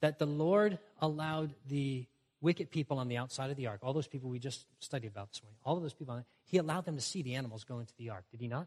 that 0.00 0.18
the 0.18 0.26
Lord 0.26 0.78
allowed 1.00 1.54
the 1.68 2.06
wicked 2.40 2.70
people 2.70 2.98
on 2.98 3.08
the 3.08 3.16
outside 3.16 3.50
of 3.50 3.56
the 3.56 3.66
ark, 3.66 3.80
all 3.82 3.94
those 3.94 4.06
people 4.06 4.28
we 4.28 4.38
just 4.38 4.66
studied 4.78 5.08
about 5.08 5.30
this 5.32 5.42
morning, 5.42 5.56
all 5.64 5.76
of 5.76 5.82
those 5.82 5.94
people, 5.94 6.14
on, 6.14 6.24
he 6.44 6.58
allowed 6.58 6.84
them 6.84 6.94
to 6.94 7.00
see 7.00 7.22
the 7.22 7.34
animals 7.34 7.64
go 7.64 7.78
into 7.78 7.94
the 7.96 8.10
ark, 8.10 8.24
did 8.30 8.40
he 8.40 8.48
not? 8.48 8.66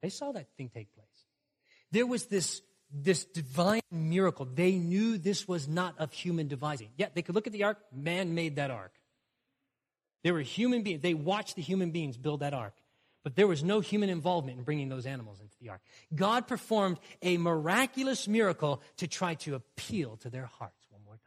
They 0.00 0.08
saw 0.08 0.32
that 0.32 0.48
thing 0.56 0.70
take 0.72 0.92
place. 0.94 1.06
There 1.92 2.06
was 2.06 2.24
this, 2.26 2.62
this 2.94 3.24
divine 3.24 3.82
miracle. 3.90 4.46
They 4.46 4.72
knew 4.72 5.18
this 5.18 5.48
was 5.48 5.66
not 5.66 5.98
of 5.98 6.12
human 6.12 6.46
devising. 6.46 6.90
Yet 6.96 7.14
they 7.14 7.22
could 7.22 7.34
look 7.34 7.46
at 7.46 7.52
the 7.52 7.64
ark, 7.64 7.78
man 7.92 8.34
made 8.34 8.56
that 8.56 8.70
ark. 8.70 8.92
They 10.22 10.30
were 10.30 10.40
human 10.40 10.82
beings. 10.82 11.02
They 11.02 11.14
watched 11.14 11.56
the 11.56 11.62
human 11.62 11.90
beings 11.90 12.16
build 12.16 12.40
that 12.40 12.54
ark. 12.54 12.74
But 13.24 13.36
there 13.36 13.46
was 13.46 13.64
no 13.64 13.80
human 13.80 14.10
involvement 14.10 14.58
in 14.58 14.64
bringing 14.64 14.88
those 14.88 15.06
animals 15.06 15.40
into 15.40 15.54
the 15.60 15.70
ark. 15.70 15.80
God 16.14 16.46
performed 16.46 16.98
a 17.22 17.36
miraculous 17.36 18.28
miracle 18.28 18.82
to 18.98 19.08
try 19.08 19.34
to 19.36 19.54
appeal 19.54 20.16
to 20.18 20.30
their 20.30 20.46
hearts 20.46 20.86
one 20.90 21.02
more 21.04 21.14
time. 21.14 21.20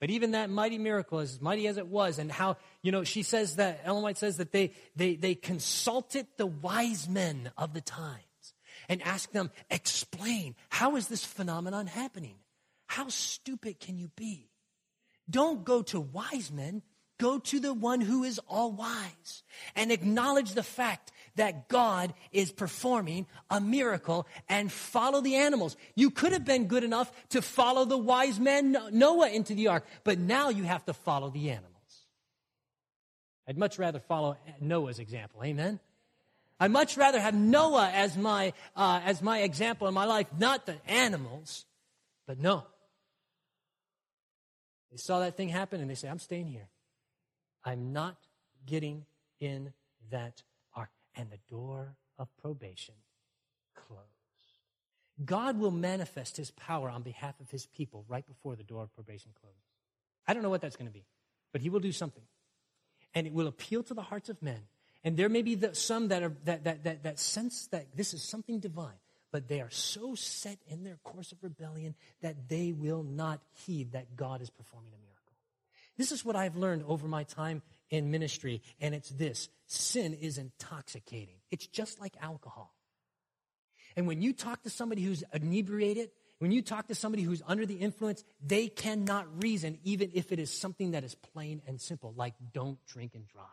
But 0.00 0.10
even 0.10 0.32
that 0.32 0.48
mighty 0.48 0.78
miracle, 0.78 1.18
as 1.18 1.40
mighty 1.40 1.66
as 1.66 1.76
it 1.76 1.86
was, 1.86 2.18
and 2.18 2.30
how, 2.30 2.56
you 2.82 2.92
know, 2.92 3.04
she 3.04 3.22
says 3.22 3.56
that, 3.56 3.80
Ellen 3.84 4.02
White 4.02 4.16
says 4.16 4.38
that 4.38 4.52
they, 4.52 4.72
they, 4.96 5.16
they 5.16 5.34
consulted 5.34 6.26
the 6.36 6.46
wise 6.46 7.08
men 7.08 7.50
of 7.56 7.74
the 7.74 7.80
times 7.80 8.22
and 8.88 9.02
ask 9.02 9.30
them, 9.32 9.50
explain, 9.70 10.54
how 10.68 10.96
is 10.96 11.08
this 11.08 11.24
phenomenon 11.24 11.86
happening? 11.86 12.36
How 12.86 13.08
stupid 13.08 13.80
can 13.80 13.98
you 13.98 14.10
be? 14.16 14.50
Don't 15.28 15.64
go 15.64 15.82
to 15.82 16.00
wise 16.00 16.50
men. 16.50 16.82
Go 17.18 17.40
to 17.40 17.58
the 17.58 17.74
one 17.74 18.00
who 18.00 18.22
is 18.22 18.38
all 18.46 18.70
wise 18.70 19.42
and 19.74 19.90
acknowledge 19.90 20.52
the 20.52 20.62
fact 20.62 21.10
that 21.34 21.68
God 21.68 22.14
is 22.30 22.52
performing 22.52 23.26
a 23.50 23.60
miracle 23.60 24.28
and 24.48 24.70
follow 24.70 25.20
the 25.20 25.34
animals. 25.34 25.76
You 25.96 26.10
could 26.10 26.30
have 26.30 26.44
been 26.44 26.66
good 26.66 26.84
enough 26.84 27.10
to 27.30 27.42
follow 27.42 27.84
the 27.84 27.98
wise 27.98 28.38
man 28.38 28.76
Noah 28.92 29.30
into 29.30 29.54
the 29.54 29.66
ark, 29.66 29.84
but 30.04 30.20
now 30.20 30.50
you 30.50 30.62
have 30.62 30.84
to 30.84 30.92
follow 30.92 31.28
the 31.28 31.50
animals. 31.50 31.74
I'd 33.48 33.58
much 33.58 33.80
rather 33.80 33.98
follow 33.98 34.36
Noah's 34.60 35.00
example. 35.00 35.42
Amen. 35.42 35.80
I'd 36.60 36.70
much 36.70 36.96
rather 36.96 37.20
have 37.20 37.34
Noah 37.34 37.90
as 37.92 38.16
my, 38.16 38.52
uh, 38.74 39.00
as 39.04 39.22
my 39.22 39.40
example 39.40 39.86
in 39.86 39.94
my 39.94 40.04
life, 40.04 40.26
not 40.38 40.66
the 40.66 40.76
animals, 40.86 41.66
but 42.26 42.38
no. 42.38 42.64
They 44.90 44.96
saw 44.96 45.20
that 45.20 45.36
thing 45.36 45.48
happen 45.48 45.80
and 45.80 45.88
they 45.88 45.94
say, 45.94 46.08
I'm 46.08 46.18
staying 46.18 46.48
here. 46.48 46.68
I'm 47.64 47.92
not 47.92 48.16
getting 48.66 49.04
in 49.40 49.72
that 50.10 50.42
ark. 50.74 50.90
And 51.14 51.30
the 51.30 51.38
door 51.48 51.96
of 52.18 52.28
probation 52.38 52.94
closed. 53.74 54.02
God 55.24 55.58
will 55.58 55.70
manifest 55.70 56.36
his 56.36 56.50
power 56.52 56.90
on 56.90 57.02
behalf 57.02 57.38
of 57.40 57.50
his 57.50 57.66
people 57.66 58.04
right 58.08 58.26
before 58.26 58.56
the 58.56 58.62
door 58.62 58.82
of 58.82 58.94
probation 58.94 59.32
closes. 59.40 59.58
I 60.26 60.34
don't 60.34 60.42
know 60.42 60.50
what 60.50 60.60
that's 60.60 60.76
going 60.76 60.88
to 60.88 60.92
be, 60.92 61.04
but 61.52 61.60
he 61.60 61.70
will 61.70 61.80
do 61.80 61.92
something. 61.92 62.22
And 63.14 63.26
it 63.26 63.32
will 63.32 63.46
appeal 63.46 63.82
to 63.84 63.94
the 63.94 64.02
hearts 64.02 64.28
of 64.28 64.40
men. 64.42 64.60
And 65.04 65.16
there 65.16 65.28
may 65.28 65.42
be 65.42 65.54
the, 65.54 65.74
some 65.74 66.08
that, 66.08 66.22
are, 66.22 66.32
that, 66.44 66.64
that, 66.64 66.84
that, 66.84 67.02
that 67.04 67.18
sense 67.18 67.68
that 67.68 67.96
this 67.96 68.14
is 68.14 68.22
something 68.22 68.58
divine, 68.58 68.98
but 69.30 69.48
they 69.48 69.60
are 69.60 69.70
so 69.70 70.14
set 70.14 70.58
in 70.66 70.84
their 70.84 70.96
course 71.04 71.32
of 71.32 71.42
rebellion 71.42 71.94
that 72.20 72.48
they 72.48 72.72
will 72.72 73.02
not 73.02 73.40
heed 73.52 73.92
that 73.92 74.16
God 74.16 74.42
is 74.42 74.50
performing 74.50 74.92
a 74.92 74.98
miracle. 74.98 75.36
This 75.96 76.12
is 76.12 76.24
what 76.24 76.36
I've 76.36 76.56
learned 76.56 76.84
over 76.86 77.06
my 77.06 77.24
time 77.24 77.62
in 77.90 78.10
ministry, 78.10 78.62
and 78.80 78.94
it's 78.94 79.10
this 79.10 79.48
sin 79.66 80.14
is 80.14 80.38
intoxicating. 80.38 81.36
It's 81.50 81.66
just 81.66 82.00
like 82.00 82.14
alcohol. 82.20 82.74
And 83.96 84.06
when 84.06 84.20
you 84.20 84.32
talk 84.32 84.62
to 84.62 84.70
somebody 84.70 85.02
who's 85.02 85.24
inebriated, 85.32 86.10
when 86.38 86.52
you 86.52 86.62
talk 86.62 86.88
to 86.88 86.94
somebody 86.94 87.22
who's 87.22 87.42
under 87.46 87.66
the 87.66 87.74
influence, 87.74 88.24
they 88.44 88.68
cannot 88.68 89.42
reason, 89.42 89.78
even 89.82 90.10
if 90.14 90.30
it 90.30 90.38
is 90.38 90.50
something 90.50 90.92
that 90.92 91.02
is 91.02 91.14
plain 91.14 91.62
and 91.66 91.80
simple, 91.80 92.14
like 92.16 92.34
don't 92.52 92.78
drink 92.86 93.14
and 93.14 93.26
drive. 93.26 93.46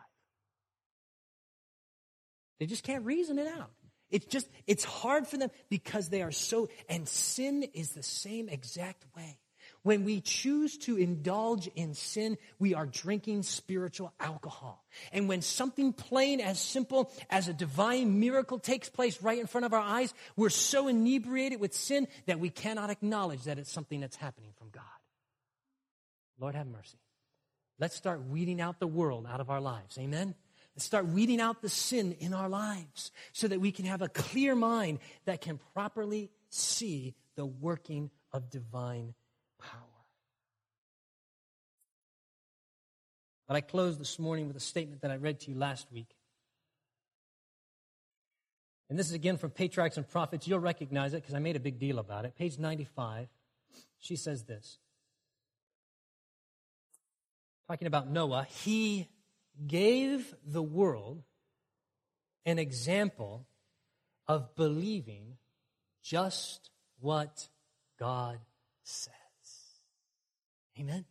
They 2.60 2.66
just 2.66 2.84
can't 2.84 3.06
reason 3.06 3.39
it 3.39 3.47
out. 3.47 3.72
It's 4.10 4.26
just, 4.26 4.47
it's 4.68 4.84
hard 4.84 5.28
for 5.28 5.38
them 5.38 5.49
because 5.70 6.10
they 6.10 6.22
are 6.22 6.32
so, 6.32 6.70
and 6.88 7.08
sin 7.08 7.64
is 7.74 7.91
the 7.91 8.03
same 8.03 8.49
exact 8.49 9.06
way. 9.16 9.39
When 9.82 10.03
we 10.03 10.20
choose 10.20 10.78
to 10.80 10.97
indulge 10.97 11.68
in 11.76 11.93
sin, 11.93 12.38
we 12.58 12.74
are 12.74 12.88
drinking 12.88 13.43
spiritual 13.43 14.14
alcohol. 14.20 14.84
And 15.12 15.30
when 15.30 15.41
something 15.41 15.93
plain 15.93 16.41
as 16.41 16.60
simple 16.60 17.12
as 17.30 17.47
a 17.47 17.53
divine 17.53 18.20
miracle 18.20 18.58
takes 18.58 18.89
place 18.89 19.22
right 19.22 19.39
in 19.39 19.45
front 19.45 19.66
of 19.66 19.74
our 19.74 19.82
eyes, 19.82 20.14
we're 20.36 20.49
so 20.49 20.88
inebriated 20.88 21.60
with 21.60 21.74
sin 21.76 22.08
that 22.26 22.39
we 22.39 22.49
cannot 22.49 22.89
acknowledge 22.89 23.43
that 23.43 23.60
it's 23.60 23.72
something 23.72 23.99
that's 23.99 24.16
happening 24.16 24.51
from 24.58 24.70
God. 24.70 24.84
Lord 26.39 26.56
have 26.56 26.68
mercy. 26.68 26.97
Let's 27.80 27.95
start 27.95 28.28
weeding 28.28 28.62
out 28.62 28.80
the 28.80 28.88
world 28.88 29.28
out 29.30 29.39
of 29.39 29.49
our 29.49 29.62
lives. 29.62 29.97
Amen? 29.99 30.34
Let's 30.76 30.86
start 30.86 31.08
weeding 31.08 31.40
out 31.40 31.62
the 31.62 31.70
sin 31.70 32.12
in 32.20 32.34
our 32.34 32.50
lives 32.50 33.12
so 33.32 33.48
that 33.48 33.62
we 33.62 33.72
can 33.72 33.86
have 33.86 34.02
a 34.02 34.10
clear 34.10 34.56
mind 34.56 35.00
that 35.24 35.40
can 35.40 35.60
properly 35.74 36.30
see 36.50 37.16
the 37.36 37.46
working 37.46 38.12
of 38.34 38.50
divine 38.50 39.14
power. 39.62 39.82
But 43.48 43.56
I 43.56 43.62
close 43.62 43.98
this 43.98 44.20
morning 44.20 44.48
with 44.48 44.58
a 44.58 44.62
statement 44.62 45.02
that 45.02 45.12
I 45.12 45.16
read 45.16 45.40
to 45.42 45.52
you 45.52 45.58
last 45.58 45.88
week. 45.94 46.10
And 48.90 49.00
this 49.00 49.08
is 49.08 49.14
again 49.14 49.38
from 49.38 49.52
Patriarchs 49.52 49.96
and 49.98 50.08
Prophets. 50.08 50.48
You'll 50.48 50.60
recognize 50.60 51.14
it 51.14 51.22
because 51.22 51.36
I 51.36 51.40
made 51.40 51.56
a 51.56 51.60
big 51.60 51.80
deal 51.80 52.00
about 52.00 52.26
it. 52.26 52.36
Page 52.36 52.60
95. 52.60 53.28
She 54.00 54.16
says 54.16 54.44
this. 54.44 54.78
Talking 57.68 57.88
about 57.88 58.10
Noah, 58.10 58.46
he 58.64 59.08
gave 59.68 60.34
the 60.45 60.62
world 60.62 61.24
an 62.45 62.60
example 62.60 63.47
of 64.28 64.56
believing 64.56 65.38
just 66.01 66.70
what 66.99 67.47
God 67.99 68.39
says. 68.84 69.14
Amen? 70.80 71.06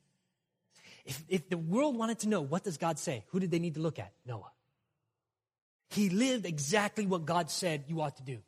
If, 1.05 1.23
if 1.29 1.49
the 1.49 1.59
world 1.59 1.97
wanted 1.97 2.21
to 2.21 2.29
know, 2.29 2.41
what 2.41 2.65
does 2.65 2.79
God 2.79 2.99
say? 2.99 3.25
Who 3.29 3.41
did 3.41 3.51
they 3.51 3.59
need 3.59 3.75
to 3.75 3.81
look 3.81 3.99
at? 3.99 4.13
Noah. 4.27 4.53
He 5.91 6.09
lived 6.09 6.47
exactly 6.47 7.07
what 7.07 7.25
God 7.25 7.51
said 7.51 7.85
you 7.89 8.01
ought 8.01 8.17
to 8.17 8.23
do. 8.23 8.39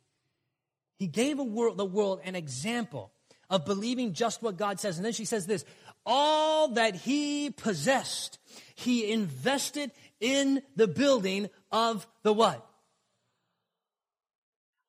He 0.97 1.07
gave 1.07 1.37
world, 1.37 1.77
the 1.77 1.85
world 1.85 2.21
an 2.23 2.35
example 2.35 3.11
of 3.49 3.65
believing 3.65 4.13
just 4.13 4.41
what 4.41 4.57
God 4.57 4.79
says. 4.79 4.97
And 4.97 5.05
then 5.05 5.13
she 5.13 5.25
says 5.25 5.45
this 5.45 5.63
all 6.07 6.69
that 6.69 6.95
he 6.95 7.51
possessed, 7.51 8.39
he 8.73 9.11
invested 9.11 9.91
in 10.19 10.63
the 10.75 10.87
building 10.87 11.49
of 11.71 12.07
the 12.23 12.33
what? 12.33 12.65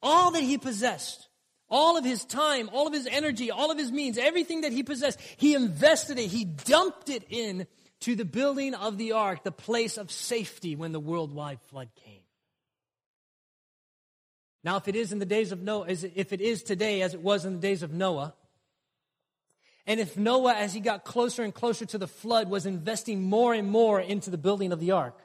All 0.01 0.31
that 0.31 0.43
he 0.43 0.57
possessed. 0.57 1.29
All 1.69 1.99
of 1.99 2.05
his 2.05 2.25
time, 2.25 2.71
all 2.73 2.87
of 2.87 2.95
his 2.95 3.07
energy, 3.07 3.51
all 3.51 3.71
of 3.71 3.77
his 3.77 3.93
means, 3.93 4.17
everything 4.17 4.63
that 4.63 4.73
he 4.73 4.83
possessed, 4.83 5.21
he 5.37 5.55
invested 5.55 6.19
it, 6.19 6.29
he 6.29 6.45
dumped 6.47 7.11
it 7.11 7.25
in 7.29 7.67
to 8.01 8.15
the 8.15 8.25
building 8.25 8.75
of 8.75 8.97
the 8.97 9.13
ark, 9.13 9.43
the 9.43 9.53
place 9.53 9.99
of 9.99 10.11
safety 10.11 10.77
when 10.77 10.93
the 10.93 11.01
worldwide 11.01 11.61
flood 11.63 11.91
came. 12.05 12.23
Now, 14.65 14.77
if 14.77 14.89
it 14.89 14.97
is 14.97 15.13
in 15.13 15.19
the 15.19 15.27
days 15.27 15.53
of 15.53 15.61
Noah, 15.61 15.87
if 15.89 16.33
it 16.33 16.41
is 16.41 16.63
today 16.63 17.03
as 17.03 17.13
it 17.13 17.21
was 17.21 17.45
in 17.45 17.55
the 17.55 17.61
days 17.61 17.83
of 17.83 17.93
Noah, 17.93 18.35
and 19.89 19.99
if 19.99 20.19
Noah, 20.19 20.55
as 20.55 20.75
he 20.75 20.81
got 20.81 21.05
closer 21.05 21.43
and 21.43 21.53
closer 21.53 21.87
to 21.87 21.97
the 21.97 22.07
flood, 22.07 22.51
was 22.51 22.67
investing 22.67 23.23
more 23.23 23.55
and 23.55 23.71
more 23.71 23.99
into 23.99 24.29
the 24.29 24.37
building 24.37 24.71
of 24.71 24.81
the 24.81 24.91
ark, 24.91 25.19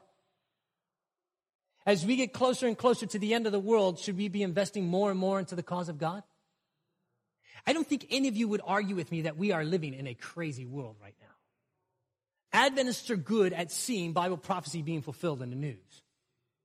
as 1.86 2.06
we 2.06 2.16
get 2.16 2.32
closer 2.32 2.66
and 2.66 2.78
closer 2.78 3.06
to 3.06 3.20
the 3.20 3.34
end 3.34 3.46
of 3.46 3.52
the 3.52 3.60
world, 3.60 4.00
should 4.00 4.18
we 4.18 4.30
be 4.30 4.42
investing 4.42 4.88
more 4.88 5.12
and 5.12 5.20
more 5.20 5.38
into 5.38 5.56
the 5.56 5.64
cause 5.64 5.90
of 5.90 5.98
God? 5.98 6.24
I 7.68 7.74
don't 7.74 7.86
think 7.86 8.08
any 8.10 8.30
of 8.30 8.38
you 8.38 8.48
would 8.48 8.62
argue 8.66 8.96
with 8.96 9.12
me 9.12 9.24
that 9.24 9.36
we 9.36 9.52
are 9.52 9.66
living 9.66 9.94
in 9.94 10.08
a 10.08 10.14
crazy 10.14 10.66
world 10.66 10.96
right 11.02 11.16
now. 11.20 11.28
Adventists 12.66 13.10
are 13.10 13.18
good 13.18 13.52
at 13.52 13.70
seeing 13.70 14.14
Bible 14.14 14.38
prophecy 14.38 14.82
being 14.82 15.02
fulfilled 15.02 15.42
in 15.42 15.50
the 15.50 15.58
news. 15.58 16.04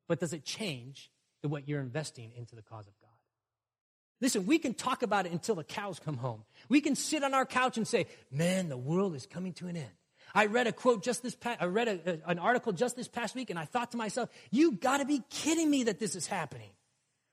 But 0.06 0.20
does 0.20 0.32
it 0.32 0.44
change 0.44 1.10
the 1.42 1.48
what 1.48 1.68
you're 1.68 1.80
investing 1.80 2.30
into 2.36 2.54
the 2.54 2.62
cause 2.62 2.86
of 2.86 2.92
God? 2.97 2.97
Listen, 4.20 4.46
we 4.46 4.58
can 4.58 4.74
talk 4.74 5.02
about 5.02 5.26
it 5.26 5.32
until 5.32 5.54
the 5.54 5.64
cows 5.64 6.00
come 6.00 6.16
home. 6.16 6.44
We 6.68 6.80
can 6.80 6.96
sit 6.96 7.22
on 7.22 7.34
our 7.34 7.46
couch 7.46 7.76
and 7.76 7.86
say, 7.86 8.06
man, 8.32 8.68
the 8.68 8.76
world 8.76 9.14
is 9.14 9.26
coming 9.26 9.52
to 9.54 9.68
an 9.68 9.76
end. 9.76 9.90
I 10.34 10.46
read 10.46 10.66
a 10.66 10.72
quote 10.72 11.02
just 11.02 11.22
this 11.22 11.34
past, 11.34 11.62
I 11.62 11.66
read 11.66 11.88
a, 11.88 12.12
a, 12.12 12.30
an 12.30 12.38
article 12.38 12.72
just 12.72 12.96
this 12.96 13.08
past 13.08 13.34
week 13.34 13.50
and 13.50 13.58
I 13.58 13.64
thought 13.64 13.92
to 13.92 13.96
myself, 13.96 14.28
you 14.50 14.72
gotta 14.72 15.04
be 15.04 15.22
kidding 15.30 15.70
me 15.70 15.84
that 15.84 15.98
this 15.98 16.16
is 16.16 16.26
happening. 16.26 16.70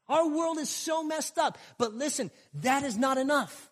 Our 0.07 0.27
world 0.27 0.59
is 0.59 0.69
so 0.69 1.03
messed 1.03 1.37
up. 1.37 1.57
But 1.77 1.93
listen, 1.93 2.31
that 2.55 2.83
is 2.83 2.97
not 2.97 3.17
enough. 3.17 3.69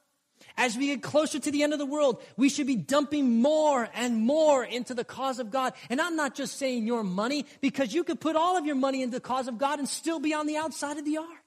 As 0.58 0.78
we 0.78 0.88
get 0.88 1.02
closer 1.02 1.40
to 1.40 1.52
the 1.52 1.64
end 1.64 1.74
of 1.74 1.80
the 1.80 1.86
world, 1.86 2.22
we 2.38 2.50
should 2.50 2.68
be 2.68 2.76
dumping 2.76 3.42
more 3.42 3.88
and 3.94 4.18
more 4.18 4.64
into 4.64 4.94
the 4.94 5.06
cause 5.06 5.40
of 5.40 5.52
God. 5.52 5.74
And 5.90 6.02
I'm 6.02 6.16
not 6.16 6.36
just 6.36 6.58
saying 6.58 6.86
your 6.86 7.04
money, 7.04 7.46
because 7.62 7.94
you 7.94 8.04
could 8.04 8.20
put 8.20 8.36
all 8.36 8.58
of 8.58 8.66
your 8.66 8.76
money 8.76 9.02
into 9.02 9.18
the 9.18 9.22
cause 9.22 9.48
of 9.48 9.58
God 9.58 9.80
and 9.80 9.88
still 9.88 10.20
be 10.20 10.34
on 10.34 10.46
the 10.46 10.58
outside 10.58 10.98
of 10.98 11.06
the 11.06 11.18
ark. 11.18 11.43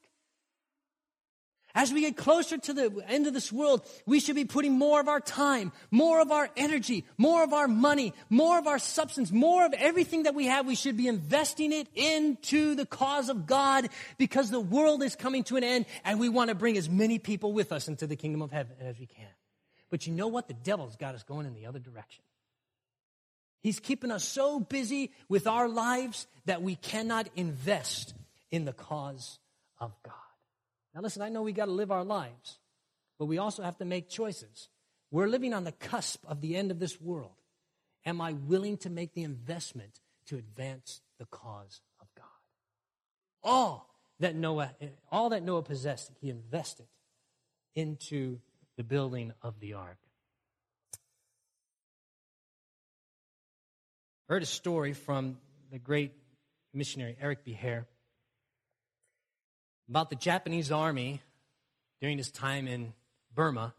As 1.76 1.92
we 1.92 2.00
get 2.00 2.16
closer 2.16 2.56
to 2.56 2.72
the 2.72 3.04
end 3.06 3.26
of 3.26 3.34
this 3.34 3.52
world, 3.52 3.86
we 4.06 4.18
should 4.18 4.34
be 4.34 4.46
putting 4.46 4.72
more 4.72 4.98
of 4.98 5.08
our 5.08 5.20
time, 5.20 5.72
more 5.90 6.22
of 6.22 6.32
our 6.32 6.48
energy, 6.56 7.04
more 7.18 7.44
of 7.44 7.52
our 7.52 7.68
money, 7.68 8.14
more 8.30 8.58
of 8.58 8.66
our 8.66 8.78
substance, 8.78 9.30
more 9.30 9.66
of 9.66 9.74
everything 9.74 10.22
that 10.22 10.34
we 10.34 10.46
have. 10.46 10.66
We 10.66 10.74
should 10.74 10.96
be 10.96 11.06
investing 11.06 11.74
it 11.74 11.86
into 11.94 12.76
the 12.76 12.86
cause 12.86 13.28
of 13.28 13.46
God 13.46 13.90
because 14.16 14.50
the 14.50 14.58
world 14.58 15.02
is 15.02 15.16
coming 15.16 15.44
to 15.44 15.56
an 15.56 15.64
end 15.64 15.84
and 16.02 16.18
we 16.18 16.30
want 16.30 16.48
to 16.48 16.54
bring 16.54 16.78
as 16.78 16.88
many 16.88 17.18
people 17.18 17.52
with 17.52 17.72
us 17.72 17.88
into 17.88 18.06
the 18.06 18.16
kingdom 18.16 18.40
of 18.40 18.50
heaven 18.50 18.76
as 18.80 18.98
we 18.98 19.04
can. 19.04 19.28
But 19.90 20.06
you 20.06 20.14
know 20.14 20.28
what? 20.28 20.48
The 20.48 20.54
devil's 20.54 20.96
got 20.96 21.14
us 21.14 21.24
going 21.24 21.44
in 21.44 21.52
the 21.52 21.66
other 21.66 21.78
direction. 21.78 22.24
He's 23.60 23.80
keeping 23.80 24.10
us 24.10 24.24
so 24.24 24.60
busy 24.60 25.12
with 25.28 25.46
our 25.46 25.68
lives 25.68 26.26
that 26.46 26.62
we 26.62 26.76
cannot 26.76 27.28
invest 27.36 28.14
in 28.50 28.64
the 28.64 28.72
cause 28.72 29.38
of 29.78 29.92
God. 30.02 30.14
Now, 30.97 31.03
listen, 31.03 31.20
I 31.20 31.28
know 31.28 31.42
we 31.42 31.53
got 31.53 31.66
to 31.66 31.72
live 31.72 31.90
our 31.90 32.05
lives, 32.05 32.59
but 33.18 33.26
we 33.26 33.36
also 33.36 33.62
have 33.62 33.76
to 33.78 33.84
make 33.84 34.09
choices. 34.09 34.70
We're 35.11 35.26
living 35.26 35.53
on 35.53 35.64
the 35.64 35.72
cusp 35.72 36.24
of 36.26 36.40
the 36.40 36.57
end 36.57 36.70
of 36.70 36.78
this 36.78 36.99
world. 36.99 37.34
Am 38.07 38.22
I 38.22 38.32
willing 38.32 38.78
to 38.78 38.88
make 38.88 39.12
the 39.12 39.22
investment 39.22 40.01
to 40.28 40.38
advance 40.38 41.03
the 41.18 41.26
cause 41.26 41.82
of 42.01 42.07
God? 42.16 42.24
All 43.42 43.90
that 44.20 44.34
Noah, 44.34 44.70
all 45.12 45.28
that 45.30 45.42
Noah 45.42 45.62
possessed, 45.62 46.12
he 46.22 46.30
invested 46.30 46.86
into 47.74 48.38
the 48.78 48.82
building 48.82 49.34
of 49.42 49.61
the 49.61 49.74
ark. 49.74 49.99
I 54.30 54.32
heard 54.32 54.42
a 54.42 54.47
story 54.47 54.94
from 54.94 55.36
the 55.70 55.78
great 55.78 56.12
missionary 56.72 57.18
Eric 57.20 57.44
B. 57.44 57.53
Hare 57.53 57.86
about 59.89 60.11
the 60.11 60.16
Japanese 60.16 60.72
army 60.72 61.22
during 62.01 62.18
his 62.18 62.30
time 62.30 62.66
in 62.66 62.93
Burma. 63.34 63.74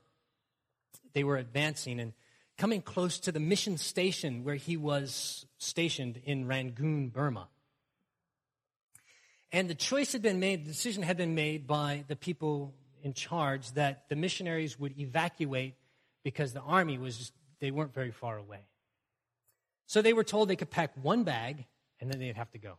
They 1.14 1.24
were 1.24 1.38
advancing 1.38 2.00
and 2.00 2.14
coming 2.58 2.82
close 2.82 3.20
to 3.20 3.32
the 3.32 3.40
mission 3.40 3.78
station 3.78 4.44
where 4.44 4.56
he 4.56 4.78
was 4.78 5.46
stationed 5.58 6.20
in 6.24 6.48
Rangoon, 6.48 7.10
Burma. 7.10 7.48
And 9.52 9.70
the 9.70 9.76
choice 9.76 10.12
had 10.12 10.22
been 10.22 10.40
made, 10.40 10.66
the 10.66 10.72
decision 10.72 11.04
had 11.04 11.18
been 11.18 11.36
made 11.36 11.68
by 11.68 12.04
the 12.08 12.16
people 12.16 12.74
in 13.02 13.14
charge 13.14 13.72
that 13.74 14.10
the 14.10 14.16
missionaries 14.16 14.78
would 14.80 14.98
evacuate 15.00 15.76
because 16.24 16.54
the 16.54 16.62
army 16.62 16.98
was 16.98 17.18
just, 17.18 17.34
they 17.62 17.72
weren't 17.72 17.94
very 17.94 18.12
far 18.12 18.38
away. 18.38 18.60
So 19.86 20.02
they 20.02 20.14
were 20.14 20.26
told 20.26 20.50
they 20.50 20.58
could 20.58 20.72
pack 20.72 20.92
one 21.02 21.24
bag 21.24 21.66
and 22.02 22.12
then 22.12 22.20
they'd 22.20 22.36
have 22.36 22.52
to 22.52 22.58
go. 22.58 22.78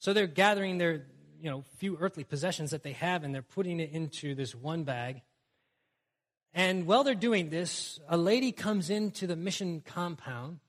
So 0.00 0.12
they're 0.12 0.26
gathering 0.26 0.78
their, 0.78 1.06
you 1.40 1.50
know, 1.50 1.64
few 1.76 1.96
earthly 1.98 2.24
possessions 2.24 2.70
that 2.70 2.82
they 2.82 2.92
have 2.92 3.24
and 3.24 3.34
they're 3.34 3.42
putting 3.42 3.80
it 3.80 3.90
into 3.92 4.34
this 4.34 4.54
one 4.54 4.84
bag. 4.84 5.22
And 6.54 6.86
while 6.86 7.04
they're 7.04 7.14
doing 7.14 7.50
this, 7.50 8.00
a 8.08 8.16
lady 8.16 8.52
comes 8.52 8.90
into 8.90 9.26
the 9.26 9.36
mission 9.36 9.82
compound 9.84 10.60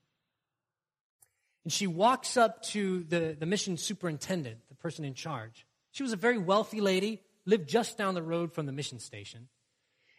and 1.63 1.73
she 1.73 1.87
walks 1.87 2.37
up 2.37 2.63
to 2.63 3.03
the, 3.03 3.35
the 3.37 3.45
mission 3.45 3.77
superintendent, 3.77 4.57
the 4.69 4.75
person 4.75 5.05
in 5.05 5.13
charge. 5.13 5.65
She 5.91 6.03
was 6.03 6.13
a 6.13 6.17
very 6.17 6.37
wealthy 6.37 6.81
lady, 6.81 7.21
lived 7.45 7.67
just 7.67 7.97
down 7.97 8.13
the 8.13 8.21
road 8.21 8.53
from 8.53 8.65
the 8.65 8.71
mission 8.71 8.99
station. 8.99 9.47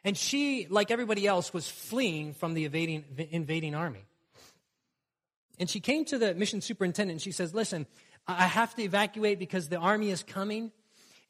And 0.04 0.16
she, 0.16 0.66
like 0.70 0.90
everybody 0.90 1.26
else, 1.26 1.52
was 1.52 1.68
fleeing 1.68 2.34
from 2.34 2.54
the 2.54 2.64
invading, 2.64 3.04
invading 3.30 3.74
army. 3.74 4.04
And 5.58 5.68
she 5.68 5.80
came 5.80 6.06
to 6.06 6.18
the 6.18 6.34
mission 6.34 6.62
superintendent 6.62 7.16
and 7.16 7.22
she 7.22 7.32
says, 7.32 7.52
Listen, 7.54 7.86
I 8.38 8.46
have 8.46 8.74
to 8.76 8.82
evacuate 8.82 9.38
because 9.38 9.68
the 9.68 9.76
army 9.76 10.10
is 10.10 10.22
coming 10.22 10.70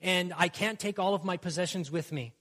and 0.01 0.33
I 0.37 0.49
can't 0.49 0.79
take 0.79 0.99
all 0.99 1.15
of 1.15 1.25
my 1.25 1.37
possessions 1.37 1.91
with 1.91 2.13
me. 2.13 2.35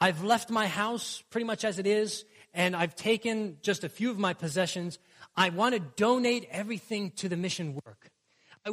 I've 0.00 0.22
left 0.22 0.50
my 0.50 0.66
house 0.66 1.22
pretty 1.30 1.44
much 1.44 1.64
as 1.64 1.78
it 1.78 1.86
is 1.86 2.24
and 2.54 2.74
I've 2.74 2.94
taken 2.94 3.58
just 3.60 3.84
a 3.84 3.88
few 3.88 4.10
of 4.10 4.18
my 4.18 4.32
possessions. 4.32 4.98
I 5.36 5.50
want 5.50 5.74
to 5.74 5.80
donate 5.80 6.48
everything 6.50 7.10
to 7.16 7.28
the 7.28 7.36
mission 7.36 7.74
work. 7.84 8.10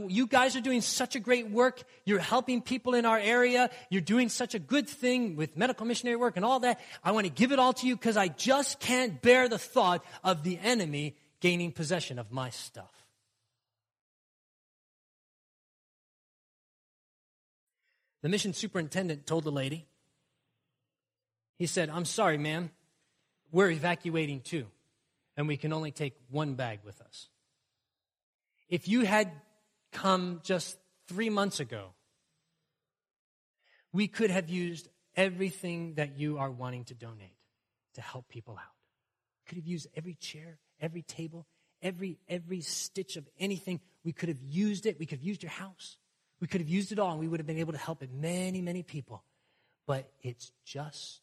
You 0.08 0.28
guys 0.28 0.56
are 0.56 0.62
doing 0.62 0.82
such 0.82 1.16
a 1.16 1.20
great 1.20 1.50
work. 1.50 1.84
You're 2.06 2.20
helping 2.20 2.62
people 2.62 2.96
in 2.96 3.06
our 3.06 3.20
area. 3.20 3.70
You're 3.90 4.02
doing 4.02 4.30
such 4.30 4.56
a 4.56 4.60
good 4.60 4.90
thing 4.90 5.36
with 5.36 5.56
medical 5.56 5.86
missionary 5.86 6.18
work 6.18 6.36
and 6.36 6.46
all 6.46 6.60
that. 6.62 6.80
I 7.04 7.12
want 7.12 7.28
to 7.28 7.32
give 7.32 7.52
it 7.52 7.60
all 7.60 7.74
to 7.74 7.88
you 7.88 7.96
because 7.96 8.18
I 8.18 8.28
just 8.28 8.80
can't 8.80 9.22
bear 9.22 9.48
the 9.48 9.58
thought 9.58 10.04
of 10.24 10.44
the 10.44 10.60
enemy 10.62 11.16
gaining 11.40 11.72
possession 11.72 12.20
of 12.20 12.32
my 12.32 12.50
stuff. 12.50 13.05
The 18.26 18.30
mission 18.30 18.54
superintendent 18.54 19.28
told 19.28 19.44
the 19.44 19.52
lady, 19.52 19.86
he 21.60 21.68
said, 21.68 21.92
I'm 21.92 22.06
sorry, 22.06 22.40
ma'am, 22.40 22.72
we're 23.52 23.70
evacuating 23.70 24.42
too, 24.42 24.66
and 25.38 25.48
we 25.48 25.58
can 25.58 25.72
only 25.72 25.92
take 25.92 26.16
one 26.32 26.56
bag 26.56 26.80
with 26.84 27.00
us. 27.02 27.30
If 28.68 28.88
you 28.88 29.02
had 29.02 29.32
come 29.92 30.40
just 30.42 30.76
three 31.08 31.30
months 31.30 31.60
ago, 31.60 31.90
we 33.94 34.08
could 34.08 34.32
have 34.32 34.50
used 34.50 34.88
everything 35.16 35.94
that 35.98 36.18
you 36.18 36.40
are 36.40 36.50
wanting 36.50 36.86
to 36.86 36.96
donate 36.96 37.38
to 37.94 38.02
help 38.02 38.28
people 38.28 38.56
out. 38.58 38.74
We 39.44 39.50
could 39.50 39.58
have 39.60 39.68
used 39.68 39.86
every 39.96 40.16
chair, 40.16 40.58
every 40.82 41.04
table, 41.04 41.46
every 41.80 42.18
every 42.28 42.62
stitch 42.62 43.18
of 43.18 43.30
anything. 43.40 43.82
We 44.04 44.14
could 44.14 44.30
have 44.30 44.42
used 44.42 44.88
it. 44.88 44.98
We 44.98 45.06
could 45.06 45.20
have 45.20 45.28
used 45.28 45.44
your 45.44 45.52
house. 45.52 45.98
We 46.40 46.48
could 46.48 46.62
have 46.62 46.70
used 46.70 46.92
it 46.92 47.00
all 47.00 47.12
and 47.12 47.20
we 47.20 47.28
would 47.28 47.40
have 47.40 47.48
been 47.48 47.60
able 47.60 47.74
to 47.74 47.80
help 47.80 48.04
many, 48.14 48.62
many 48.62 48.84
people. 48.84 49.24
But 49.88 50.12
it's 50.22 50.52
just 50.66 51.22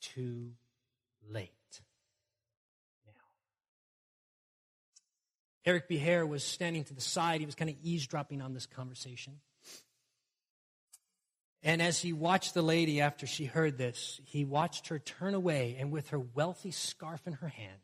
too 0.00 0.52
late 1.28 1.50
now. 3.06 3.12
Eric 5.64 5.88
B. 5.88 5.98
Hare 5.98 6.26
was 6.26 6.42
standing 6.42 6.84
to 6.84 6.94
the 6.94 7.00
side. 7.00 7.40
He 7.40 7.46
was 7.46 7.54
kind 7.54 7.70
of 7.70 7.76
eavesdropping 7.82 8.40
on 8.40 8.54
this 8.54 8.66
conversation. 8.66 9.40
And 11.62 11.82
as 11.82 12.00
he 12.00 12.12
watched 12.12 12.54
the 12.54 12.62
lady 12.62 13.00
after 13.02 13.26
she 13.26 13.44
heard 13.44 13.76
this, 13.76 14.20
he 14.24 14.44
watched 14.44 14.88
her 14.88 14.98
turn 14.98 15.34
away 15.34 15.76
and 15.78 15.90
with 15.90 16.08
her 16.08 16.18
wealthy 16.18 16.70
scarf 16.70 17.26
in 17.26 17.34
her 17.34 17.48
hand, 17.48 17.80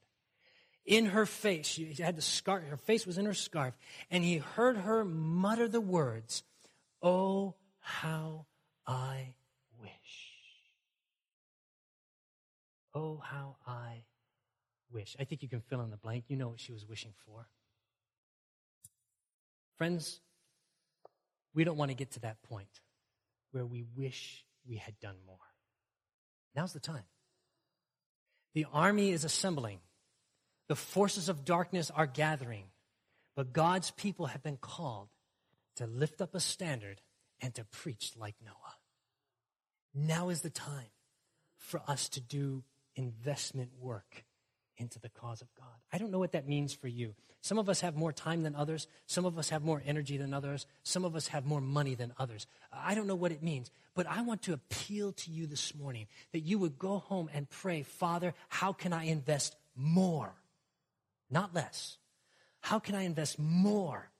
in 0.86 1.06
her 1.06 1.26
face, 1.26 1.66
she 1.66 1.92
had 1.98 2.16
the 2.16 2.22
scarf, 2.22 2.64
her 2.64 2.76
face 2.76 3.06
was 3.06 3.18
in 3.18 3.26
her 3.26 3.34
scarf, 3.34 3.76
and 4.10 4.24
he 4.24 4.38
heard 4.38 4.78
her 4.78 5.04
mutter 5.04 5.68
the 5.68 5.80
words, 5.80 6.42
Oh, 7.02 7.54
how 7.80 8.46
I 8.86 9.34
wish. 9.80 9.90
Oh, 12.94 13.18
how 13.22 13.56
I 13.66 14.02
wish. 14.90 15.16
I 15.20 15.24
think 15.24 15.42
you 15.42 15.48
can 15.48 15.60
fill 15.60 15.82
in 15.82 15.90
the 15.90 15.96
blank. 15.96 16.24
You 16.28 16.36
know 16.36 16.48
what 16.48 16.60
she 16.60 16.72
was 16.72 16.86
wishing 16.86 17.12
for. 17.26 17.46
Friends, 19.76 20.20
we 21.54 21.64
don't 21.64 21.76
want 21.76 21.90
to 21.90 21.96
get 21.96 22.12
to 22.12 22.20
that 22.20 22.42
point 22.42 22.80
where 23.52 23.66
we 23.66 23.84
wish 23.96 24.44
we 24.68 24.76
had 24.76 24.98
done 25.00 25.16
more. 25.26 25.36
Now's 26.54 26.72
the 26.72 26.80
time. 26.80 27.04
The 28.54 28.66
army 28.72 29.10
is 29.10 29.24
assembling. 29.24 29.80
The 30.68 30.76
forces 30.76 31.28
of 31.28 31.44
darkness 31.44 31.90
are 31.94 32.06
gathering. 32.06 32.64
But 33.36 33.52
God's 33.52 33.90
people 33.90 34.26
have 34.26 34.42
been 34.42 34.56
called 34.56 35.08
to 35.76 35.86
lift 35.86 36.20
up 36.20 36.34
a 36.34 36.40
standard 36.40 37.00
and 37.40 37.54
to 37.54 37.64
preach 37.64 38.12
like 38.16 38.34
Noah. 38.44 38.54
Now 39.94 40.28
is 40.28 40.42
the 40.42 40.50
time 40.50 40.90
for 41.56 41.80
us 41.88 42.08
to 42.10 42.20
do 42.20 42.64
investment 42.94 43.70
work 43.80 44.24
into 44.78 44.98
the 44.98 45.08
cause 45.08 45.40
of 45.40 45.48
God. 45.54 45.74
I 45.92 45.98
don't 45.98 46.10
know 46.10 46.18
what 46.18 46.32
that 46.32 46.48
means 46.48 46.74
for 46.74 46.88
you. 46.88 47.14
Some 47.40 47.58
of 47.58 47.68
us 47.68 47.80
have 47.80 47.96
more 47.96 48.12
time 48.12 48.42
than 48.42 48.54
others. 48.54 48.88
Some 49.06 49.24
of 49.24 49.38
us 49.38 49.50
have 49.50 49.62
more 49.62 49.82
energy 49.86 50.16
than 50.16 50.34
others. 50.34 50.66
Some 50.82 51.04
of 51.04 51.14
us 51.14 51.28
have 51.28 51.46
more 51.46 51.60
money 51.60 51.94
than 51.94 52.12
others. 52.18 52.46
I 52.72 52.94
don't 52.94 53.06
know 53.06 53.14
what 53.14 53.32
it 53.32 53.42
means, 53.42 53.70
but 53.94 54.06
I 54.06 54.22
want 54.22 54.42
to 54.42 54.52
appeal 54.52 55.12
to 55.12 55.30
you 55.30 55.46
this 55.46 55.74
morning 55.74 56.06
that 56.32 56.40
you 56.40 56.58
would 56.58 56.78
go 56.78 56.98
home 56.98 57.30
and 57.32 57.48
pray, 57.48 57.82
Father, 57.82 58.34
how 58.48 58.72
can 58.72 58.92
I 58.92 59.04
invest 59.04 59.56
more? 59.74 60.34
Not 61.30 61.54
less. 61.54 61.98
How 62.60 62.78
can 62.78 62.94
I 62.94 63.02
invest 63.02 63.38
more 63.38 64.10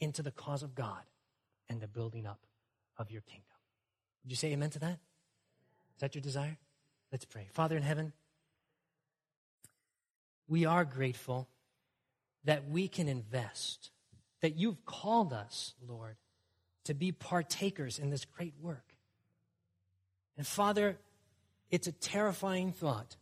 into 0.00 0.22
the 0.22 0.30
cause 0.30 0.62
of 0.62 0.74
God 0.74 1.02
and 1.68 1.80
the 1.80 1.88
building 1.88 2.26
up 2.26 2.40
of 2.98 3.10
your 3.10 3.22
kingdom. 3.22 3.44
Would 4.24 4.30
you 4.30 4.36
say 4.36 4.52
amen 4.52 4.70
to 4.70 4.78
that? 4.80 4.98
Is 5.94 6.00
that 6.00 6.14
your 6.14 6.22
desire? 6.22 6.58
Let's 7.12 7.24
pray. 7.24 7.46
Father 7.52 7.76
in 7.76 7.82
heaven, 7.82 8.12
we 10.48 10.64
are 10.64 10.84
grateful 10.84 11.48
that 12.44 12.68
we 12.68 12.88
can 12.88 13.08
invest, 13.08 13.90
that 14.40 14.56
you've 14.56 14.84
called 14.84 15.32
us, 15.32 15.74
Lord, 15.86 16.16
to 16.84 16.94
be 16.94 17.12
partakers 17.12 17.98
in 17.98 18.10
this 18.10 18.24
great 18.24 18.54
work. 18.60 18.94
And 20.36 20.46
Father, 20.46 20.98
it's 21.70 21.86
a 21.86 21.92
terrifying 21.92 22.72
thought 22.72 23.16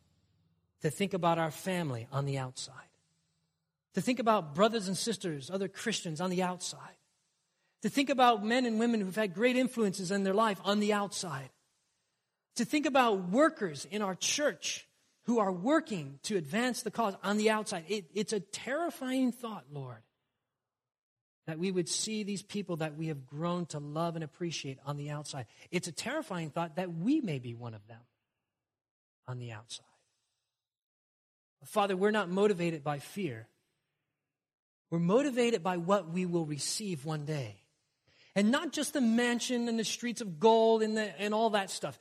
to 0.82 0.90
think 0.90 1.14
about 1.14 1.38
our 1.38 1.50
family 1.50 2.06
on 2.12 2.26
the 2.26 2.38
outside, 2.38 2.74
to 3.94 4.00
think 4.00 4.18
about 4.18 4.54
brothers 4.54 4.88
and 4.88 4.96
sisters, 4.96 5.50
other 5.50 5.68
Christians 5.68 6.20
on 6.20 6.30
the 6.30 6.42
outside, 6.42 6.96
to 7.82 7.88
think 7.88 8.10
about 8.10 8.44
men 8.44 8.66
and 8.66 8.78
women 8.78 9.00
who've 9.00 9.14
had 9.14 9.34
great 9.34 9.56
influences 9.56 10.10
in 10.10 10.24
their 10.24 10.34
life 10.34 10.60
on 10.64 10.80
the 10.80 10.92
outside, 10.92 11.50
to 12.56 12.64
think 12.64 12.86
about 12.86 13.30
workers 13.30 13.86
in 13.90 14.02
our 14.02 14.14
church 14.14 14.86
who 15.26 15.38
are 15.38 15.52
working 15.52 16.18
to 16.24 16.36
advance 16.36 16.82
the 16.82 16.90
cause 16.90 17.14
on 17.22 17.36
the 17.36 17.50
outside. 17.50 17.84
It, 17.88 18.06
it's 18.14 18.32
a 18.32 18.40
terrifying 18.40 19.32
thought, 19.32 19.64
Lord, 19.72 20.02
that 21.46 21.58
we 21.58 21.70
would 21.70 21.88
see 21.88 22.22
these 22.22 22.42
people 22.42 22.76
that 22.76 22.96
we 22.96 23.08
have 23.08 23.26
grown 23.26 23.66
to 23.66 23.78
love 23.78 24.14
and 24.14 24.24
appreciate 24.24 24.78
on 24.86 24.96
the 24.96 25.10
outside. 25.10 25.46
It's 25.70 25.88
a 25.88 25.92
terrifying 25.92 26.50
thought 26.50 26.76
that 26.76 26.92
we 26.92 27.20
may 27.20 27.38
be 27.38 27.54
one 27.54 27.74
of 27.74 27.86
them 27.86 28.00
on 29.26 29.38
the 29.38 29.52
outside. 29.52 29.86
Father, 31.64 31.96
we're 31.96 32.10
not 32.10 32.28
motivated 32.28 32.84
by 32.84 32.98
fear. 32.98 33.46
We're 34.90 34.98
motivated 34.98 35.62
by 35.62 35.76
what 35.76 36.10
we 36.10 36.26
will 36.26 36.44
receive 36.44 37.04
one 37.04 37.24
day. 37.24 37.56
And 38.36 38.50
not 38.50 38.72
just 38.72 38.92
the 38.92 39.00
mansion 39.00 39.68
and 39.68 39.78
the 39.78 39.84
streets 39.84 40.20
of 40.20 40.40
gold 40.40 40.82
and, 40.82 40.96
the, 40.96 41.20
and 41.20 41.32
all 41.32 41.50
that 41.50 41.70
stuff 41.70 41.98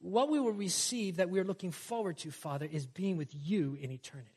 what 0.00 0.28
we 0.28 0.38
will 0.38 0.52
receive 0.52 1.16
that 1.16 1.30
we're 1.30 1.44
looking 1.44 1.72
forward 1.72 2.18
to, 2.18 2.30
Father, 2.30 2.68
is 2.70 2.86
being 2.86 3.16
with 3.16 3.30
you 3.34 3.76
in 3.80 3.90
eternity. 3.90 4.30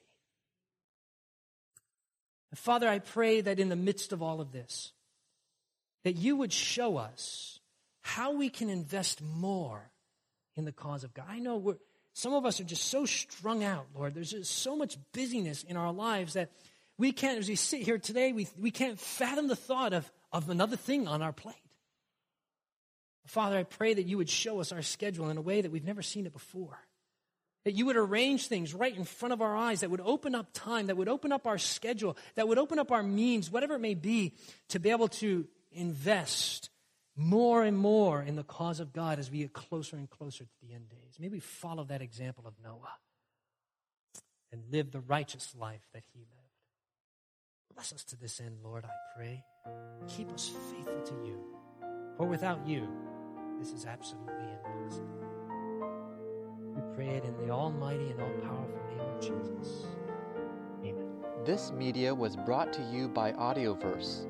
And 2.52 2.58
Father, 2.58 2.88
I 2.88 3.00
pray 3.00 3.42
that 3.42 3.60
in 3.60 3.70
the 3.70 3.76
midst 3.76 4.12
of 4.12 4.24
all 4.24 4.42
of 4.42 4.52
this, 4.52 4.94
that 6.04 6.16
you 6.16 6.38
would 6.38 6.54
show 6.54 6.98
us 6.98 7.60
how 8.02 8.34
we 8.34 8.50
can 8.50 8.70
invest 8.70 9.22
more 9.22 9.92
in 10.56 10.66
the 10.66 10.72
cause 10.72 11.04
of 11.04 11.14
God. 11.14 11.26
I 11.30 11.40
know 11.40 11.58
we're, 11.58 11.78
some 12.14 12.34
of 12.34 12.46
us 12.46 12.60
are 12.60 12.66
just 12.66 12.86
so 12.86 13.06
strung 13.06 13.64
out, 13.64 13.86
Lord. 13.94 14.16
There's 14.16 14.32
just 14.32 14.52
so 14.60 14.76
much 14.76 14.98
busyness 15.14 15.64
in 15.64 15.78
our 15.78 15.94
lives 15.94 16.34
that 16.34 16.52
we 17.00 17.14
can't, 17.14 17.40
as 17.40 17.48
we 17.48 17.56
sit 17.56 17.82
here 17.82 17.98
today, 17.98 18.34
we, 18.34 18.48
we 18.60 18.70
can't 18.70 19.00
fathom 19.00 19.48
the 19.48 19.56
thought 19.56 19.94
of, 19.94 20.12
of 20.32 20.50
another 20.50 20.76
thing 20.76 21.08
on 21.08 21.22
our 21.22 21.32
plate. 21.32 21.56
Father, 23.26 23.58
I 23.58 23.64
pray 23.64 23.94
that 23.94 24.06
you 24.06 24.18
would 24.18 24.30
show 24.30 24.60
us 24.60 24.72
our 24.72 24.82
schedule 24.82 25.30
in 25.30 25.38
a 25.38 25.42
way 25.42 25.62
that 25.62 25.72
we've 25.72 25.86
never 25.86 26.02
seen 26.02 26.26
it 26.26 26.34
before. 26.34 26.78
That 27.64 27.74
you 27.74 27.86
would 27.86 27.96
arrange 27.96 28.48
things 28.48 28.74
right 28.74 28.96
in 28.96 29.06
front 29.06 29.34
of 29.34 29.42
our 29.42 29.56
eyes, 29.56 29.80
that 29.80 29.90
would 29.90 30.02
open 30.02 30.36
up 30.36 30.48
time, 30.54 30.88
that 30.88 30.98
would 30.98 31.08
open 31.08 31.32
up 31.32 31.48
our 31.48 31.58
schedule, 31.58 32.18
that 32.36 32.48
would 32.48 32.58
open 32.58 32.80
up 32.80 32.92
our 32.92 33.04
means, 33.04 33.50
whatever 33.50 33.76
it 33.76 33.80
may 33.80 33.94
be, 33.94 34.34
to 34.70 34.80
be 34.80 34.90
able 34.90 35.08
to 35.08 35.48
invest 35.72 36.70
more 37.16 37.64
and 37.64 37.78
more 37.78 38.22
in 38.22 38.36
the 38.36 38.44
cause 38.44 38.80
of 38.80 38.92
God 38.92 39.20
as 39.20 39.32
we 39.32 39.40
get 39.40 39.54
closer 39.54 39.96
and 39.96 40.10
closer 40.10 40.44
to 40.44 40.52
the 40.62 40.74
end 40.74 40.90
days. 40.90 41.18
May 41.20 41.30
we 41.30 41.40
follow 41.40 41.86
that 41.86 42.02
example 42.02 42.46
of 42.46 42.54
Noah 42.64 42.96
and 44.52 44.64
live 44.72 44.92
the 44.92 45.02
righteous 45.02 45.54
life 45.58 45.88
that 45.94 46.04
he 46.14 46.20
lived. 46.20 46.39
Bless 47.80 47.94
us 47.94 48.04
to 48.04 48.18
this 48.18 48.42
end, 48.42 48.58
Lord, 48.62 48.84
I 48.84 48.90
pray. 49.16 49.42
Keep 50.06 50.34
us 50.34 50.52
faithful 50.70 51.02
to 51.02 51.14
you. 51.26 51.40
For 52.18 52.28
without 52.28 52.68
you, 52.68 52.90
this 53.58 53.72
is 53.72 53.86
absolutely 53.86 54.34
impossible. 54.66 55.08
We 56.76 56.82
pray 56.94 57.08
it 57.08 57.24
in 57.24 57.38
the 57.38 57.54
almighty 57.54 58.10
and 58.10 58.20
all 58.20 58.34
powerful 58.42 58.82
name 58.90 59.00
of 59.00 59.22
Jesus. 59.22 59.86
Amen. 60.84 61.08
This 61.46 61.72
media 61.72 62.14
was 62.14 62.36
brought 62.36 62.74
to 62.74 62.82
you 62.92 63.08
by 63.08 63.32
Audioverse, 63.32 64.26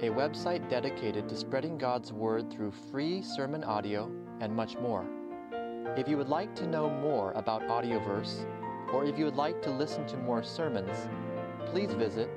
a 0.00 0.08
website 0.08 0.70
dedicated 0.70 1.28
to 1.28 1.36
spreading 1.36 1.76
God's 1.76 2.10
Word 2.10 2.50
through 2.50 2.72
free 2.90 3.20
sermon 3.20 3.64
audio 3.64 4.10
and 4.40 4.56
much 4.56 4.78
more. 4.78 5.04
If 5.98 6.08
you 6.08 6.16
would 6.16 6.30
like 6.30 6.56
to 6.56 6.66
know 6.66 6.88
more 6.88 7.32
about 7.32 7.64
Audioverse, 7.64 8.46
or 8.94 9.04
if 9.04 9.18
you 9.18 9.26
would 9.26 9.36
like 9.36 9.60
to 9.60 9.70
listen 9.70 10.06
to 10.06 10.16
more 10.16 10.42
sermons, 10.42 11.06
please 11.66 11.92
visit 11.92 12.30